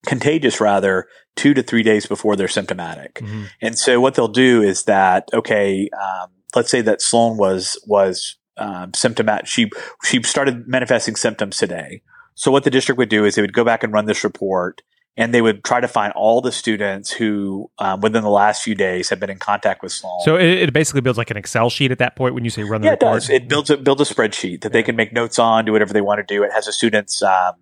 contagious 0.06 0.60
rather 0.60 1.06
two 1.36 1.54
to 1.54 1.62
three 1.62 1.82
days 1.82 2.06
before 2.06 2.36
they're 2.36 2.48
symptomatic. 2.48 3.14
Mhm. 3.14 3.46
And 3.60 3.78
so 3.78 4.00
what 4.00 4.14
they'll 4.14 4.28
do 4.28 4.62
is 4.62 4.84
that 4.84 5.28
okay, 5.32 5.88
um, 6.00 6.28
let's 6.54 6.70
say 6.70 6.80
that 6.82 7.00
Sloan 7.02 7.36
was 7.36 7.78
was 7.86 8.36
um, 8.56 8.92
symptomatic. 8.94 9.46
She 9.46 9.70
she 10.04 10.22
started 10.22 10.68
manifesting 10.68 11.16
symptoms 11.16 11.56
today. 11.56 12.02
So 12.34 12.50
what 12.50 12.64
the 12.64 12.70
district 12.70 12.98
would 12.98 13.08
do 13.08 13.24
is 13.24 13.34
they 13.34 13.42
would 13.42 13.52
go 13.52 13.64
back 13.64 13.82
and 13.82 13.92
run 13.92 14.06
this 14.06 14.24
report, 14.24 14.82
and 15.16 15.34
they 15.34 15.42
would 15.42 15.64
try 15.64 15.80
to 15.80 15.88
find 15.88 16.12
all 16.14 16.40
the 16.40 16.52
students 16.52 17.10
who 17.10 17.70
um, 17.78 18.00
within 18.00 18.22
the 18.22 18.30
last 18.30 18.62
few 18.62 18.74
days 18.74 19.08
have 19.10 19.20
been 19.20 19.30
in 19.30 19.38
contact 19.38 19.82
with 19.82 19.92
Sloan. 19.92 20.20
So 20.24 20.36
it, 20.36 20.48
it 20.48 20.72
basically 20.72 21.02
builds 21.02 21.18
like 21.18 21.30
an 21.30 21.36
Excel 21.36 21.70
sheet 21.70 21.90
at 21.90 21.98
that 21.98 22.16
point 22.16 22.34
when 22.34 22.44
you 22.44 22.50
say 22.50 22.62
run 22.62 22.80
the 22.80 22.86
yeah, 22.86 22.92
it 22.92 23.02
report. 23.02 23.14
does. 23.14 23.30
It 23.30 23.48
builds 23.48 23.70
a 23.70 23.76
builds 23.76 24.00
a 24.02 24.14
spreadsheet 24.14 24.62
that 24.62 24.72
they 24.72 24.82
can 24.82 24.96
make 24.96 25.12
notes 25.12 25.38
on, 25.38 25.64
do 25.64 25.72
whatever 25.72 25.92
they 25.92 26.00
want 26.00 26.26
to 26.26 26.34
do. 26.34 26.42
It 26.42 26.52
has 26.52 26.66
a 26.66 26.72
student's 26.72 27.22
um, 27.22 27.54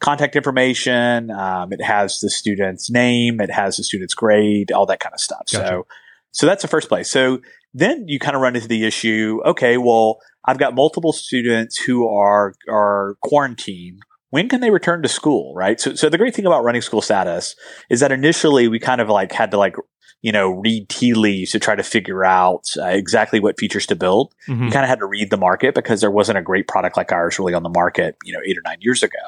contact 0.00 0.36
information. 0.36 1.30
Um, 1.30 1.72
it 1.72 1.82
has 1.82 2.20
the 2.20 2.30
student's 2.30 2.90
name. 2.90 3.40
It 3.40 3.50
has 3.50 3.76
the 3.76 3.84
student's 3.84 4.14
grade, 4.14 4.70
all 4.72 4.86
that 4.86 5.00
kind 5.00 5.12
of 5.14 5.20
stuff. 5.20 5.42
Gotcha. 5.52 5.66
So, 5.66 5.86
so 6.32 6.46
that's 6.46 6.62
the 6.62 6.68
first 6.68 6.88
place. 6.88 7.10
So 7.10 7.40
then 7.74 8.04
you 8.08 8.18
kind 8.18 8.36
of 8.36 8.42
run 8.42 8.54
into 8.56 8.68
the 8.68 8.84
issue. 8.86 9.40
Okay, 9.44 9.76
well, 9.76 10.18
I've 10.44 10.58
got 10.58 10.74
multiple 10.74 11.12
students 11.12 11.76
who 11.78 12.08
are 12.08 12.54
are 12.70 13.16
quarantined. 13.22 14.00
When 14.30 14.48
can 14.48 14.60
they 14.60 14.70
return 14.70 15.02
to 15.02 15.08
school? 15.08 15.54
Right. 15.54 15.80
So, 15.80 15.94
so 15.94 16.08
the 16.10 16.18
great 16.18 16.34
thing 16.34 16.44
about 16.46 16.62
running 16.62 16.82
SchoolStatus 16.82 17.54
is 17.90 18.00
that 18.00 18.12
initially 18.12 18.68
we 18.68 18.78
kind 18.78 19.00
of 19.00 19.08
like 19.08 19.32
had 19.32 19.50
to 19.52 19.58
like 19.58 19.74
you 20.20 20.32
know 20.32 20.50
read 20.50 20.88
tea 20.88 21.14
leaves 21.14 21.52
to 21.52 21.58
try 21.58 21.74
to 21.76 21.82
figure 21.82 22.24
out 22.24 22.64
uh, 22.78 22.86
exactly 22.86 23.40
what 23.40 23.58
features 23.58 23.86
to 23.86 23.94
build 23.96 24.34
Mhm. 24.48 24.64
you 24.66 24.70
kind 24.70 24.84
of 24.84 24.88
had 24.88 24.98
to 24.98 25.06
read 25.06 25.30
the 25.30 25.36
market 25.36 25.74
because 25.74 26.00
there 26.00 26.10
wasn't 26.10 26.36
a 26.38 26.42
great 26.42 26.66
product 26.68 26.96
like 26.96 27.12
ours 27.12 27.38
really 27.38 27.54
on 27.54 27.62
the 27.62 27.68
market, 27.70 28.16
you 28.24 28.32
know, 28.32 28.40
eight 28.44 28.58
or 28.58 28.62
nine 28.64 28.78
years 28.80 29.02
ago. 29.02 29.18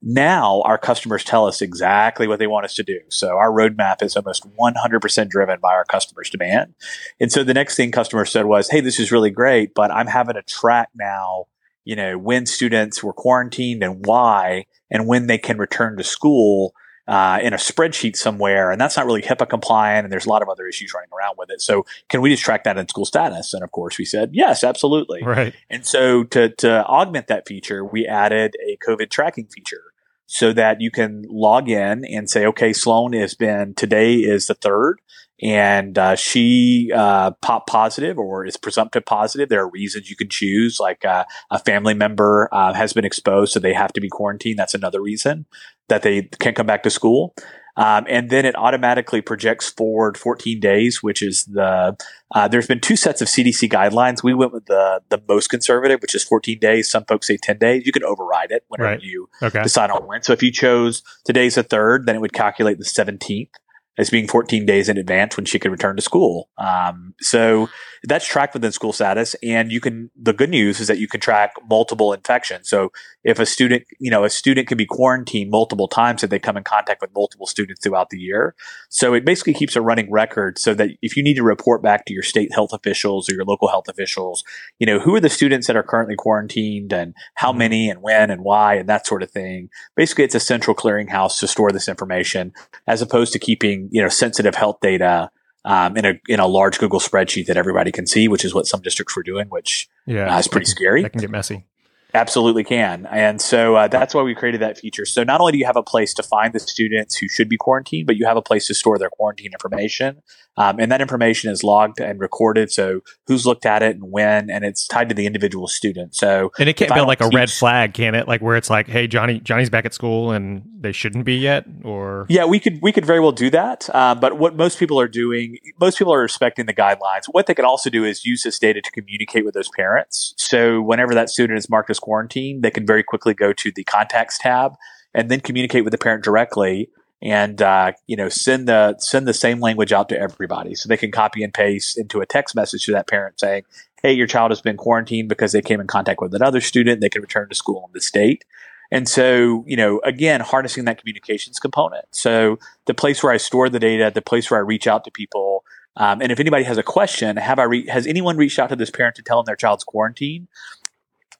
Now 0.00 0.62
our 0.62 0.78
customers 0.78 1.24
tell 1.24 1.46
us 1.46 1.60
exactly 1.60 2.28
what 2.28 2.38
they 2.38 2.46
want 2.46 2.64
us 2.64 2.74
to 2.74 2.84
do. 2.84 3.00
So 3.08 3.36
our 3.36 3.50
roadmap 3.50 4.02
is 4.02 4.16
almost 4.16 4.46
100% 4.56 5.28
driven 5.28 5.58
by 5.60 5.72
our 5.72 5.84
customers' 5.84 6.30
demand. 6.30 6.74
And 7.18 7.32
so 7.32 7.42
the 7.42 7.54
next 7.54 7.76
thing 7.76 7.90
customers 7.90 8.30
said 8.30 8.46
was, 8.46 8.70
Hey, 8.70 8.80
this 8.80 9.00
is 9.00 9.10
really 9.10 9.30
great, 9.30 9.74
but 9.74 9.90
I'm 9.90 10.06
having 10.06 10.34
to 10.34 10.42
track 10.42 10.90
now, 10.94 11.46
you 11.84 11.96
know, 11.96 12.16
when 12.16 12.46
students 12.46 13.02
were 13.02 13.12
quarantined 13.12 13.82
and 13.82 14.06
why, 14.06 14.66
and 14.90 15.06
when 15.06 15.26
they 15.26 15.38
can 15.38 15.58
return 15.58 15.96
to 15.96 16.04
school 16.04 16.74
uh, 17.08 17.38
in 17.42 17.54
a 17.54 17.56
spreadsheet 17.56 18.16
somewhere. 18.16 18.70
And 18.70 18.78
that's 18.78 18.96
not 18.96 19.06
really 19.06 19.22
HIPAA 19.22 19.48
compliant. 19.48 20.04
And 20.04 20.12
there's 20.12 20.26
a 20.26 20.28
lot 20.28 20.42
of 20.42 20.48
other 20.50 20.66
issues 20.66 20.92
running 20.94 21.08
around 21.10 21.36
with 21.38 21.50
it. 21.50 21.62
So 21.62 21.86
can 22.10 22.20
we 22.20 22.30
just 22.30 22.42
track 22.42 22.64
that 22.64 22.76
in 22.76 22.86
school 22.86 23.06
status? 23.06 23.54
And 23.54 23.64
of 23.64 23.72
course 23.72 23.96
we 23.96 24.04
said, 24.04 24.30
yes, 24.34 24.62
absolutely. 24.62 25.22
Right. 25.22 25.54
And 25.70 25.86
so 25.86 26.24
to, 26.24 26.50
to 26.56 26.84
augment 26.84 27.28
that 27.28 27.48
feature, 27.48 27.82
we 27.82 28.06
added 28.06 28.54
a 28.62 28.76
COVID 28.86 29.10
tracking 29.10 29.46
feature 29.46 29.87
so 30.30 30.52
that 30.52 30.80
you 30.80 30.90
can 30.90 31.24
log 31.30 31.70
in 31.70 32.04
and 32.04 32.28
say, 32.28 32.44
okay, 32.44 32.74
Sloan 32.74 33.14
has 33.14 33.34
been, 33.34 33.74
today 33.74 34.16
is 34.16 34.46
the 34.46 34.54
third 34.54 35.00
and 35.40 35.96
uh, 35.96 36.16
she 36.16 36.90
uh, 36.94 37.30
popped 37.40 37.68
positive 37.68 38.18
or 38.18 38.44
is 38.44 38.58
presumptive 38.58 39.06
positive. 39.06 39.48
There 39.48 39.62
are 39.62 39.70
reasons 39.70 40.10
you 40.10 40.16
can 40.16 40.28
choose, 40.28 40.78
like 40.78 41.02
uh, 41.04 41.24
a 41.50 41.58
family 41.58 41.94
member 41.94 42.48
uh, 42.52 42.74
has 42.74 42.92
been 42.92 43.06
exposed, 43.06 43.52
so 43.52 43.60
they 43.60 43.72
have 43.72 43.92
to 43.94 44.00
be 44.00 44.08
quarantined. 44.08 44.58
That's 44.58 44.74
another 44.74 45.00
reason 45.00 45.46
that 45.88 46.02
they 46.02 46.22
can't 46.40 46.56
come 46.56 46.66
back 46.66 46.82
to 46.82 46.90
school. 46.90 47.34
Um, 47.78 48.06
and 48.08 48.28
then 48.28 48.44
it 48.44 48.56
automatically 48.56 49.22
projects 49.22 49.70
forward 49.70 50.18
14 50.18 50.58
days, 50.58 51.00
which 51.02 51.22
is 51.22 51.44
the 51.44 51.96
uh, 52.34 52.48
there's 52.48 52.66
been 52.66 52.80
two 52.80 52.96
sets 52.96 53.22
of 53.22 53.28
CDC 53.28 53.70
guidelines. 53.70 54.22
We 54.22 54.34
went 54.34 54.52
with 54.52 54.66
the 54.66 55.00
the 55.10 55.22
most 55.28 55.48
conservative, 55.48 56.02
which 56.02 56.14
is 56.14 56.24
14 56.24 56.58
days. 56.58 56.90
Some 56.90 57.04
folks 57.04 57.28
say 57.28 57.38
10 57.40 57.58
days. 57.58 57.86
You 57.86 57.92
can 57.92 58.02
override 58.04 58.50
it 58.50 58.64
whenever 58.68 58.90
Right. 58.90 59.02
you 59.02 59.28
Okay. 59.42 59.62
decide 59.62 59.90
on 59.90 60.06
when. 60.08 60.22
So 60.22 60.32
if 60.32 60.42
you 60.42 60.50
chose 60.50 61.02
today's 61.24 61.54
the 61.54 61.62
third, 61.62 62.06
then 62.06 62.16
it 62.16 62.20
would 62.20 62.32
calculate 62.32 62.78
the 62.78 62.84
17th 62.84 63.50
as 63.96 64.10
being 64.10 64.26
14 64.28 64.66
days 64.66 64.88
in 64.88 64.96
advance 64.98 65.36
when 65.36 65.44
she 65.46 65.58
could 65.58 65.70
return 65.72 65.96
to 65.96 66.02
school. 66.02 66.48
Um, 66.58 67.14
so 67.20 67.68
that's 68.04 68.26
tracked 68.26 68.54
within 68.54 68.70
SchoolStatus. 68.70 69.34
And 69.42 69.72
you 69.72 69.80
can, 69.80 70.10
the 70.16 70.32
good 70.32 70.50
news 70.50 70.80
is 70.80 70.88
that 70.88 70.98
you 70.98 71.08
can 71.08 71.20
track 71.20 71.52
multiple 71.68 72.12
infections. 72.12 72.68
So 72.68 72.92
if 73.24 73.38
a 73.38 73.46
student, 73.46 73.84
you 73.98 74.10
know, 74.10 74.24
a 74.24 74.30
student 74.30 74.68
can 74.68 74.78
be 74.78 74.86
quarantined 74.86 75.50
multiple 75.50 75.88
times 75.88 76.22
if 76.22 76.30
they 76.30 76.38
come 76.38 76.56
in 76.56 76.64
contact 76.64 77.00
with 77.00 77.14
multiple 77.14 77.46
students 77.46 77.80
throughout 77.82 78.10
the 78.10 78.18
year. 78.18 78.54
So 78.88 79.14
it 79.14 79.24
basically 79.24 79.54
keeps 79.54 79.76
a 79.76 79.82
running 79.82 80.10
record 80.10 80.58
so 80.58 80.74
that 80.74 80.90
if 81.02 81.16
you 81.16 81.22
need 81.22 81.34
to 81.34 81.42
report 81.42 81.82
back 81.82 82.04
to 82.06 82.12
your 82.12 82.22
state 82.22 82.52
health 82.52 82.72
officials 82.72 83.28
or 83.28 83.34
your 83.34 83.44
local 83.44 83.68
health 83.68 83.88
officials, 83.88 84.44
you 84.78 84.86
know, 84.86 84.98
who 84.98 85.14
are 85.14 85.20
the 85.20 85.28
students 85.28 85.66
that 85.66 85.76
are 85.76 85.82
currently 85.82 86.16
quarantined 86.16 86.92
and 86.92 87.14
how 87.34 87.50
mm-hmm. 87.50 87.58
many 87.58 87.90
and 87.90 88.02
when 88.02 88.30
and 88.30 88.42
why 88.42 88.74
and 88.74 88.88
that 88.88 89.06
sort 89.06 89.22
of 89.22 89.30
thing. 89.30 89.68
Basically, 89.96 90.24
it's 90.24 90.34
a 90.34 90.40
central 90.40 90.74
clearinghouse 90.76 91.38
to 91.40 91.48
store 91.48 91.72
this 91.72 91.88
information 91.88 92.52
as 92.86 93.02
opposed 93.02 93.32
to 93.32 93.38
keeping, 93.38 93.88
you 93.90 94.02
know, 94.02 94.08
sensitive 94.08 94.54
health 94.54 94.78
data 94.80 95.30
um, 95.64 95.96
in 95.96 96.04
a 96.04 96.20
in 96.28 96.40
a 96.40 96.46
large 96.46 96.78
Google 96.78 97.00
spreadsheet 97.00 97.46
that 97.46 97.56
everybody 97.56 97.92
can 97.92 98.06
see, 98.06 98.28
which 98.28 98.44
is 98.44 98.54
what 98.54 98.66
some 98.66 98.80
districts 98.80 99.16
were 99.16 99.22
doing, 99.22 99.48
which 99.48 99.88
yeah, 100.06 100.34
uh, 100.34 100.38
is 100.38 100.48
pretty 100.48 100.66
scary. 100.66 101.02
That 101.02 101.12
can 101.12 101.20
get 101.20 101.30
messy. 101.30 101.66
Absolutely 102.14 102.64
can. 102.64 103.06
And 103.06 103.40
so 103.40 103.76
uh, 103.76 103.88
that's 103.88 104.14
why 104.14 104.22
we 104.22 104.34
created 104.34 104.62
that 104.62 104.78
feature. 104.78 105.04
So 105.04 105.24
not 105.24 105.40
only 105.40 105.52
do 105.52 105.58
you 105.58 105.66
have 105.66 105.76
a 105.76 105.82
place 105.82 106.14
to 106.14 106.22
find 106.22 106.54
the 106.54 106.60
students 106.60 107.16
who 107.16 107.28
should 107.28 107.48
be 107.48 107.58
quarantined, 107.58 108.06
but 108.06 108.16
you 108.16 108.26
have 108.26 108.36
a 108.36 108.42
place 108.42 108.66
to 108.68 108.74
store 108.74 108.98
their 108.98 109.10
quarantine 109.10 109.52
information. 109.52 110.22
Um, 110.56 110.80
and 110.80 110.90
that 110.90 111.00
information 111.00 111.52
is 111.52 111.62
logged 111.62 112.00
and 112.00 112.18
recorded. 112.18 112.72
So 112.72 113.00
who's 113.28 113.46
looked 113.46 113.64
at 113.64 113.82
it 113.82 113.94
and 113.94 114.10
when, 114.10 114.50
and 114.50 114.64
it's 114.64 114.88
tied 114.88 115.08
to 115.08 115.14
the 115.14 115.24
individual 115.24 115.68
student. 115.68 116.16
So 116.16 116.50
and 116.58 116.68
it 116.68 116.74
can't 116.74 116.92
be 116.92 117.00
like 117.00 117.20
a 117.20 117.28
red 117.28 117.48
flag, 117.48 117.94
can 117.94 118.16
it? 118.16 118.26
Like 118.26 118.40
where 118.40 118.56
it's 118.56 118.68
like, 118.68 118.88
hey, 118.88 119.06
Johnny, 119.06 119.38
Johnny's 119.38 119.70
back 119.70 119.84
at 119.84 119.94
school 119.94 120.32
and 120.32 120.62
they 120.80 120.92
shouldn't 120.92 121.24
be 121.24 121.36
yet, 121.36 121.64
or 121.84 122.26
yeah, 122.28 122.44
we 122.44 122.60
could 122.60 122.80
we 122.82 122.92
could 122.92 123.04
very 123.04 123.20
well 123.20 123.32
do 123.32 123.50
that. 123.50 123.88
Uh, 123.92 124.14
but 124.14 124.38
what 124.38 124.56
most 124.56 124.78
people 124.78 125.00
are 125.00 125.08
doing, 125.08 125.58
most 125.80 125.98
people 125.98 126.12
are 126.12 126.20
respecting 126.20 126.66
the 126.66 126.74
guidelines. 126.74 127.26
What 127.30 127.46
they 127.46 127.54
can 127.54 127.64
also 127.64 127.90
do 127.90 128.04
is 128.04 128.24
use 128.24 128.42
this 128.42 128.58
data 128.58 128.80
to 128.80 128.90
communicate 128.90 129.44
with 129.44 129.54
those 129.54 129.68
parents. 129.76 130.34
So 130.36 130.80
whenever 130.80 131.14
that 131.14 131.30
student 131.30 131.58
is 131.58 131.68
marked 131.70 131.90
as 131.90 131.97
quarantine, 131.98 132.60
they 132.60 132.70
can 132.70 132.86
very 132.86 133.02
quickly 133.02 133.34
go 133.34 133.52
to 133.52 133.72
the 133.74 133.84
contacts 133.84 134.38
tab 134.38 134.74
and 135.14 135.30
then 135.30 135.40
communicate 135.40 135.84
with 135.84 135.92
the 135.92 135.98
parent 135.98 136.22
directly 136.22 136.90
and 137.20 137.60
uh, 137.60 137.92
you 138.06 138.16
know 138.16 138.28
send 138.28 138.68
the 138.68 138.96
send 138.98 139.26
the 139.26 139.34
same 139.34 139.60
language 139.60 139.92
out 139.92 140.08
to 140.08 140.18
everybody. 140.18 140.74
So 140.74 140.88
they 140.88 140.96
can 140.96 141.10
copy 141.10 141.42
and 141.42 141.52
paste 141.52 141.98
into 141.98 142.20
a 142.20 142.26
text 142.26 142.54
message 142.54 142.84
to 142.86 142.92
that 142.92 143.08
parent 143.08 143.40
saying 143.40 143.64
hey 144.02 144.12
your 144.12 144.26
child 144.26 144.50
has 144.50 144.60
been 144.60 144.76
quarantined 144.76 145.28
because 145.28 145.52
they 145.52 145.62
came 145.62 145.80
in 145.80 145.86
contact 145.86 146.20
with 146.20 146.34
another 146.34 146.60
student. 146.60 147.00
They 147.00 147.08
can 147.08 147.22
return 147.22 147.48
to 147.48 147.54
school 147.54 147.84
in 147.86 147.92
the 147.92 148.00
state. 148.00 148.44
And 148.90 149.08
so 149.08 149.64
you 149.66 149.76
know 149.76 150.00
again 150.04 150.40
harnessing 150.40 150.84
that 150.84 150.98
communications 150.98 151.58
component. 151.58 152.06
So 152.10 152.58
the 152.86 152.94
place 152.94 153.22
where 153.22 153.32
i 153.32 153.36
store 153.36 153.68
the 153.68 153.80
data 153.80 154.10
the 154.14 154.22
place 154.22 154.50
where 154.50 154.58
i 154.58 154.62
reach 154.62 154.86
out 154.86 155.04
to 155.04 155.10
people 155.10 155.64
um, 155.96 156.22
and 156.22 156.30
if 156.30 156.38
anybody 156.38 156.64
has 156.64 156.78
a 156.78 156.82
question 156.82 157.36
have 157.36 157.58
i 157.58 157.64
re- 157.64 157.86
has 157.88 158.06
anyone 158.06 158.36
reached 158.36 158.58
out 158.58 158.70
to 158.70 158.76
this 158.76 158.90
parent 158.90 159.16
to 159.16 159.22
tell 159.22 159.38
them 159.38 159.46
their 159.46 159.56
child's 159.56 159.84
quarantined 159.84 160.48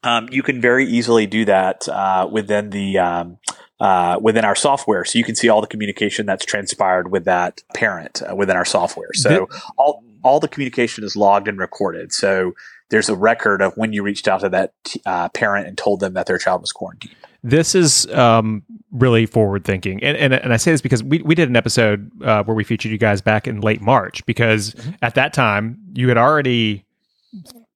um, 0.03 0.29
you 0.31 0.43
can 0.43 0.61
very 0.61 0.87
easily 0.87 1.27
do 1.27 1.45
that 1.45 1.89
uh, 1.89 2.29
within 2.31 2.71
the 2.71 2.99
um, 2.99 3.39
uh, 3.81 4.19
within 4.21 4.45
our 4.45 4.55
software. 4.55 5.05
So 5.05 5.19
you 5.19 5.25
can 5.25 5.35
see 5.35 5.49
all 5.49 5.61
the 5.61 5.67
communication 5.67 6.27
that's 6.27 6.45
transpired 6.45 7.11
with 7.11 7.25
that 7.25 7.63
parent 7.75 8.23
uh, 8.29 8.35
within 8.35 8.57
our 8.57 8.65
software. 8.65 9.13
So 9.15 9.49
all 9.77 10.05
all 10.23 10.41
the 10.41 10.49
communication 10.49 11.05
is 11.05 11.17
logged 11.17 11.49
and 11.49 11.59
recorded. 11.59 12.13
So 12.13 12.55
there's 12.91 13.09
a 13.09 13.17
record 13.17 13.63
of 13.63 13.77
when 13.77 13.93
you 13.93 14.03
reached 14.03 14.29
out 14.29 14.41
to 14.41 14.49
that 14.49 14.73
uh, 15.07 15.29
parent 15.31 15.69
and 15.69 15.77
told 15.77 16.01
them 16.01 16.15
that 16.15 16.27
their 16.27 16.39
child 16.39 16.61
was 16.61 16.73
quarantined. 16.73 17.15
This 17.45 17.75
is 17.75 18.07
um, 18.13 18.63
really 18.91 19.27
forward 19.27 19.65
thinking, 19.65 20.03
and, 20.03 20.17
and 20.17 20.35
and 20.35 20.53
I 20.53 20.57
say 20.57 20.73
this 20.73 20.81
because 20.81 21.05
we 21.05 21.23
we 21.23 21.35
did 21.35 21.49
an 21.49 21.57
episode 21.57 22.11
uh, 22.23 22.43
where 22.43 22.55
we 22.55 22.65
featured 22.65 22.91
you 22.91 22.99
guys 22.99 23.21
back 23.21 23.47
in 23.47 23.61
late 23.61 23.81
March 23.81 24.27
because 24.27 24.75
mm-hmm. 24.75 24.91
at 25.03 25.15
that 25.15 25.33
time 25.33 25.79
you 25.95 26.09
had 26.09 26.19
already 26.19 26.85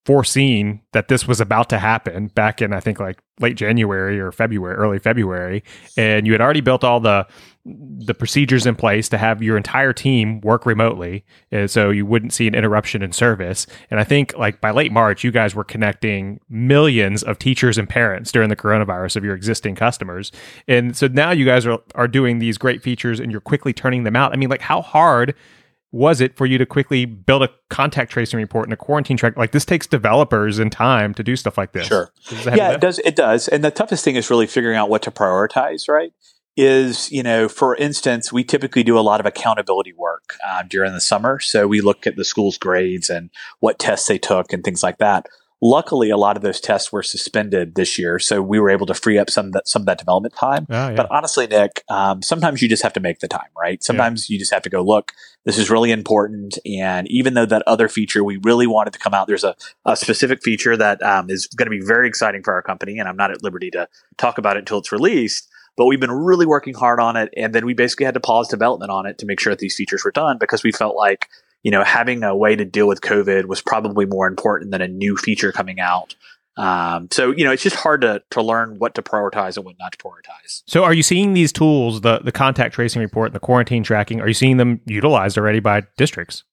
foreseen 0.04 0.80
that 0.92 1.06
this 1.06 1.28
was 1.28 1.40
about 1.40 1.68
to 1.68 1.78
happen 1.78 2.26
back 2.28 2.60
in 2.60 2.72
I 2.72 2.80
think 2.80 2.98
like 2.98 3.22
late 3.38 3.56
January 3.56 4.18
or 4.20 4.32
February, 4.32 4.74
early 4.74 4.98
February, 4.98 5.62
and 5.96 6.26
you 6.26 6.32
had 6.32 6.40
already 6.40 6.60
built 6.60 6.82
all 6.82 6.98
the 6.98 7.26
the 7.64 8.14
procedures 8.14 8.66
in 8.66 8.74
place 8.74 9.08
to 9.08 9.18
have 9.18 9.40
your 9.40 9.56
entire 9.56 9.92
team 9.92 10.40
work 10.40 10.66
remotely, 10.66 11.24
and 11.52 11.70
so 11.70 11.90
you 11.90 12.04
wouldn't 12.04 12.32
see 12.32 12.48
an 12.48 12.54
interruption 12.54 13.00
in 13.00 13.12
service. 13.12 13.68
And 13.92 14.00
I 14.00 14.04
think 14.04 14.36
like 14.36 14.60
by 14.60 14.72
late 14.72 14.90
March, 14.90 15.22
you 15.22 15.30
guys 15.30 15.54
were 15.54 15.62
connecting 15.64 16.40
millions 16.48 17.22
of 17.22 17.38
teachers 17.38 17.78
and 17.78 17.88
parents 17.88 18.32
during 18.32 18.48
the 18.48 18.56
coronavirus 18.56 19.14
of 19.14 19.24
your 19.24 19.36
existing 19.36 19.76
customers, 19.76 20.32
and 20.66 20.96
so 20.96 21.06
now 21.06 21.30
you 21.30 21.44
guys 21.44 21.64
are 21.64 21.78
are 21.94 22.08
doing 22.08 22.40
these 22.40 22.58
great 22.58 22.82
features 22.82 23.20
and 23.20 23.30
you're 23.30 23.40
quickly 23.40 23.72
turning 23.72 24.02
them 24.02 24.16
out. 24.16 24.32
I 24.32 24.36
mean, 24.36 24.50
like 24.50 24.62
how 24.62 24.82
hard 24.82 25.36
was 25.92 26.22
it 26.22 26.36
for 26.36 26.46
you 26.46 26.56
to 26.56 26.64
quickly 26.64 27.04
build 27.04 27.42
a 27.42 27.50
contact 27.68 28.10
tracing 28.10 28.40
report 28.40 28.66
and 28.66 28.72
a 28.72 28.76
quarantine 28.76 29.16
track? 29.16 29.36
Like 29.36 29.52
this 29.52 29.66
takes 29.66 29.86
developers 29.86 30.58
and 30.58 30.72
time 30.72 31.12
to 31.14 31.22
do 31.22 31.36
stuff 31.36 31.58
like 31.58 31.72
this. 31.72 31.86
Sure. 31.86 32.10
Yeah, 32.46 32.72
it 32.72 32.80
does. 32.80 32.98
It 33.00 33.14
does. 33.14 33.46
And 33.46 33.62
the 33.62 33.70
toughest 33.70 34.02
thing 34.02 34.16
is 34.16 34.30
really 34.30 34.46
figuring 34.46 34.76
out 34.76 34.88
what 34.88 35.02
to 35.02 35.10
prioritize, 35.10 35.88
right? 35.88 36.12
Is, 36.56 37.10
you 37.12 37.22
know, 37.22 37.48
for 37.48 37.76
instance, 37.76 38.32
we 38.32 38.42
typically 38.42 38.82
do 38.82 38.98
a 38.98 39.00
lot 39.00 39.20
of 39.20 39.26
accountability 39.26 39.92
work 39.92 40.34
uh, 40.46 40.62
during 40.62 40.92
the 40.92 41.00
summer. 41.00 41.40
So 41.40 41.66
we 41.66 41.80
look 41.80 42.06
at 42.06 42.16
the 42.16 42.24
school's 42.24 42.58
grades 42.58 43.08
and 43.08 43.30
what 43.60 43.78
tests 43.78 44.08
they 44.08 44.18
took 44.18 44.52
and 44.52 44.64
things 44.64 44.82
like 44.82 44.98
that. 44.98 45.26
Luckily, 45.64 46.10
a 46.10 46.16
lot 46.16 46.36
of 46.36 46.42
those 46.42 46.60
tests 46.60 46.90
were 46.90 47.04
suspended 47.04 47.76
this 47.76 47.96
year, 47.96 48.18
so 48.18 48.42
we 48.42 48.58
were 48.58 48.68
able 48.68 48.84
to 48.86 48.94
free 48.94 49.16
up 49.16 49.30
some 49.30 49.46
of 49.46 49.52
that, 49.52 49.68
some 49.68 49.82
of 49.82 49.86
that 49.86 49.96
development 49.96 50.34
time. 50.34 50.66
Oh, 50.68 50.88
yeah. 50.88 50.94
But 50.96 51.06
honestly, 51.12 51.46
Nick, 51.46 51.84
um, 51.88 52.20
sometimes 52.20 52.60
you 52.60 52.68
just 52.68 52.82
have 52.82 52.92
to 52.94 53.00
make 53.00 53.20
the 53.20 53.28
time, 53.28 53.46
right? 53.56 53.80
Sometimes 53.80 54.28
yeah. 54.28 54.34
you 54.34 54.38
just 54.40 54.52
have 54.52 54.62
to 54.62 54.70
go 54.70 54.82
look. 54.82 55.12
This 55.44 55.58
is 55.58 55.70
really 55.70 55.92
important, 55.92 56.58
and 56.66 57.08
even 57.08 57.34
though 57.34 57.46
that 57.46 57.62
other 57.64 57.88
feature 57.88 58.24
we 58.24 58.38
really 58.42 58.66
wanted 58.66 58.92
to 58.94 58.98
come 58.98 59.14
out, 59.14 59.28
there's 59.28 59.44
a, 59.44 59.54
a 59.84 59.96
specific 59.96 60.42
feature 60.42 60.76
that 60.76 61.00
um, 61.00 61.30
is 61.30 61.46
going 61.46 61.66
to 61.66 61.70
be 61.70 61.80
very 61.80 62.08
exciting 62.08 62.42
for 62.42 62.52
our 62.54 62.62
company, 62.62 62.98
and 62.98 63.08
I'm 63.08 63.16
not 63.16 63.30
at 63.30 63.44
liberty 63.44 63.70
to 63.70 63.88
talk 64.16 64.38
about 64.38 64.56
it 64.56 64.60
until 64.60 64.78
it's 64.78 64.90
released 64.90 65.48
but 65.74 65.86
we've 65.86 66.00
been 66.00 66.12
really 66.12 66.44
working 66.44 66.74
hard 66.74 67.00
on 67.00 67.16
it. 67.16 67.32
And 67.34 67.54
then 67.54 67.64
we 67.64 67.72
basically 67.72 68.04
had 68.04 68.12
to 68.12 68.20
pause 68.20 68.46
development 68.46 68.90
on 68.90 69.06
it 69.06 69.16
to 69.18 69.26
make 69.26 69.40
sure 69.40 69.52
that 69.52 69.58
these 69.58 69.74
features 69.74 70.04
were 70.04 70.10
done 70.10 70.36
because 70.38 70.62
we 70.62 70.70
felt 70.70 70.96
like 70.96 71.28
you 71.62 71.70
know, 71.70 71.84
having 71.84 72.22
a 72.22 72.34
way 72.34 72.56
to 72.56 72.64
deal 72.64 72.88
with 72.88 73.00
COVID 73.00 73.46
was 73.46 73.60
probably 73.60 74.06
more 74.06 74.26
important 74.26 74.70
than 74.70 74.82
a 74.82 74.88
new 74.88 75.16
feature 75.16 75.52
coming 75.52 75.80
out. 75.80 76.14
Um, 76.56 77.08
so 77.10 77.30
you 77.30 77.44
know, 77.44 77.52
it's 77.52 77.62
just 77.62 77.76
hard 77.76 78.02
to 78.02 78.22
to 78.30 78.42
learn 78.42 78.78
what 78.78 78.94
to 78.96 79.02
prioritize 79.02 79.56
and 79.56 79.64
what 79.64 79.76
not 79.78 79.92
to 79.92 79.98
prioritize. 79.98 80.62
So, 80.66 80.84
are 80.84 80.92
you 80.92 81.02
seeing 81.02 81.32
these 81.32 81.52
tools, 81.52 82.02
the 82.02 82.18
the 82.18 82.32
contact 82.32 82.74
tracing 82.74 83.00
report, 83.00 83.28
and 83.28 83.34
the 83.34 83.40
quarantine 83.40 83.82
tracking? 83.82 84.20
Are 84.20 84.28
you 84.28 84.34
seeing 84.34 84.58
them 84.58 84.80
utilized 84.84 85.38
already 85.38 85.60
by 85.60 85.84
districts? 85.96 86.44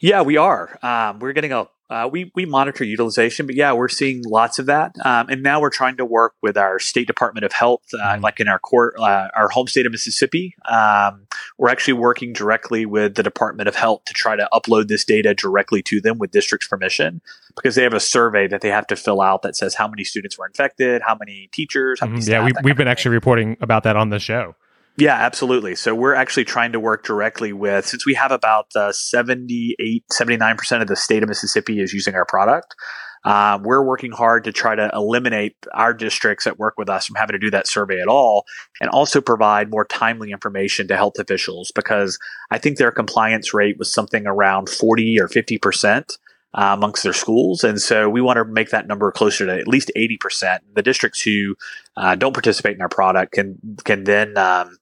Yeah, 0.00 0.22
we 0.22 0.36
are. 0.36 0.78
Um, 0.82 1.20
we're 1.20 1.32
getting 1.32 1.52
a 1.52 1.68
uh, 1.90 2.08
we 2.10 2.30
we 2.34 2.44
monitor 2.44 2.84
utilization, 2.84 3.46
but 3.46 3.54
yeah, 3.54 3.72
we're 3.72 3.88
seeing 3.88 4.22
lots 4.24 4.58
of 4.58 4.66
that. 4.66 4.94
Um, 5.04 5.28
and 5.30 5.42
now 5.42 5.60
we're 5.60 5.70
trying 5.70 5.96
to 5.96 6.04
work 6.04 6.34
with 6.42 6.56
our 6.56 6.78
state 6.78 7.06
Department 7.06 7.44
of 7.44 7.52
Health, 7.52 7.82
uh, 7.94 7.98
mm-hmm. 7.98 8.22
like 8.22 8.40
in 8.40 8.48
our 8.48 8.58
court, 8.58 8.94
uh, 8.98 9.28
our 9.34 9.48
home 9.48 9.66
state 9.66 9.86
of 9.86 9.92
Mississippi. 9.92 10.54
Um, 10.68 11.26
we're 11.56 11.70
actually 11.70 11.94
working 11.94 12.32
directly 12.32 12.84
with 12.84 13.14
the 13.14 13.22
Department 13.22 13.68
of 13.68 13.74
Health 13.74 14.04
to 14.04 14.12
try 14.12 14.36
to 14.36 14.48
upload 14.52 14.88
this 14.88 15.04
data 15.04 15.34
directly 15.34 15.82
to 15.82 16.00
them 16.00 16.18
with 16.18 16.30
district's 16.30 16.68
permission, 16.68 17.20
because 17.56 17.74
they 17.74 17.82
have 17.82 17.94
a 17.94 18.00
survey 18.00 18.46
that 18.46 18.60
they 18.60 18.70
have 18.70 18.86
to 18.88 18.96
fill 18.96 19.20
out 19.20 19.42
that 19.42 19.56
says 19.56 19.74
how 19.74 19.88
many 19.88 20.04
students 20.04 20.38
were 20.38 20.46
infected, 20.46 21.02
how 21.06 21.14
many 21.14 21.48
teachers. 21.52 22.00
How 22.00 22.06
many 22.06 22.20
mm-hmm. 22.20 22.30
yeah, 22.30 22.44
we, 22.44 22.52
we've 22.62 22.76
been 22.76 22.88
actually 22.88 23.14
reporting 23.14 23.56
about 23.60 23.84
that 23.84 23.96
on 23.96 24.10
the 24.10 24.18
show. 24.18 24.54
Yeah, 24.98 25.14
absolutely. 25.14 25.76
So 25.76 25.94
we're 25.94 26.14
actually 26.14 26.44
trying 26.44 26.72
to 26.72 26.80
work 26.80 27.04
directly 27.04 27.52
with, 27.52 27.86
since 27.86 28.04
we 28.04 28.14
have 28.14 28.32
about 28.32 28.66
uh, 28.74 28.90
78, 28.90 30.04
79% 30.12 30.82
of 30.82 30.88
the 30.88 30.96
state 30.96 31.22
of 31.22 31.28
Mississippi 31.28 31.80
is 31.80 31.92
using 31.92 32.16
our 32.16 32.24
product. 32.24 32.74
Um, 33.24 33.62
we're 33.62 33.84
working 33.84 34.10
hard 34.10 34.42
to 34.44 34.52
try 34.52 34.74
to 34.74 34.90
eliminate 34.92 35.54
our 35.72 35.94
districts 35.94 36.46
that 36.46 36.58
work 36.58 36.74
with 36.76 36.88
us 36.88 37.06
from 37.06 37.14
having 37.14 37.34
to 37.34 37.38
do 37.38 37.50
that 37.50 37.68
survey 37.68 38.00
at 38.00 38.08
all 38.08 38.44
and 38.80 38.90
also 38.90 39.20
provide 39.20 39.70
more 39.70 39.84
timely 39.84 40.32
information 40.32 40.88
to 40.88 40.96
health 40.96 41.18
officials 41.20 41.70
because 41.76 42.18
I 42.50 42.58
think 42.58 42.76
their 42.78 42.90
compliance 42.90 43.54
rate 43.54 43.78
was 43.78 43.92
something 43.92 44.26
around 44.26 44.68
40 44.68 45.20
or 45.20 45.28
50%. 45.28 46.18
Uh, 46.54 46.72
amongst 46.74 47.02
their 47.02 47.12
schools. 47.12 47.62
And 47.62 47.78
so 47.78 48.08
we 48.08 48.22
want 48.22 48.38
to 48.38 48.44
make 48.46 48.70
that 48.70 48.88
number 48.88 49.12
closer 49.12 49.44
to 49.44 49.60
at 49.60 49.68
least 49.68 49.92
80%. 49.94 50.60
The 50.74 50.82
districts 50.82 51.20
who 51.20 51.56
uh, 51.94 52.14
don't 52.14 52.32
participate 52.32 52.74
in 52.74 52.80
our 52.80 52.88
product 52.88 53.34
can, 53.34 53.58
can 53.84 54.04
then 54.04 54.38
um, 54.38 54.78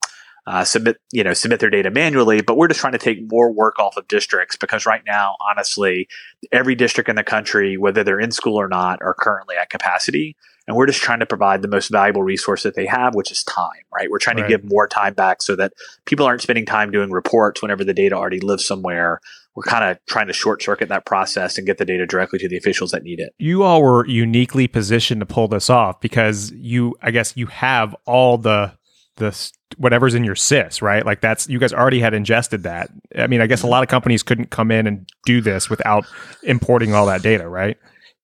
uh, 0.47 0.65
submit 0.65 0.99
you 1.13 1.25
know 1.25 1.35
submit 1.35 1.61
their 1.61 1.71
data 1.71 1.91
manually 1.91 2.41
but 2.41 2.57
we're 2.57 2.69
just 2.69 2.81
trying 2.81 2.93
to 2.93 2.99
take 2.99 3.31
more 3.31 3.53
work 3.53 3.79
off 3.79 3.97
of 3.97 4.07
districts 4.09 4.57
because 4.57 4.87
right 4.87 5.03
now 5.07 5.37
honestly 5.49 6.09
every 6.53 6.75
district 6.75 7.09
in 7.09 7.17
the 7.17 7.25
country 7.25 7.77
whether 7.77 8.05
they're 8.05 8.21
in 8.21 8.31
school 8.31 8.57
or 8.57 8.69
not 8.69 9.01
are 9.03 9.15
currently 9.15 9.57
at 9.57 9.71
capacity 9.71 10.37
and 10.69 10.77
we're 10.77 10.87
just 10.87 11.03
trying 11.03 11.21
to 11.21 11.27
provide 11.27 11.63
the 11.63 11.69
most 11.69 11.91
valuable 11.91 12.23
resource 12.23 12.63
that 12.63 12.77
they 12.77 12.87
have 12.87 13.15
which 13.15 13.33
is 13.33 13.43
time 13.45 13.83
right 13.93 14.11
we're 14.11 14.19
trying 14.19 14.37
right. 14.37 14.45
to 14.45 14.49
give 14.49 14.65
more 14.65 14.87
time 14.87 15.15
back 15.15 15.43
so 15.43 15.57
that 15.57 15.73
people 16.05 16.25
aren't 16.25 16.43
spending 16.43 16.65
time 16.65 16.91
doing 16.91 17.11
reports 17.11 17.61
whenever 17.61 17.83
the 17.83 17.95
data 17.95 18.15
already 18.15 18.41
lives 18.41 18.65
somewhere 18.65 19.21
we're 19.57 19.63
kind 19.63 19.85
of 19.85 19.99
trying 20.05 20.27
to 20.27 20.35
short 20.35 20.63
circuit 20.63 20.91
that 20.91 21.07
process 21.07 21.57
and 21.57 21.67
get 21.67 21.79
the 21.79 21.85
data 21.87 22.07
directly 22.07 22.39
to 22.39 22.49
the 22.49 22.59
officials 22.59 22.91
that 22.91 23.03
need 23.03 23.19
it. 23.19 23.35
You 23.39 23.63
all 23.63 23.83
were 23.83 24.07
uniquely 24.07 24.69
positioned 24.69 25.21
to 25.23 25.27
pull 25.27 25.49
this 25.49 25.71
off 25.71 25.99
because 26.03 26.53
you, 26.53 26.95
I 27.01 27.11
guess, 27.11 27.35
you 27.39 27.47
have 27.47 27.97
all 28.05 28.37
the 28.37 28.77
the 29.17 29.53
whatever's 29.79 30.15
in 30.15 30.25
your 30.25 30.35
SIS 30.35 30.81
right 30.83 31.05
like 31.05 31.21
that's 31.21 31.49
you 31.49 31.59
guys 31.59 31.73
already 31.73 32.01
had 32.01 32.15
ingested 32.15 32.63
that 32.63 32.91
i 33.17 33.27
mean 33.27 33.41
i 33.41 33.47
guess 33.47 33.61
a 33.61 33.63
mm-hmm. 33.65 33.73
lot 33.73 33.83
of 33.83 33.89
companies 33.89 34.23
couldn't 34.23 34.51
come 34.51 34.71
in 34.71 34.87
and 34.87 35.09
do 35.25 35.41
this 35.41 35.69
without 35.69 36.07
importing 36.43 36.95
all 36.95 37.07
that 37.07 37.23
data 37.23 37.49
right 37.49 37.77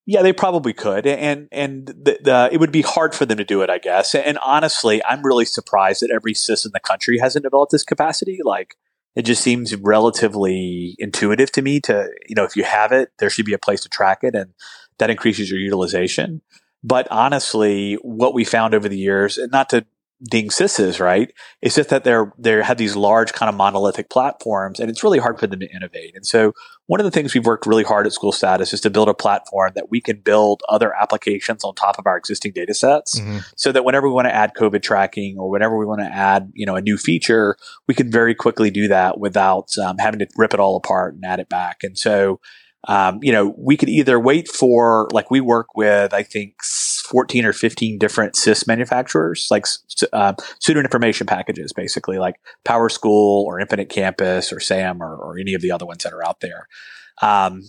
yeah, 0.04 0.22
they 0.22 0.32
probably 0.32 0.72
could, 0.72 1.06
and 1.06 1.46
and 1.52 1.86
the, 1.86 2.18
the, 2.22 2.48
it 2.50 2.58
would 2.58 2.72
be 2.72 2.82
hard 2.82 3.14
for 3.14 3.24
them 3.24 3.38
to 3.38 3.44
do 3.44 3.62
it, 3.62 3.70
I 3.70 3.78
guess. 3.78 4.16
And 4.16 4.36
honestly, 4.38 5.02
I'm 5.04 5.22
really 5.22 5.44
surprised 5.44 6.02
that 6.02 6.10
every 6.10 6.34
SIS 6.34 6.64
in 6.64 6.72
the 6.74 6.80
country 6.80 7.18
hasn't 7.18 7.44
developed 7.44 7.70
this 7.70 7.84
capacity. 7.84 8.40
Like, 8.42 8.74
it 9.14 9.22
just 9.22 9.42
seems 9.42 9.76
relatively 9.76 10.96
intuitive 10.98 11.52
to 11.52 11.62
me. 11.62 11.78
To 11.82 12.10
you 12.28 12.34
know, 12.34 12.42
if 12.42 12.56
you 12.56 12.64
have 12.64 12.90
it, 12.90 13.12
there 13.20 13.30
should 13.30 13.46
be 13.46 13.52
a 13.52 13.58
place 13.58 13.80
to 13.82 13.88
track 13.88 14.18
it, 14.22 14.34
and 14.34 14.52
that 14.98 15.08
increases 15.08 15.48
your 15.48 15.60
utilization. 15.60 16.42
But 16.82 17.06
honestly, 17.12 17.94
what 18.02 18.34
we 18.34 18.42
found 18.42 18.74
over 18.74 18.88
the 18.88 18.98
years, 18.98 19.38
and 19.38 19.52
not 19.52 19.68
to 19.70 19.86
ding 20.30 20.50
SISs, 20.50 21.00
right? 21.00 21.32
It's 21.60 21.74
just 21.74 21.90
that 21.90 22.04
they're 22.04 22.32
they 22.38 22.62
have 22.62 22.76
these 22.76 22.96
large 22.96 23.32
kind 23.32 23.48
of 23.48 23.54
monolithic 23.54 24.10
platforms, 24.10 24.78
and 24.78 24.90
it's 24.90 25.02
really 25.02 25.18
hard 25.18 25.38
for 25.38 25.46
them 25.46 25.60
to 25.60 25.74
innovate. 25.74 26.14
And 26.14 26.26
so, 26.26 26.52
one 26.86 27.00
of 27.00 27.04
the 27.04 27.10
things 27.10 27.34
we've 27.34 27.46
worked 27.46 27.66
really 27.66 27.82
hard 27.82 28.06
at 28.06 28.12
SchoolStatus 28.12 28.72
is 28.72 28.80
to 28.82 28.90
build 28.90 29.08
a 29.08 29.14
platform 29.14 29.72
that 29.74 29.90
we 29.90 30.00
can 30.00 30.20
build 30.20 30.62
other 30.68 30.94
applications 30.94 31.64
on 31.64 31.74
top 31.74 31.98
of 31.98 32.06
our 32.06 32.16
existing 32.16 32.52
data 32.52 32.74
sets, 32.74 33.18
mm-hmm. 33.18 33.38
so 33.56 33.72
that 33.72 33.84
whenever 33.84 34.08
we 34.08 34.14
want 34.14 34.26
to 34.26 34.34
add 34.34 34.52
COVID 34.54 34.82
tracking 34.82 35.38
or 35.38 35.50
whenever 35.50 35.76
we 35.76 35.86
want 35.86 36.00
to 36.00 36.06
add 36.06 36.50
you 36.54 36.66
know 36.66 36.76
a 36.76 36.82
new 36.82 36.96
feature, 36.96 37.56
we 37.88 37.94
can 37.94 38.10
very 38.10 38.34
quickly 38.34 38.70
do 38.70 38.88
that 38.88 39.18
without 39.18 39.76
um, 39.78 39.98
having 39.98 40.20
to 40.20 40.28
rip 40.36 40.54
it 40.54 40.60
all 40.60 40.76
apart 40.76 41.14
and 41.14 41.24
add 41.24 41.40
it 41.40 41.48
back. 41.48 41.82
And 41.82 41.98
so. 41.98 42.40
Um, 42.88 43.20
you 43.22 43.30
know, 43.30 43.54
we 43.56 43.76
could 43.76 43.88
either 43.88 44.18
wait 44.18 44.48
for, 44.48 45.08
like, 45.12 45.30
we 45.30 45.40
work 45.40 45.76
with, 45.76 46.12
I 46.12 46.24
think, 46.24 46.64
14 47.02 47.44
or 47.44 47.52
15 47.52 47.98
different 47.98 48.36
SIS 48.36 48.66
manufacturers, 48.66 49.48
like 49.50 49.66
uh, 50.12 50.34
student 50.60 50.84
information 50.84 51.26
packages, 51.26 51.72
basically, 51.72 52.18
like 52.18 52.36
PowerSchool 52.64 53.44
or 53.44 53.60
Infinite 53.60 53.88
Campus 53.88 54.52
or 54.52 54.60
SAM 54.60 55.02
or, 55.02 55.14
or 55.16 55.38
any 55.38 55.54
of 55.54 55.62
the 55.62 55.72
other 55.72 55.86
ones 55.86 56.04
that 56.04 56.12
are 56.12 56.26
out 56.26 56.40
there. 56.40 56.68
Um, 57.20 57.62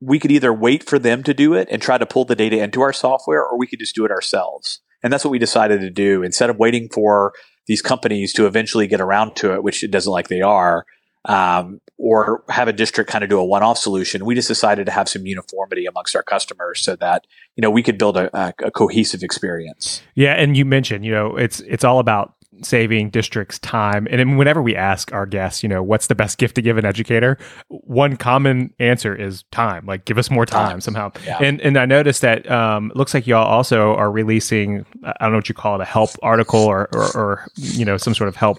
we 0.00 0.18
could 0.18 0.30
either 0.30 0.52
wait 0.52 0.84
for 0.84 0.98
them 0.98 1.22
to 1.24 1.34
do 1.34 1.54
it 1.54 1.68
and 1.70 1.82
try 1.82 1.98
to 1.98 2.06
pull 2.06 2.24
the 2.24 2.36
data 2.36 2.62
into 2.62 2.82
our 2.82 2.92
software, 2.92 3.44
or 3.44 3.58
we 3.58 3.66
could 3.66 3.80
just 3.80 3.94
do 3.94 4.04
it 4.04 4.10
ourselves. 4.10 4.80
And 5.02 5.12
that's 5.12 5.24
what 5.24 5.30
we 5.30 5.38
decided 5.38 5.80
to 5.80 5.90
do. 5.90 6.22
Instead 6.22 6.50
of 6.50 6.58
waiting 6.58 6.88
for 6.92 7.32
these 7.66 7.82
companies 7.82 8.32
to 8.34 8.46
eventually 8.46 8.86
get 8.86 9.00
around 9.00 9.36
to 9.36 9.54
it, 9.54 9.62
which 9.62 9.82
it 9.82 9.90
doesn't 9.90 10.12
like 10.12 10.28
they 10.28 10.40
are, 10.40 10.86
um, 11.24 11.80
or 11.96 12.44
have 12.48 12.68
a 12.68 12.72
district 12.72 13.10
kind 13.10 13.24
of 13.24 13.30
do 13.30 13.38
a 13.38 13.44
one-off 13.44 13.78
solution. 13.78 14.24
We 14.24 14.34
just 14.34 14.48
decided 14.48 14.86
to 14.86 14.92
have 14.92 15.08
some 15.08 15.26
uniformity 15.26 15.86
amongst 15.86 16.14
our 16.14 16.22
customers 16.22 16.80
so 16.80 16.96
that 16.96 17.26
you 17.56 17.62
know 17.62 17.70
we 17.70 17.82
could 17.82 17.98
build 17.98 18.16
a, 18.16 18.36
a, 18.36 18.54
a 18.64 18.70
cohesive 18.70 19.22
experience. 19.22 20.02
Yeah, 20.14 20.34
and 20.34 20.56
you 20.56 20.64
mentioned 20.64 21.04
you 21.04 21.12
know 21.12 21.36
it's 21.36 21.60
it's 21.60 21.84
all 21.84 21.98
about 21.98 22.34
saving 22.62 23.10
districts 23.10 23.58
time. 23.58 24.06
And 24.10 24.38
whenever 24.38 24.62
we 24.62 24.74
ask 24.74 25.12
our 25.12 25.26
guests, 25.26 25.62
you 25.62 25.68
know, 25.68 25.82
what's 25.82 26.06
the 26.06 26.14
best 26.14 26.38
gift 26.38 26.54
to 26.56 26.62
give 26.62 26.78
an 26.78 26.84
educator, 26.84 27.38
one 27.68 28.16
common 28.16 28.74
answer 28.78 29.14
is 29.14 29.44
time. 29.50 29.86
Like, 29.86 30.04
give 30.04 30.18
us 30.18 30.30
more 30.30 30.46
time, 30.46 30.70
time. 30.70 30.80
somehow. 30.80 31.12
Yeah. 31.24 31.38
And 31.40 31.60
and 31.60 31.76
I 31.76 31.86
noticed 31.86 32.22
that 32.22 32.50
um, 32.50 32.92
looks 32.94 33.14
like 33.14 33.26
y'all 33.26 33.46
also 33.46 33.94
are 33.94 34.10
releasing 34.10 34.84
I 35.04 35.14
don't 35.20 35.32
know 35.32 35.38
what 35.38 35.48
you 35.48 35.54
call 35.54 35.76
it, 35.76 35.82
a 35.82 35.86
help 35.86 36.10
article 36.22 36.60
or 36.60 36.88
or, 36.92 37.16
or 37.16 37.48
you 37.56 37.84
know 37.84 37.96
some 37.96 38.14
sort 38.14 38.28
of 38.28 38.36
help 38.36 38.58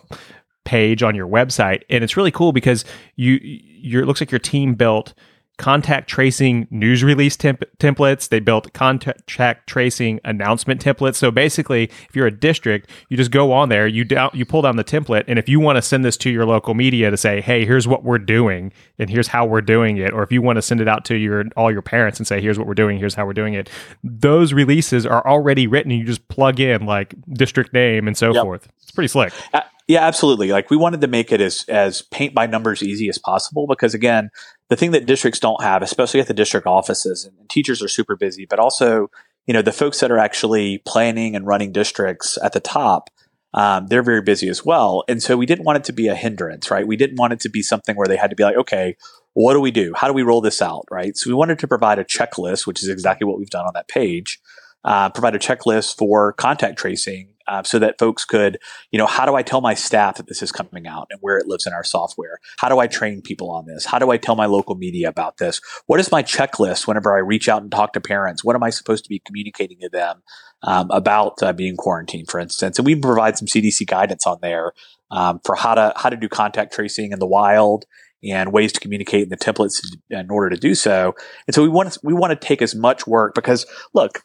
page 0.65 1.03
on 1.03 1.15
your 1.15 1.27
website, 1.27 1.81
and 1.89 2.03
it's 2.03 2.17
really 2.17 2.31
cool 2.31 2.51
because 2.51 2.85
you 3.15 3.39
your 3.41 4.03
it 4.03 4.05
looks 4.05 4.21
like 4.21 4.31
your 4.31 4.39
team 4.39 4.75
built 4.75 5.13
contact 5.59 6.09
tracing 6.09 6.67
news 6.71 7.03
release 7.03 7.35
temp- 7.35 7.65
templates. 7.77 8.29
They 8.29 8.39
built 8.39 8.71
contact 8.73 9.67
tracing 9.67 10.19
announcement 10.23 10.83
templates. 10.83 11.15
So 11.15 11.29
basically, 11.29 11.83
if 11.83 12.15
you're 12.15 12.25
a 12.25 12.31
district, 12.31 12.89
you 13.09 13.17
just 13.17 13.29
go 13.29 13.51
on 13.51 13.69
there, 13.69 13.85
you 13.85 14.05
down, 14.05 14.31
you 14.33 14.45
pull 14.45 14.61
down 14.61 14.77
the 14.77 14.83
template, 14.83 15.25
and 15.27 15.37
if 15.37 15.47
you 15.47 15.59
want 15.59 15.75
to 15.75 15.81
send 15.81 16.03
this 16.03 16.17
to 16.17 16.29
your 16.29 16.45
local 16.45 16.73
media 16.73 17.11
to 17.11 17.17
say, 17.17 17.41
"Hey, 17.41 17.65
here's 17.65 17.87
what 17.87 18.03
we're 18.03 18.17
doing, 18.17 18.71
and 18.97 19.09
here's 19.09 19.27
how 19.27 19.45
we're 19.45 19.61
doing 19.61 19.97
it," 19.97 20.13
or 20.13 20.23
if 20.23 20.31
you 20.31 20.41
want 20.41 20.55
to 20.55 20.61
send 20.61 20.79
it 20.79 20.87
out 20.87 21.03
to 21.05 21.15
your 21.15 21.43
all 21.57 21.71
your 21.71 21.81
parents 21.81 22.19
and 22.19 22.25
say, 22.25 22.41
"Here's 22.41 22.57
what 22.57 22.65
we're 22.65 22.73
doing, 22.73 22.97
here's 22.97 23.15
how 23.15 23.25
we're 23.25 23.33
doing 23.33 23.53
it," 23.53 23.69
those 24.03 24.53
releases 24.53 25.05
are 25.05 25.27
already 25.27 25.67
written. 25.67 25.91
You 25.91 26.05
just 26.05 26.25
plug 26.29 26.61
in 26.61 26.85
like 26.85 27.13
district 27.33 27.73
name 27.73 28.07
and 28.07 28.17
so 28.17 28.33
yep. 28.33 28.43
forth. 28.43 28.69
It's 28.81 28.91
pretty 28.91 29.09
slick. 29.09 29.33
Uh, 29.53 29.61
yeah, 29.89 30.05
absolutely. 30.05 30.49
Like 30.51 30.69
we 30.69 30.77
wanted 30.77 31.01
to 31.01 31.07
make 31.07 31.31
it 31.31 31.41
as 31.41 31.65
as 31.67 32.03
paint 32.03 32.35
by 32.35 32.45
numbers 32.45 32.83
easy 32.83 33.09
as 33.09 33.17
possible 33.17 33.65
because 33.67 33.95
again, 33.95 34.29
the 34.69 34.75
thing 34.75 34.91
that 34.91 35.05
districts 35.05 35.39
don't 35.39 35.61
have, 35.61 35.81
especially 35.81 36.19
at 36.19 36.27
the 36.27 36.33
district 36.33 36.67
offices, 36.67 37.25
and 37.25 37.49
teachers 37.49 37.81
are 37.81 37.87
super 37.87 38.15
busy, 38.15 38.45
but 38.45 38.59
also 38.59 39.09
you 39.45 39.53
know 39.53 39.61
the 39.61 39.71
folks 39.71 39.99
that 39.99 40.11
are 40.11 40.17
actually 40.17 40.79
planning 40.85 41.35
and 41.35 41.45
running 41.45 41.71
districts 41.71 42.37
at 42.43 42.53
the 42.53 42.59
top. 42.59 43.09
Um, 43.51 43.87
they're 43.87 44.03
very 44.03 44.21
busy 44.21 44.47
as 44.47 44.63
well. 44.63 45.03
And 45.07 45.23
so 45.23 45.35
we 45.35 45.47
didn't 45.47 45.65
want 45.65 45.77
it 45.77 45.83
to 45.85 45.91
be 45.91 46.07
a 46.07 46.13
hindrance, 46.13 46.69
right? 46.69 46.85
We 46.85 46.95
didn't 46.95 47.15
want 47.17 47.33
it 47.33 47.39
to 47.39 47.49
be 47.49 47.63
something 47.63 47.95
where 47.95 48.05
they 48.05 48.15
had 48.15 48.29
to 48.29 48.35
be 48.35 48.43
like, 48.43 48.55
okay, 48.57 48.95
what 49.33 49.53
do 49.53 49.59
we 49.59 49.71
do? 49.71 49.91
How 49.95 50.07
do 50.07 50.13
we 50.13 50.21
roll 50.21 50.39
this 50.39 50.61
out, 50.61 50.85
right? 50.91 51.17
So 51.17 51.31
we 51.31 51.33
wanted 51.33 51.57
to 51.57 51.67
provide 51.67 51.97
a 51.97 52.03
checklist, 52.03 52.67
which 52.67 52.83
is 52.83 52.89
exactly 52.89 53.25
what 53.25 53.39
we've 53.39 53.49
done 53.49 53.65
on 53.65 53.73
that 53.73 53.87
page, 53.87 54.39
uh, 54.83 55.09
provide 55.09 55.33
a 55.33 55.39
checklist 55.39 55.97
for 55.97 56.33
contact 56.33 56.77
tracing 56.77 57.28
uh, 57.49 57.63
so 57.63 57.79
that 57.79 57.97
folks 57.97 58.25
could, 58.25 58.59
you 58.91 58.99
know, 58.99 59.07
how 59.07 59.25
do 59.25 59.35
I 59.35 59.41
tell 59.41 59.59
my 59.59 59.73
staff 59.73 60.17
that 60.17 60.27
this 60.27 60.43
is 60.43 60.51
coming 60.51 60.85
out 60.85 61.07
and 61.09 61.19
where 61.21 61.37
it 61.37 61.47
lives 61.47 61.65
in 61.65 61.73
our 61.73 61.83
software? 61.83 62.39
How 62.57 62.69
do 62.69 62.77
I 62.77 62.85
train 62.85 63.21
people 63.21 63.49
on 63.49 63.65
this? 63.65 63.85
How 63.85 63.97
do 63.97 64.11
I 64.11 64.17
tell 64.17 64.35
my 64.35 64.45
local 64.45 64.75
media 64.75 65.09
about 65.09 65.37
this? 65.37 65.59
What 65.87 65.99
is 65.99 66.11
my 66.11 66.21
checklist 66.21 66.87
whenever 66.87 67.15
I 67.15 67.19
reach 67.19 67.49
out 67.49 67.63
and 67.63 67.71
talk 67.71 67.93
to 67.93 68.01
parents? 68.01 68.43
What 68.43 68.55
am 68.55 68.63
I 68.63 68.69
supposed 68.69 69.03
to 69.05 69.09
be 69.09 69.19
communicating 69.25 69.79
to 69.79 69.89
them 69.89 70.21
um, 70.61 70.91
about 70.91 71.41
uh, 71.41 71.51
being 71.51 71.75
quarantined, 71.75 72.29
for 72.29 72.39
instance? 72.39 72.77
And 72.77 72.85
we 72.85 72.95
provide 72.95 73.37
some 73.37 73.47
CDC 73.47 73.87
guidance 73.87 74.27
on 74.27 74.37
there 74.41 74.73
um, 75.09 75.41
for 75.43 75.55
how 75.55 75.73
to 75.73 75.91
how 75.95 76.09
to 76.09 76.17
do 76.17 76.29
contact 76.29 76.71
tracing 76.71 77.11
in 77.11 77.19
the 77.19 77.25
wild 77.25 77.85
and 78.23 78.51
ways 78.51 78.73
to 78.73 78.79
communicate 78.79 79.23
in 79.23 79.29
the 79.29 79.37
templates 79.37 79.81
in 80.09 80.29
order 80.29 80.49
to 80.49 80.57
do 80.57 80.75
so. 80.75 81.15
And 81.47 81.55
so 81.55 81.63
we 81.63 81.69
want 81.69 81.93
to, 81.93 81.99
we 82.03 82.13
want 82.13 82.39
to 82.39 82.47
take 82.47 82.61
as 82.61 82.75
much 82.75 83.07
work 83.07 83.33
because 83.33 83.65
look, 83.93 84.23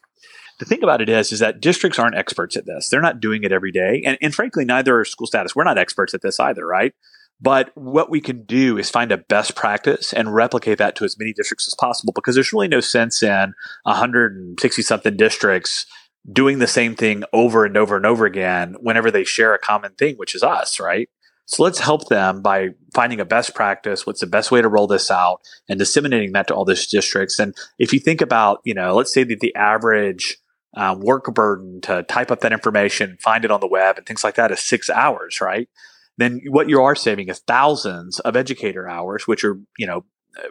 the 0.58 0.64
thing 0.64 0.82
about 0.82 1.00
it 1.00 1.08
is, 1.08 1.32
is 1.32 1.40
that 1.40 1.60
districts 1.60 1.98
aren't 1.98 2.16
experts 2.16 2.56
at 2.56 2.66
this. 2.66 2.88
They're 2.88 3.00
not 3.00 3.20
doing 3.20 3.42
it 3.42 3.52
every 3.52 3.72
day. 3.72 4.02
And, 4.06 4.16
and 4.22 4.34
frankly, 4.34 4.64
neither 4.64 4.98
are 4.98 5.04
SchoolStatus. 5.04 5.54
We're 5.54 5.64
not 5.64 5.78
experts 5.78 6.14
at 6.14 6.22
this 6.22 6.38
either, 6.38 6.66
right? 6.66 6.94
But 7.40 7.70
what 7.74 8.10
we 8.10 8.20
can 8.20 8.44
do 8.44 8.78
is 8.78 8.90
find 8.90 9.10
a 9.10 9.18
best 9.18 9.56
practice 9.56 10.12
and 10.12 10.34
replicate 10.34 10.78
that 10.78 10.96
to 10.96 11.04
as 11.04 11.18
many 11.18 11.32
districts 11.32 11.66
as 11.66 11.74
possible 11.74 12.12
because 12.14 12.34
there's 12.36 12.52
really 12.52 12.68
no 12.68 12.80
sense 12.80 13.22
in 13.22 13.54
160 13.82 14.82
something 14.82 15.16
districts 15.16 15.86
doing 16.30 16.58
the 16.58 16.66
same 16.66 16.94
thing 16.94 17.24
over 17.32 17.64
and 17.64 17.76
over 17.76 17.96
and 17.96 18.06
over 18.06 18.24
again 18.24 18.76
whenever 18.80 19.10
they 19.10 19.24
share 19.24 19.52
a 19.52 19.58
common 19.58 19.92
thing, 19.94 20.14
which 20.16 20.34
is 20.34 20.42
us, 20.42 20.80
right? 20.80 21.08
So 21.46 21.62
let's 21.62 21.80
help 21.80 22.08
them 22.08 22.40
by 22.40 22.68
finding 22.94 23.20
a 23.20 23.24
best 23.24 23.54
practice. 23.54 24.06
What's 24.06 24.20
the 24.20 24.26
best 24.26 24.50
way 24.50 24.62
to 24.62 24.68
roll 24.68 24.86
this 24.86 25.10
out 25.10 25.40
and 25.68 25.78
disseminating 25.78 26.32
that 26.32 26.48
to 26.48 26.54
all 26.54 26.64
these 26.64 26.86
districts? 26.86 27.38
And 27.38 27.54
if 27.78 27.92
you 27.92 28.00
think 28.00 28.22
about, 28.22 28.60
you 28.64 28.72
know, 28.72 28.94
let's 28.94 29.12
say 29.12 29.24
that 29.24 29.40
the 29.40 29.54
average 29.54 30.38
um, 30.76 31.00
work 31.00 31.32
burden 31.32 31.80
to 31.82 32.02
type 32.04 32.30
up 32.30 32.40
that 32.40 32.52
information, 32.52 33.16
find 33.20 33.44
it 33.44 33.50
on 33.50 33.60
the 33.60 33.68
web, 33.68 33.96
and 33.96 34.06
things 34.06 34.24
like 34.24 34.34
that 34.34 34.50
is 34.50 34.60
six 34.60 34.90
hours, 34.90 35.40
right? 35.40 35.68
Then 36.16 36.40
what 36.48 36.68
you 36.68 36.80
are 36.82 36.94
saving 36.94 37.28
is 37.28 37.40
thousands 37.40 38.20
of 38.20 38.36
educator 38.36 38.88
hours, 38.88 39.26
which 39.26 39.44
are 39.44 39.58
you 39.78 39.86
know 39.86 40.04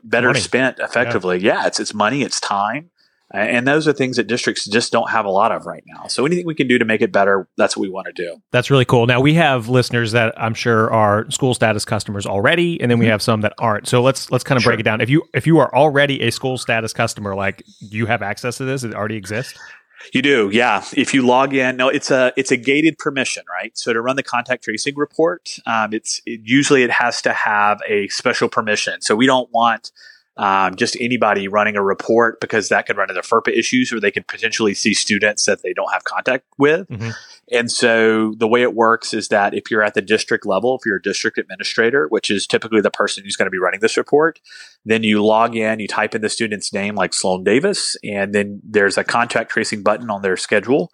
better 0.03 0.28
money. 0.28 0.39
spent 0.39 0.80
effectively. 0.80 1.39
Yeah. 1.39 1.61
yeah, 1.61 1.67
it's 1.67 1.80
it's 1.80 1.93
money, 1.93 2.21
it's 2.21 2.39
time, 2.39 2.89
and 3.32 3.67
those 3.67 3.88
are 3.88 3.93
things 3.93 4.17
that 4.17 4.28
districts 4.28 4.65
just 4.65 4.91
don't 4.91 5.09
have 5.09 5.26
a 5.26 5.30
lot 5.30 5.51
of 5.51 5.65
right 5.65 5.84
now. 5.88 6.07
So 6.07 6.26
anything 6.26 6.45
we 6.45 6.55
can 6.55 6.67
do 6.67 6.78
to 6.78 6.86
make 6.86 7.01
it 7.01 7.11
better, 7.11 7.47
that's 7.57 7.76
what 7.76 7.82
we 7.82 7.89
want 7.89 8.07
to 8.07 8.13
do. 8.13 8.38
That's 8.51 8.69
really 8.69 8.86
cool. 8.86 9.07
Now 9.07 9.21
we 9.21 9.34
have 9.36 9.69
listeners 9.69 10.11
that 10.11 10.34
I'm 10.38 10.53
sure 10.53 10.91
are 10.91 11.26
SchoolStatus 11.26 11.86
customers 11.86 12.26
already, 12.26 12.80
and 12.80 12.91
then 12.91 12.99
we 12.99 13.05
mm-hmm. 13.05 13.11
have 13.11 13.21
some 13.21 13.41
that 13.41 13.53
aren't. 13.57 13.88
So 13.88 14.01
let's 14.01 14.32
let's 14.32 14.43
kind 14.43 14.57
of 14.57 14.63
sure. 14.63 14.71
break 14.71 14.82
it 14.82 14.84
down. 14.84 15.01
If 15.01 15.09
you 15.09 15.24
if 15.34 15.47
you 15.47 15.59
are 15.59 15.74
already 15.74 16.21
a 16.21 16.28
SchoolStatus 16.28 16.93
customer, 16.93 17.36
like 17.36 17.63
you 17.80 18.05
have 18.05 18.21
access 18.21 18.57
to 18.57 18.65
this, 18.65 18.84
it 18.84 18.93
already 18.93 19.15
exists. 19.15 19.57
You 20.11 20.21
do, 20.21 20.49
yeah. 20.51 20.83
If 20.95 21.13
you 21.13 21.25
log 21.25 21.53
in, 21.53 21.77
no, 21.77 21.87
it's 21.87 22.11
a 22.11 22.33
it's 22.35 22.51
a 22.51 22.57
gated 22.57 22.97
permission, 22.97 23.43
right? 23.49 23.77
So 23.77 23.93
to 23.93 24.01
run 24.01 24.15
the 24.15 24.23
contact 24.23 24.63
tracing 24.63 24.95
report, 24.95 25.57
um, 25.65 25.93
it's 25.93 26.21
it, 26.25 26.41
usually 26.43 26.83
it 26.83 26.91
has 26.91 27.21
to 27.21 27.33
have 27.33 27.81
a 27.87 28.07
special 28.09 28.49
permission. 28.49 29.01
So 29.01 29.15
we 29.15 29.25
don't 29.25 29.49
want 29.51 29.91
um, 30.38 30.75
just 30.75 30.97
anybody 30.99 31.47
running 31.47 31.75
a 31.75 31.84
report 31.84 32.41
because 32.41 32.69
that 32.69 32.88
could 32.88 32.97
run 32.97 33.09
into 33.09 33.21
FERPA 33.21 33.55
issues 33.55 33.93
or 33.93 33.99
they 33.99 34.11
could 34.11 34.27
potentially 34.27 34.73
see 34.73 34.93
students 34.93 35.45
that 35.45 35.61
they 35.61 35.73
don't 35.73 35.91
have 35.91 36.03
contact 36.03 36.45
with. 36.57 36.88
Mm-hmm. 36.88 37.11
And 37.51 37.69
so 37.69 38.34
the 38.38 38.47
way 38.47 38.61
it 38.61 38.73
works 38.73 39.13
is 39.13 39.27
that 39.27 39.53
if 39.53 39.69
you're 39.69 39.84
at 39.84 39.93
the 39.93 40.01
district 40.01 40.45
level, 40.45 40.75
if 40.75 40.86
you're 40.86 40.97
a 40.97 41.01
district 41.01 41.38
administrator, 41.38 42.07
which 42.07 42.31
is 42.31 42.47
typically 42.47 42.81
the 42.81 42.89
person 42.89 43.23
who's 43.23 43.36
going 43.36 43.47
to 43.47 43.51
be 43.51 43.59
running 43.59 43.81
this 43.81 43.97
report, 43.97 44.39
then 44.86 45.03
you 45.03 45.23
log 45.23 45.55
in, 45.55 45.79
you 45.79 45.88
type 45.88 46.15
in 46.15 46.21
the 46.21 46.29
student's 46.29 46.73
name 46.73 46.95
like 46.95 47.13
Sloan 47.13 47.43
Davis, 47.43 47.95
and 48.03 48.34
then 48.34 48.61
there's 48.63 48.97
a 48.97 49.03
contact 49.03 49.51
tracing 49.51 49.84
button 49.84 50.09
on 50.09 50.21
their 50.21 50.38
schedule. 50.38 50.89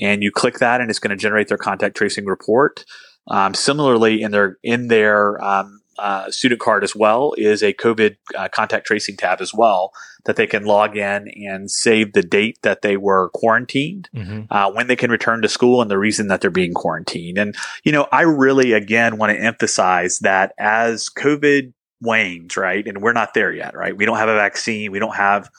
And 0.00 0.22
you 0.22 0.32
click 0.32 0.58
that 0.58 0.80
and 0.80 0.88
it's 0.88 0.98
going 0.98 1.10
to 1.10 1.16
generate 1.16 1.48
their 1.48 1.58
contact 1.58 1.96
tracing 1.96 2.24
report. 2.24 2.84
Um, 3.28 3.54
similarly, 3.54 4.22
in 4.22 4.30
their 4.30 4.56
in 4.62 4.88
their 4.88 5.42
um, 5.44 5.79
uh, 5.98 6.30
student 6.30 6.60
card 6.60 6.84
as 6.84 6.94
well 6.94 7.34
is 7.36 7.62
a 7.62 7.72
COVID 7.74 8.16
uh, 8.36 8.48
contact 8.48 8.86
tracing 8.86 9.16
tab 9.16 9.40
as 9.40 9.52
well 9.52 9.92
that 10.24 10.36
they 10.36 10.46
can 10.46 10.64
log 10.64 10.96
in 10.96 11.28
and 11.28 11.70
save 11.70 12.12
the 12.12 12.22
date 12.22 12.58
that 12.62 12.82
they 12.82 12.96
were 12.96 13.30
quarantined, 13.30 14.08
mm-hmm. 14.14 14.42
uh, 14.50 14.70
when 14.70 14.86
they 14.86 14.96
can 14.96 15.10
return 15.10 15.42
to 15.42 15.48
school, 15.48 15.80
and 15.80 15.90
the 15.90 15.98
reason 15.98 16.28
that 16.28 16.40
they're 16.40 16.50
being 16.50 16.74
quarantined. 16.74 17.38
And 17.38 17.54
you 17.84 17.92
know, 17.92 18.06
I 18.12 18.22
really 18.22 18.72
again 18.72 19.16
want 19.16 19.32
to 19.32 19.42
emphasize 19.42 20.18
that 20.20 20.52
as 20.58 21.08
COVID 21.08 21.72
wanes, 22.00 22.56
right, 22.56 22.86
and 22.86 23.02
we're 23.02 23.12
not 23.12 23.34
there 23.34 23.52
yet, 23.52 23.74
right? 23.74 23.96
We 23.96 24.04
don't 24.04 24.18
have 24.18 24.28
a 24.28 24.36
vaccine. 24.36 24.92
We 24.92 24.98
don't 24.98 25.16
have 25.16 25.50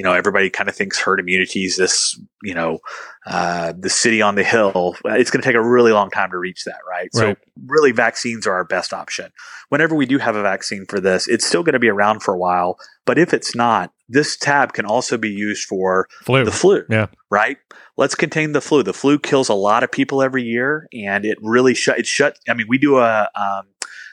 you 0.00 0.04
know, 0.04 0.14
everybody 0.14 0.48
kind 0.48 0.66
of 0.66 0.74
thinks 0.74 0.98
herd 0.98 1.20
immunity 1.20 1.66
is 1.66 1.76
this, 1.76 2.18
you 2.42 2.54
know, 2.54 2.78
uh, 3.26 3.74
the 3.78 3.90
city 3.90 4.22
on 4.22 4.34
the 4.34 4.42
hill. 4.42 4.96
It's 5.04 5.30
going 5.30 5.42
to 5.42 5.46
take 5.46 5.54
a 5.54 5.62
really 5.62 5.92
long 5.92 6.08
time 6.08 6.30
to 6.30 6.38
reach 6.38 6.64
that, 6.64 6.78
right? 6.88 7.10
right? 7.12 7.36
So 7.36 7.36
really 7.66 7.92
vaccines 7.92 8.46
are 8.46 8.54
our 8.54 8.64
best 8.64 8.94
option. 8.94 9.30
Whenever 9.68 9.94
we 9.94 10.06
do 10.06 10.16
have 10.16 10.36
a 10.36 10.42
vaccine 10.42 10.86
for 10.86 11.00
this, 11.00 11.28
it's 11.28 11.46
still 11.46 11.62
going 11.62 11.74
to 11.74 11.78
be 11.78 11.90
around 11.90 12.22
for 12.22 12.32
a 12.32 12.38
while. 12.38 12.78
But 13.04 13.18
if 13.18 13.34
it's 13.34 13.54
not, 13.54 13.92
this 14.08 14.38
tab 14.38 14.72
can 14.72 14.86
also 14.86 15.18
be 15.18 15.28
used 15.28 15.68
for 15.68 16.08
flu. 16.24 16.46
the 16.46 16.50
flu. 16.50 16.82
Yeah. 16.88 17.08
Right. 17.30 17.58
Let's 17.98 18.14
contain 18.14 18.52
the 18.52 18.62
flu. 18.62 18.82
The 18.82 18.94
flu 18.94 19.18
kills 19.18 19.50
a 19.50 19.54
lot 19.54 19.84
of 19.84 19.92
people 19.92 20.22
every 20.22 20.44
year 20.44 20.88
and 20.94 21.26
it 21.26 21.36
really 21.42 21.74
shut, 21.74 21.98
it 21.98 22.06
shut. 22.06 22.38
I 22.48 22.54
mean, 22.54 22.68
we 22.70 22.78
do 22.78 22.96
a, 22.96 23.28
um, 23.34 23.66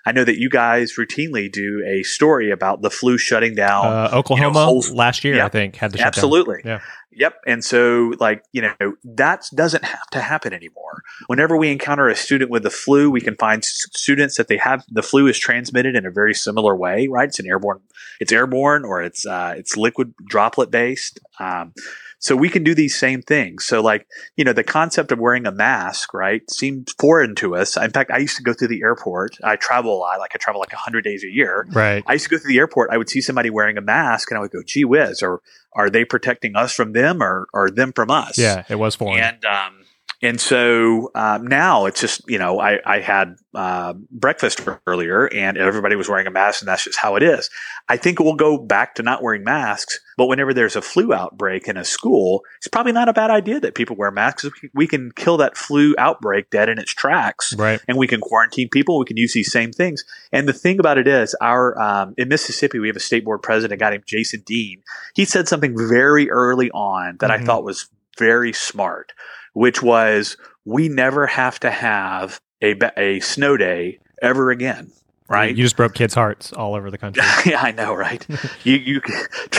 I 0.08 0.14
know 0.14 0.24
that 0.24 0.40
you 0.40 0.50
guys 0.50 0.94
routinely 0.96 1.52
do 1.52 1.84
a 1.86 2.02
story 2.04 2.50
about 2.50 2.82
the 2.82 2.90
flu 2.90 3.18
shutting 3.18 3.56
down 3.56 3.86
uh, 3.86 4.10
Oklahoma 4.14 4.48
you 4.48 4.54
know, 4.54 4.66
whole, 4.66 4.96
last 4.96 5.26
year. 5.26 5.36
Yeah, 5.36 5.48
I 5.48 5.50
think 5.50 5.76
had 5.76 5.92
to 5.92 6.00
absolutely. 6.00 6.62
Yeah. 6.64 6.80
Yep. 7.12 7.42
And 7.46 7.62
so, 7.62 8.14
like 8.18 8.42
you 8.54 8.62
know, 8.62 8.94
that 9.04 9.48
doesn't 9.54 9.84
have 9.84 10.08
to 10.12 10.22
happen 10.22 10.54
anymore. 10.54 11.04
Whenever 11.26 11.58
we 11.58 11.70
encounter 11.70 12.08
a 12.08 12.16
student 12.16 12.50
with 12.50 12.64
the 12.64 12.70
flu, 12.70 13.12
we 13.12 13.20
can 13.20 13.36
find 13.36 13.66
students 13.66 14.38
that 14.38 14.48
they 14.48 14.56
have 14.56 14.86
the 14.88 15.04
flu 15.04 15.28
is 15.28 15.38
transmitted 15.38 15.98
in 15.98 16.06
a 16.06 16.12
very 16.12 16.34
similar 16.34 16.74
way. 16.74 17.10
Right? 17.10 17.28
It's 17.28 17.40
an 17.40 17.48
airborne. 17.48 17.82
It's 18.22 18.32
airborne 18.32 18.86
or 18.86 19.02
it's 19.02 19.26
uh, 19.26 19.56
it's 19.58 19.76
liquid 19.76 20.14
droplet 20.26 20.72
based. 20.72 21.20
Um, 21.38 21.74
so 22.20 22.36
we 22.36 22.50
can 22.50 22.64
do 22.64 22.74
these 22.74 22.98
same 22.98 23.22
things. 23.22 23.66
So 23.66 23.82
like, 23.82 24.08
you 24.36 24.44
know, 24.44 24.54
the 24.54 24.64
concept 24.64 25.12
of 25.12 25.20
wearing 25.20 25.46
a 25.46 25.52
mask, 25.52 26.14
right, 26.14 26.42
seemed 26.50 26.90
foreign 27.00 27.36
to 27.36 27.56
us. 27.56 27.78
In 27.78 27.92
fact, 27.92 28.12
I 28.12 28.18
used 28.18 28.38
to 28.38 28.44
go 28.44 28.54
through 28.54 28.70
the 28.70 28.82
airport. 28.82 29.38
I 29.44 29.56
travel 29.56 29.96
a 29.96 30.00
lot. 30.00 30.20
Like 30.20 30.32
I 30.34 30.38
travel 30.38 30.60
like 30.60 30.74
100 30.74 31.04
days 31.04 31.24
a 31.24 31.30
year. 31.30 31.68
Right. 31.72 32.04
I 32.08 32.14
used 32.14 32.26
to 32.26 32.30
go 32.30 32.38
through 32.38 32.52
the 32.52 32.58
airport. 32.58 32.90
I 32.92 32.98
would 32.98 33.10
see 33.10 33.22
somebody 33.22 33.50
wearing 33.50 33.78
a 33.78 33.82
mask 33.82 34.32
and 34.32 34.38
I 34.38 34.42
would 34.42 34.52
go, 34.52 34.64
gee 34.66 34.86
whiz, 34.86 35.22
or 35.22 35.42
are 35.74 35.90
they 35.90 36.06
protecting 36.06 36.56
us 36.56 36.74
from 36.74 36.94
them 36.94 37.22
or, 37.22 37.48
or 37.54 37.70
them 37.70 37.94
from 37.94 38.10
us? 38.10 38.38
Yeah, 38.38 38.64
it 38.68 38.76
was 38.76 38.96
foreign. 38.96 39.24
And, 39.24 39.46
um, 39.46 39.77
and 40.22 40.42
so 40.42 41.12
um, 41.14 41.46
now 41.46 41.86
it's 41.86 42.02
just, 42.02 42.28
you 42.28 42.40
know, 42.40 42.60
I, 42.60 42.80
I 42.84 43.02
had 43.02 43.36
uh, 43.54 43.94
breakfast 44.10 44.62
earlier 44.88 45.28
and 45.32 45.58
everybody 45.58 45.96
was 45.96 46.10
wearing 46.10 46.26
a 46.26 46.32
mask 46.32 46.62
and 46.62 46.68
that's 46.68 46.86
just 46.86 46.98
how 46.98 47.16
it 47.18 47.24
is. 47.24 47.52
I 47.88 47.98
think 47.98 48.20
we'll 48.20 48.34
go 48.34 48.58
back 48.58 48.96
to 48.96 49.04
not 49.04 49.22
wearing 49.22 49.44
masks, 49.44 50.00
but 50.18 50.26
whenever 50.26 50.56
there's 50.56 50.76
a 50.76 50.82
flu 50.82 51.14
outbreak 51.14 51.68
in 51.68 51.78
a 51.78 51.86
school, 51.86 52.42
it's 52.58 52.68
probably 52.68 52.94
not 52.94 53.10
a 53.10 53.14
bad 53.14 53.30
idea 53.30 53.60
that 53.60 53.76
people 53.76 53.96
wear 53.96 54.10
masks. 54.10 54.50
We 54.74 54.88
can 54.88 55.12
kill 55.12 55.38
that 55.38 55.56
flu 55.56 55.94
outbreak 56.00 56.50
dead 56.50 56.68
in 56.68 56.80
its 56.80 56.94
tracks. 56.96 57.54
Right. 57.54 57.80
And 57.88 57.96
we 57.96 58.08
can 58.08 58.20
quarantine 58.20 58.70
people. 58.70 58.98
We 58.98 59.06
can 59.06 59.18
use 59.18 59.34
these 59.34 59.52
same 59.52 59.72
things. 59.72 60.04
And 60.32 60.48
the 60.48 60.54
thing 60.54 60.80
about 60.80 60.98
it 60.98 61.08
is, 61.08 61.36
our 61.42 61.80
um, 61.80 62.16
in 62.18 62.28
Mississippi, 62.28 62.80
we 62.80 62.88
have 62.88 62.98
a 62.98 63.02
state 63.02 63.24
board 63.24 63.44
president, 63.44 63.80
a 63.80 63.84
guy 63.84 63.92
named 63.92 64.06
Jason 64.08 64.42
Dean. 64.48 64.82
He 65.14 65.26
said 65.26 65.48
something 65.48 65.78
very 65.78 66.32
early 66.32 66.72
on 66.72 67.18
that 67.20 67.30
mm-hmm. 67.30 67.44
I 67.44 67.46
thought 67.46 67.64
was 67.64 67.88
very 68.18 68.52
smart 68.52 69.14
which 69.58 69.82
was 69.82 70.38
we 70.66 70.88
never 70.88 71.26
have 71.26 71.60
to 71.60 71.72
have 71.72 72.40
a, 72.62 72.76
a 72.96 73.20
snow 73.22 73.58
day 73.58 73.98
ever 74.22 74.52
again. 74.52 74.92
Right. 75.28 75.58
You 75.58 75.64
just 75.64 75.76
broke 75.76 75.96
kids' 75.96 76.14
hearts 76.14 76.54
all 76.54 76.76
over 76.76 76.92
the 76.92 76.98
country. 76.98 77.24
yeah, 77.46 77.60
I 77.60 77.72
know, 77.72 77.94
right? 77.94 78.26
you, 78.64 78.76
you, 78.76 79.02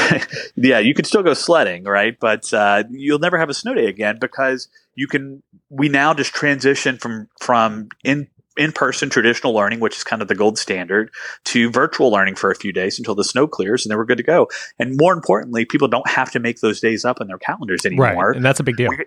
yeah, 0.57 0.79
you 0.79 0.95
can 0.95 1.05
still 1.05 1.25
go 1.25 1.35
sledding, 1.35 1.83
right? 1.83 2.17
But 2.19 2.55
uh, 2.55 2.85
you'll 2.91 3.19
never 3.19 3.39
have 3.39 3.51
a 3.51 3.55
snow 3.55 3.75
day 3.75 3.87
again 3.87 4.19
because 4.21 4.69
you 4.95 5.09
can. 5.09 5.43
We 5.69 5.89
now 5.89 6.15
just 6.15 6.33
transition 6.33 6.97
from 6.97 7.29
from 7.41 7.89
in 8.05 8.29
in 8.57 8.73
person 8.73 9.11
traditional 9.11 9.53
learning, 9.53 9.81
which 9.81 9.97
is 9.97 10.05
kind 10.05 10.23
of 10.23 10.29
the 10.29 10.35
gold 10.35 10.59
standard, 10.59 11.11
to 11.45 11.71
virtual 11.71 12.11
learning 12.11 12.37
for 12.37 12.51
a 12.51 12.55
few 12.55 12.73
days 12.73 12.99
until 12.99 13.15
the 13.15 13.25
snow 13.25 13.47
clears 13.47 13.85
and 13.85 13.91
then 13.91 13.99
we're 13.99 14.05
good 14.05 14.19
to 14.19 14.25
go. 14.25 14.49
And 14.79 14.97
more 14.97 15.13
importantly, 15.13 15.65
people 15.65 15.89
don't 15.89 16.09
have 16.09 16.31
to 16.33 16.41
make 16.41 16.61
those 16.61 16.81
days 16.81 17.05
up 17.05 17.21
in 17.21 17.27
their 17.27 17.39
calendars 17.39 17.85
anymore. 17.85 18.31
Right. 18.31 18.37
And 18.37 18.45
that's 18.45 18.59
a 18.59 18.65
big 18.65 18.77
deal. 18.77 18.91
We, 18.91 19.05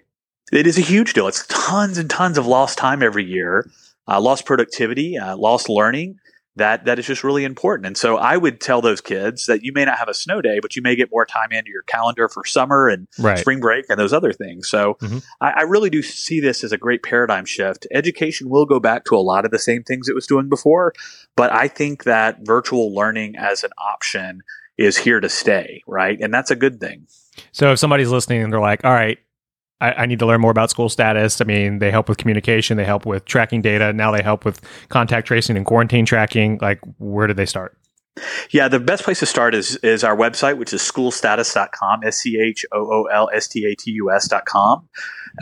it 0.51 0.67
is 0.67 0.77
a 0.77 0.81
huge 0.81 1.13
deal. 1.13 1.27
It's 1.27 1.45
tons 1.47 1.97
and 1.97 2.09
tons 2.09 2.37
of 2.37 2.45
lost 2.45 2.77
time 2.77 3.01
every 3.01 3.23
year, 3.23 3.69
uh, 4.07 4.19
lost 4.19 4.45
productivity, 4.45 5.17
uh, 5.17 5.37
lost 5.37 5.69
learning. 5.69 6.17
That 6.57 6.83
that 6.83 6.99
is 6.99 7.07
just 7.07 7.23
really 7.23 7.45
important. 7.45 7.87
And 7.87 7.97
so 7.97 8.17
I 8.17 8.35
would 8.35 8.59
tell 8.59 8.81
those 8.81 8.99
kids 8.99 9.45
that 9.45 9.63
you 9.63 9.71
may 9.71 9.85
not 9.85 9.97
have 9.97 10.09
a 10.09 10.13
snow 10.13 10.41
day, 10.41 10.59
but 10.61 10.75
you 10.75 10.81
may 10.81 10.97
get 10.97 11.09
more 11.09 11.25
time 11.25 11.53
into 11.53 11.71
your 11.71 11.83
calendar 11.83 12.27
for 12.27 12.43
summer 12.43 12.89
and 12.89 13.07
right. 13.17 13.37
spring 13.37 13.61
break 13.61 13.85
and 13.87 13.97
those 13.97 14.11
other 14.11 14.33
things. 14.33 14.67
So 14.67 14.95
mm-hmm. 14.95 15.19
I, 15.39 15.51
I 15.51 15.61
really 15.61 15.89
do 15.89 16.01
see 16.01 16.41
this 16.41 16.65
as 16.65 16.73
a 16.73 16.77
great 16.77 17.03
paradigm 17.03 17.45
shift. 17.45 17.87
Education 17.89 18.49
will 18.49 18.65
go 18.65 18.81
back 18.81 19.05
to 19.05 19.15
a 19.15 19.23
lot 19.23 19.45
of 19.45 19.51
the 19.51 19.59
same 19.59 19.83
things 19.83 20.09
it 20.09 20.13
was 20.13 20.27
doing 20.27 20.49
before, 20.49 20.93
but 21.37 21.53
I 21.53 21.69
think 21.69 22.03
that 22.03 22.39
virtual 22.41 22.93
learning 22.93 23.37
as 23.37 23.63
an 23.63 23.71
option 23.77 24.41
is 24.77 24.97
here 24.97 25.21
to 25.21 25.29
stay, 25.29 25.83
right? 25.87 26.19
And 26.19 26.33
that's 26.33 26.51
a 26.51 26.55
good 26.57 26.81
thing. 26.81 27.07
So 27.53 27.71
if 27.71 27.79
somebody's 27.79 28.09
listening 28.09 28.43
and 28.43 28.51
they're 28.51 28.59
like, 28.59 28.83
all 28.83 28.91
right, 28.91 29.17
I, 29.81 29.93
I, 29.93 30.05
need 30.05 30.19
to 30.19 30.25
learn 30.25 30.39
more 30.39 30.51
about 30.51 30.69
SchoolStatus. 30.69 31.41
I 31.41 31.45
mean, 31.45 31.79
they 31.79 31.91
help 31.91 32.07
with 32.07 32.17
communication, 32.17 32.77
they 32.77 32.85
help 32.85 33.05
with 33.05 33.25
tracking 33.25 33.61
data. 33.61 33.91
Now 33.91 34.11
they 34.11 34.21
help 34.21 34.45
with 34.45 34.61
contact 34.89 35.27
tracing 35.27 35.57
and 35.57 35.65
quarantine 35.65 36.05
tracking. 36.05 36.59
Like, 36.61 36.79
where 36.99 37.27
do 37.27 37.33
they 37.33 37.47
start? 37.47 37.75
Yeah, 38.51 38.67
the 38.67 38.79
best 38.79 39.03
place 39.03 39.19
to 39.19 39.25
start 39.25 39.55
is 39.55 39.77
is 39.77 40.03
our 40.03 40.15
website, 40.15 40.57
which 40.57 40.73
is 40.73 40.81
schoolstatus.com, 40.81 42.03
S 42.03 42.17
C 42.17 42.39
H 42.39 42.65
O 42.71 42.79
O 42.79 43.03
L 43.05 43.29
S 43.33 43.47
T 43.47 43.65
A 43.65 43.75
T 43.75 43.91
U 43.91 44.11
S.com. 44.11 44.87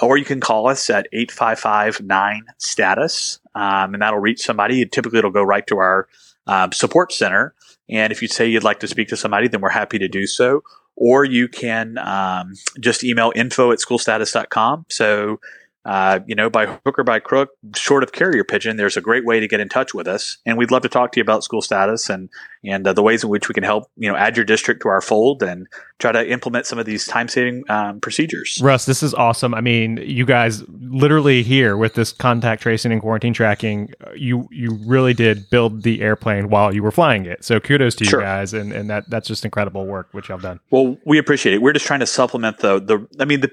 Or 0.01 0.17
you 0.17 0.25
can 0.25 0.39
call 0.39 0.67
us 0.67 0.89
at 0.89 1.07
855 1.11 2.01
9 2.01 2.45
status, 2.59 3.39
um, 3.55 3.93
and 3.93 4.01
that'll 4.01 4.19
reach 4.19 4.41
somebody. 4.41 4.85
Typically, 4.85 5.19
it'll 5.19 5.31
go 5.31 5.43
right 5.43 5.65
to 5.67 5.77
our 5.77 6.07
um, 6.45 6.71
support 6.71 7.11
center. 7.11 7.55
And 7.89 8.13
if 8.13 8.21
you 8.21 8.27
say 8.27 8.47
you'd 8.47 8.63
like 8.63 8.81
to 8.81 8.87
speak 8.87 9.07
to 9.07 9.17
somebody, 9.17 9.47
then 9.47 9.61
we're 9.61 9.69
happy 9.69 9.97
to 9.97 10.07
do 10.07 10.27
so 10.27 10.61
or 10.99 11.23
you 11.23 11.47
can 11.47 11.97
um, 11.97 12.53
just 12.79 13.03
email 13.03 13.31
info 13.33 13.71
at 13.71 13.79
schoolstatus.com. 13.79 14.85
So, 14.89 15.39
uh, 15.85 16.19
you 16.27 16.35
know, 16.35 16.49
by 16.49 16.65
hook 16.65 16.99
or 16.99 17.05
by 17.05 17.19
crook, 17.19 17.51
short 17.73 18.03
of 18.03 18.11
carrier 18.11 18.43
pigeon, 18.43 18.75
there's 18.75 18.97
a 18.97 19.01
great 19.01 19.25
way 19.25 19.39
to 19.39 19.47
get 19.47 19.61
in 19.61 19.69
touch 19.69 19.93
with 19.93 20.07
us. 20.07 20.37
And 20.45 20.57
we'd 20.57 20.71
love 20.71 20.81
to 20.81 20.89
talk 20.89 21.13
to 21.13 21.19
you 21.19 21.21
about 21.21 21.41
SchoolStatus 21.43 22.09
and, 22.09 22.29
and 22.63 22.85
uh, 22.85 22.93
the 22.93 23.01
ways 23.01 23.23
in 23.23 23.29
which 23.29 23.47
we 23.47 23.53
can 23.53 23.63
help, 23.63 23.89
you 23.97 24.09
know, 24.09 24.17
add 24.17 24.35
your 24.35 24.45
district 24.45 24.81
to 24.81 24.89
our 24.89 25.01
fold 25.01 25.41
and 25.41 25.67
try 25.97 26.11
to 26.11 26.29
implement 26.29 26.65
some 26.65 26.79
of 26.79 26.85
these 26.85 27.05
time 27.05 27.27
saving 27.27 27.63
um, 27.69 27.99
procedures. 27.99 28.59
Russ, 28.61 28.85
this 28.85 29.03
is 29.03 29.13
awesome. 29.13 29.53
I 29.53 29.61
mean, 29.61 29.97
you 29.97 30.25
guys 30.25 30.63
literally 30.69 31.43
here 31.43 31.77
with 31.77 31.93
this 31.93 32.11
contact 32.11 32.61
tracing 32.61 32.91
and 32.91 33.01
quarantine 33.01 33.33
tracking, 33.33 33.93
uh, 34.05 34.11
you 34.13 34.47
you 34.51 34.77
really 34.85 35.13
did 35.13 35.49
build 35.49 35.83
the 35.83 36.01
airplane 36.01 36.49
while 36.49 36.73
you 36.73 36.83
were 36.83 36.91
flying 36.91 37.25
it. 37.25 37.43
So 37.43 37.59
kudos 37.59 37.95
to 37.95 38.05
sure. 38.05 38.19
you 38.19 38.25
guys, 38.25 38.53
and 38.53 38.71
and 38.71 38.89
that 38.89 39.09
that's 39.09 39.27
just 39.27 39.45
incredible 39.45 39.85
work 39.85 40.09
which 40.11 40.29
y'all 40.29 40.37
done. 40.37 40.59
Well, 40.69 40.97
we 41.05 41.17
appreciate 41.17 41.53
it. 41.53 41.61
We're 41.61 41.73
just 41.73 41.85
trying 41.85 42.01
to 42.01 42.07
supplement 42.07 42.59
the 42.59 42.79
the. 42.79 43.07
I 43.19 43.25
mean, 43.25 43.41
the 43.41 43.51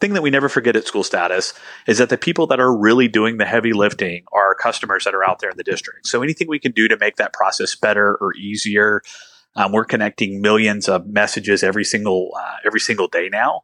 thing 0.00 0.14
that 0.14 0.22
we 0.22 0.30
never 0.30 0.48
forget 0.48 0.76
at 0.76 0.84
SchoolStatus 0.84 1.54
is 1.86 1.98
that 1.98 2.08
the 2.08 2.18
people 2.18 2.46
that 2.46 2.60
are 2.60 2.74
really 2.74 3.08
doing 3.08 3.38
the 3.38 3.44
heavy 3.44 3.72
lifting 3.72 4.24
are 4.32 4.46
our 4.46 4.54
customers 4.54 5.04
that 5.04 5.14
are 5.14 5.24
out 5.24 5.40
there 5.40 5.50
in 5.50 5.56
the 5.56 5.64
district. 5.64 6.06
So 6.06 6.22
anything 6.22 6.48
we 6.48 6.58
can 6.58 6.72
do 6.72 6.88
to 6.88 6.96
make 6.96 7.16
that 7.16 7.32
process 7.32 7.74
better 7.74 8.16
or 8.20 8.27
easier 8.34 9.02
um, 9.58 9.72
we're 9.72 9.84
connecting 9.84 10.40
millions 10.40 10.88
of 10.88 11.06
messages 11.06 11.62
every 11.62 11.84
single 11.84 12.30
uh, 12.38 12.56
every 12.64 12.80
single 12.80 13.08
day 13.08 13.28
now. 13.30 13.62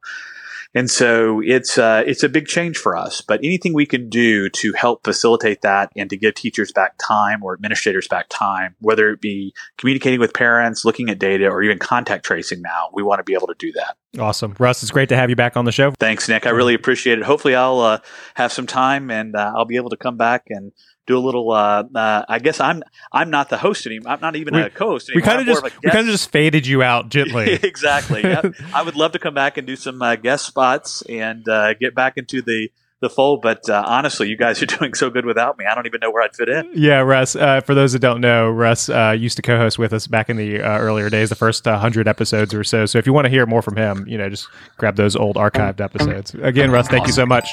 And 0.77 0.91
so 0.91 1.41
it's 1.41 1.79
uh, 1.79 2.03
it's 2.05 2.25
a 2.25 2.29
big 2.29 2.49
change 2.49 2.77
for 2.77 2.97
us. 2.97 3.21
But 3.21 3.39
anything 3.45 3.75
we 3.75 3.87
can 3.87 4.09
do 4.09 4.49
to 4.51 4.73
help 4.73 5.05
facilitate 5.05 5.63
that 5.63 5.93
and 5.97 6.11
to 6.11 6.17
give 6.17 6.35
teachers 6.35 6.73
back 6.73 6.95
time 6.99 7.45
or 7.45 7.55
administrators 7.55 8.09
back 8.09 8.27
time, 8.29 8.75
whether 8.81 9.11
it 9.11 9.21
be 9.21 9.55
communicating 9.79 10.19
with 10.19 10.35
parents, 10.35 10.85
looking 10.85 11.11
at 11.11 11.21
data, 11.21 11.47
or 11.47 11.63
even 11.63 11.79
contact 11.79 12.25
tracing 12.25 12.61
now, 12.61 12.89
we 12.93 13.05
want 13.05 13.21
to 13.21 13.23
be 13.23 13.35
able 13.35 13.47
to 13.47 13.55
do 13.57 13.71
that. 13.73 13.97
Awesome, 14.19 14.57
Russ. 14.59 14.83
It's 14.83 14.91
great 14.91 15.11
to 15.11 15.17
have 15.17 15.31
you 15.31 15.37
back 15.37 15.57
on 15.57 15.65
the 15.65 15.71
show. 15.71 15.93
Thanks, 16.01 16.29
Nick. 16.29 16.45
I 16.45 16.51
really 16.51 16.75
appreciate 16.75 17.21
it. 17.21 17.25
Hopefully, 17.25 17.55
I'll 17.55 17.79
uh, 17.79 17.99
have 18.35 18.53
some 18.53 18.67
time 18.67 19.13
and 19.13 19.37
uh, 19.37 19.53
I'll 19.55 19.67
be 19.67 19.77
able 19.77 19.91
to 19.91 19.97
come 19.97 20.17
back 20.17 20.43
and 20.49 20.73
do 21.07 21.19
a 21.19 21.21
little. 21.21 21.51
Uh, 21.51 21.85
uh, 21.95 22.25
I 22.29 22.39
guess 22.39 22.61
I'm 22.61 22.83
I'm 23.13 23.31
not 23.31 23.51
the 23.51 23.59
host 23.59 23.87
anymore. 23.87 24.13
I'm 24.13 24.21
not 24.21 24.37
even 24.37 24.55
we, 24.55 24.63
a 24.63 24.71
co-host 24.71 25.11
anymore. 25.11 25.23
We 25.23 25.27
kind 25.27 25.41
of 25.41 25.47
just 25.47 25.83
we 25.83 25.91
kind 25.91 26.07
of 26.07 26.13
just 26.13 26.31
faded 26.31 26.67
you 26.67 26.83
out 26.83 27.09
gently. 27.09 27.53
exactly. 27.63 28.23
Yeah. 28.23 28.43
I 28.75 28.83
would 28.83 28.97
love 28.97 29.13
to 29.13 29.19
come 29.19 29.35
back 29.35 29.59
and 29.59 29.67
do 29.67 29.77
some 29.77 30.01
uh, 30.01 30.17
guest 30.17 30.47
spots 30.47 31.03
and 31.03 31.49
uh, 31.49 31.75
get 31.75 31.95
back 31.95 32.17
into 32.17 32.43
the 32.43 32.71
the 33.01 33.11
fold. 33.11 33.43
But 33.43 33.69
uh, 33.69 33.85
honestly, 33.87 34.29
you 34.29 34.37
guys 34.37 34.63
are 34.63 34.67
doing 34.79 34.95
so 34.95 35.11
good 35.11 35.27
without 35.27 35.59
me. 35.59 35.67
I 35.67 35.75
don't 35.75 35.87
even 35.87 36.01
know 36.01 36.11
where 36.11 36.23
I'd 36.23 36.35
fit 36.35 36.49
in. 36.49 36.71
Yeah, 36.75 37.01
Russ. 37.01 37.37
Uh, 37.37 37.61
for 37.61 37.75
those 37.75 37.93
that 37.93 38.01
don't 38.01 38.21
know, 38.21 38.49
Russ 38.51 38.89
uh, 38.89 39.15
used 39.17 39.37
to 39.37 39.43
co-host 39.43 39.79
with 39.79 39.93
us 39.93 40.07
back 40.07 40.29
in 40.29 40.37
the 40.37 40.61
uh, 40.61 40.79
earlier 40.79 41.11
days, 41.11 41.29
the 41.29 41.37
first 41.37 41.69
uh, 41.69 41.79
hundred 41.79 42.09
episodes 42.09 42.55
or 42.55 42.65
so. 42.65 42.87
So 42.87 42.99
if 42.99 43.07
you 43.07 43.13
want 43.13 43.27
to 43.27 43.31
hear 43.31 43.47
more 43.47 43.63
from 43.63 43.77
him, 43.77 44.05
you 44.09 44.19
know, 44.19 44.29
just 44.29 44.49
grab 44.79 44.97
those 44.97 45.15
old 45.15 45.37
archived 45.37 45.81
episodes. 45.81 46.35
Again, 46.35 46.71
Russ, 46.71 46.89
thank 46.89 47.07
you 47.07 47.13
so 47.13 47.27
much. 47.27 47.49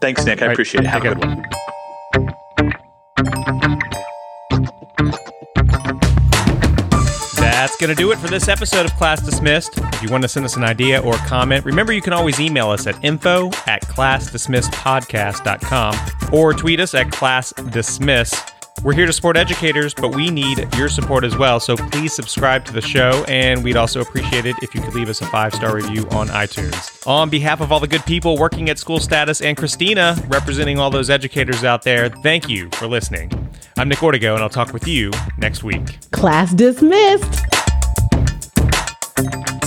Thanks, 0.00 0.24
Nick. 0.24 0.42
I 0.42 0.46
appreciate 0.46 0.84
it. 0.84 0.88
Have 0.88 1.04
a 1.04 1.14
good 1.14 1.18
one. 1.18 1.44
That's 7.62 7.76
going 7.76 7.90
to 7.90 7.94
do 7.94 8.10
it 8.10 8.18
for 8.18 8.26
this 8.26 8.48
episode 8.48 8.86
of 8.86 8.92
Class 8.94 9.22
Dismissed. 9.22 9.78
If 9.78 10.02
you 10.02 10.10
want 10.10 10.22
to 10.22 10.28
send 10.28 10.44
us 10.44 10.56
an 10.56 10.64
idea 10.64 11.00
or 11.00 11.14
comment, 11.14 11.64
remember 11.64 11.92
you 11.92 12.02
can 12.02 12.12
always 12.12 12.40
email 12.40 12.70
us 12.70 12.88
at 12.88 13.04
info 13.04 13.50
at 13.68 13.82
classdismissedpodcast.com 13.82 15.94
or 16.32 16.54
tweet 16.54 16.80
us 16.80 16.92
at 16.94 17.06
classdismiss. 17.06 18.50
We're 18.82 18.94
here 18.94 19.06
to 19.06 19.12
support 19.12 19.36
educators, 19.36 19.94
but 19.94 20.12
we 20.12 20.28
need 20.28 20.74
your 20.74 20.88
support 20.88 21.22
as 21.22 21.38
well. 21.38 21.60
So 21.60 21.76
please 21.76 22.12
subscribe 22.12 22.64
to 22.64 22.72
the 22.72 22.80
show, 22.80 23.24
and 23.28 23.62
we'd 23.62 23.76
also 23.76 24.00
appreciate 24.00 24.44
it 24.44 24.56
if 24.60 24.74
you 24.74 24.80
could 24.80 24.94
leave 24.94 25.08
us 25.08 25.20
a 25.20 25.26
five 25.26 25.54
star 25.54 25.76
review 25.76 26.08
on 26.10 26.26
iTunes. 26.30 27.06
On 27.06 27.30
behalf 27.30 27.60
of 27.60 27.70
all 27.70 27.78
the 27.78 27.86
good 27.86 28.04
people 28.04 28.36
working 28.38 28.70
at 28.70 28.78
SchoolStatus 28.78 29.40
and 29.40 29.56
Christina, 29.56 30.16
representing 30.26 30.80
all 30.80 30.90
those 30.90 31.10
educators 31.10 31.62
out 31.62 31.82
there, 31.82 32.08
thank 32.08 32.48
you 32.48 32.68
for 32.72 32.88
listening. 32.88 33.30
I'm 33.76 33.88
Nick 33.88 33.98
Ortego, 33.98 34.34
and 34.34 34.42
I'll 34.42 34.48
talk 34.48 34.72
with 34.72 34.88
you 34.88 35.12
next 35.38 35.62
week. 35.62 36.00
Class 36.10 36.52
dismissed. 36.52 37.51
Thank 39.24 39.52
you. 39.52 39.61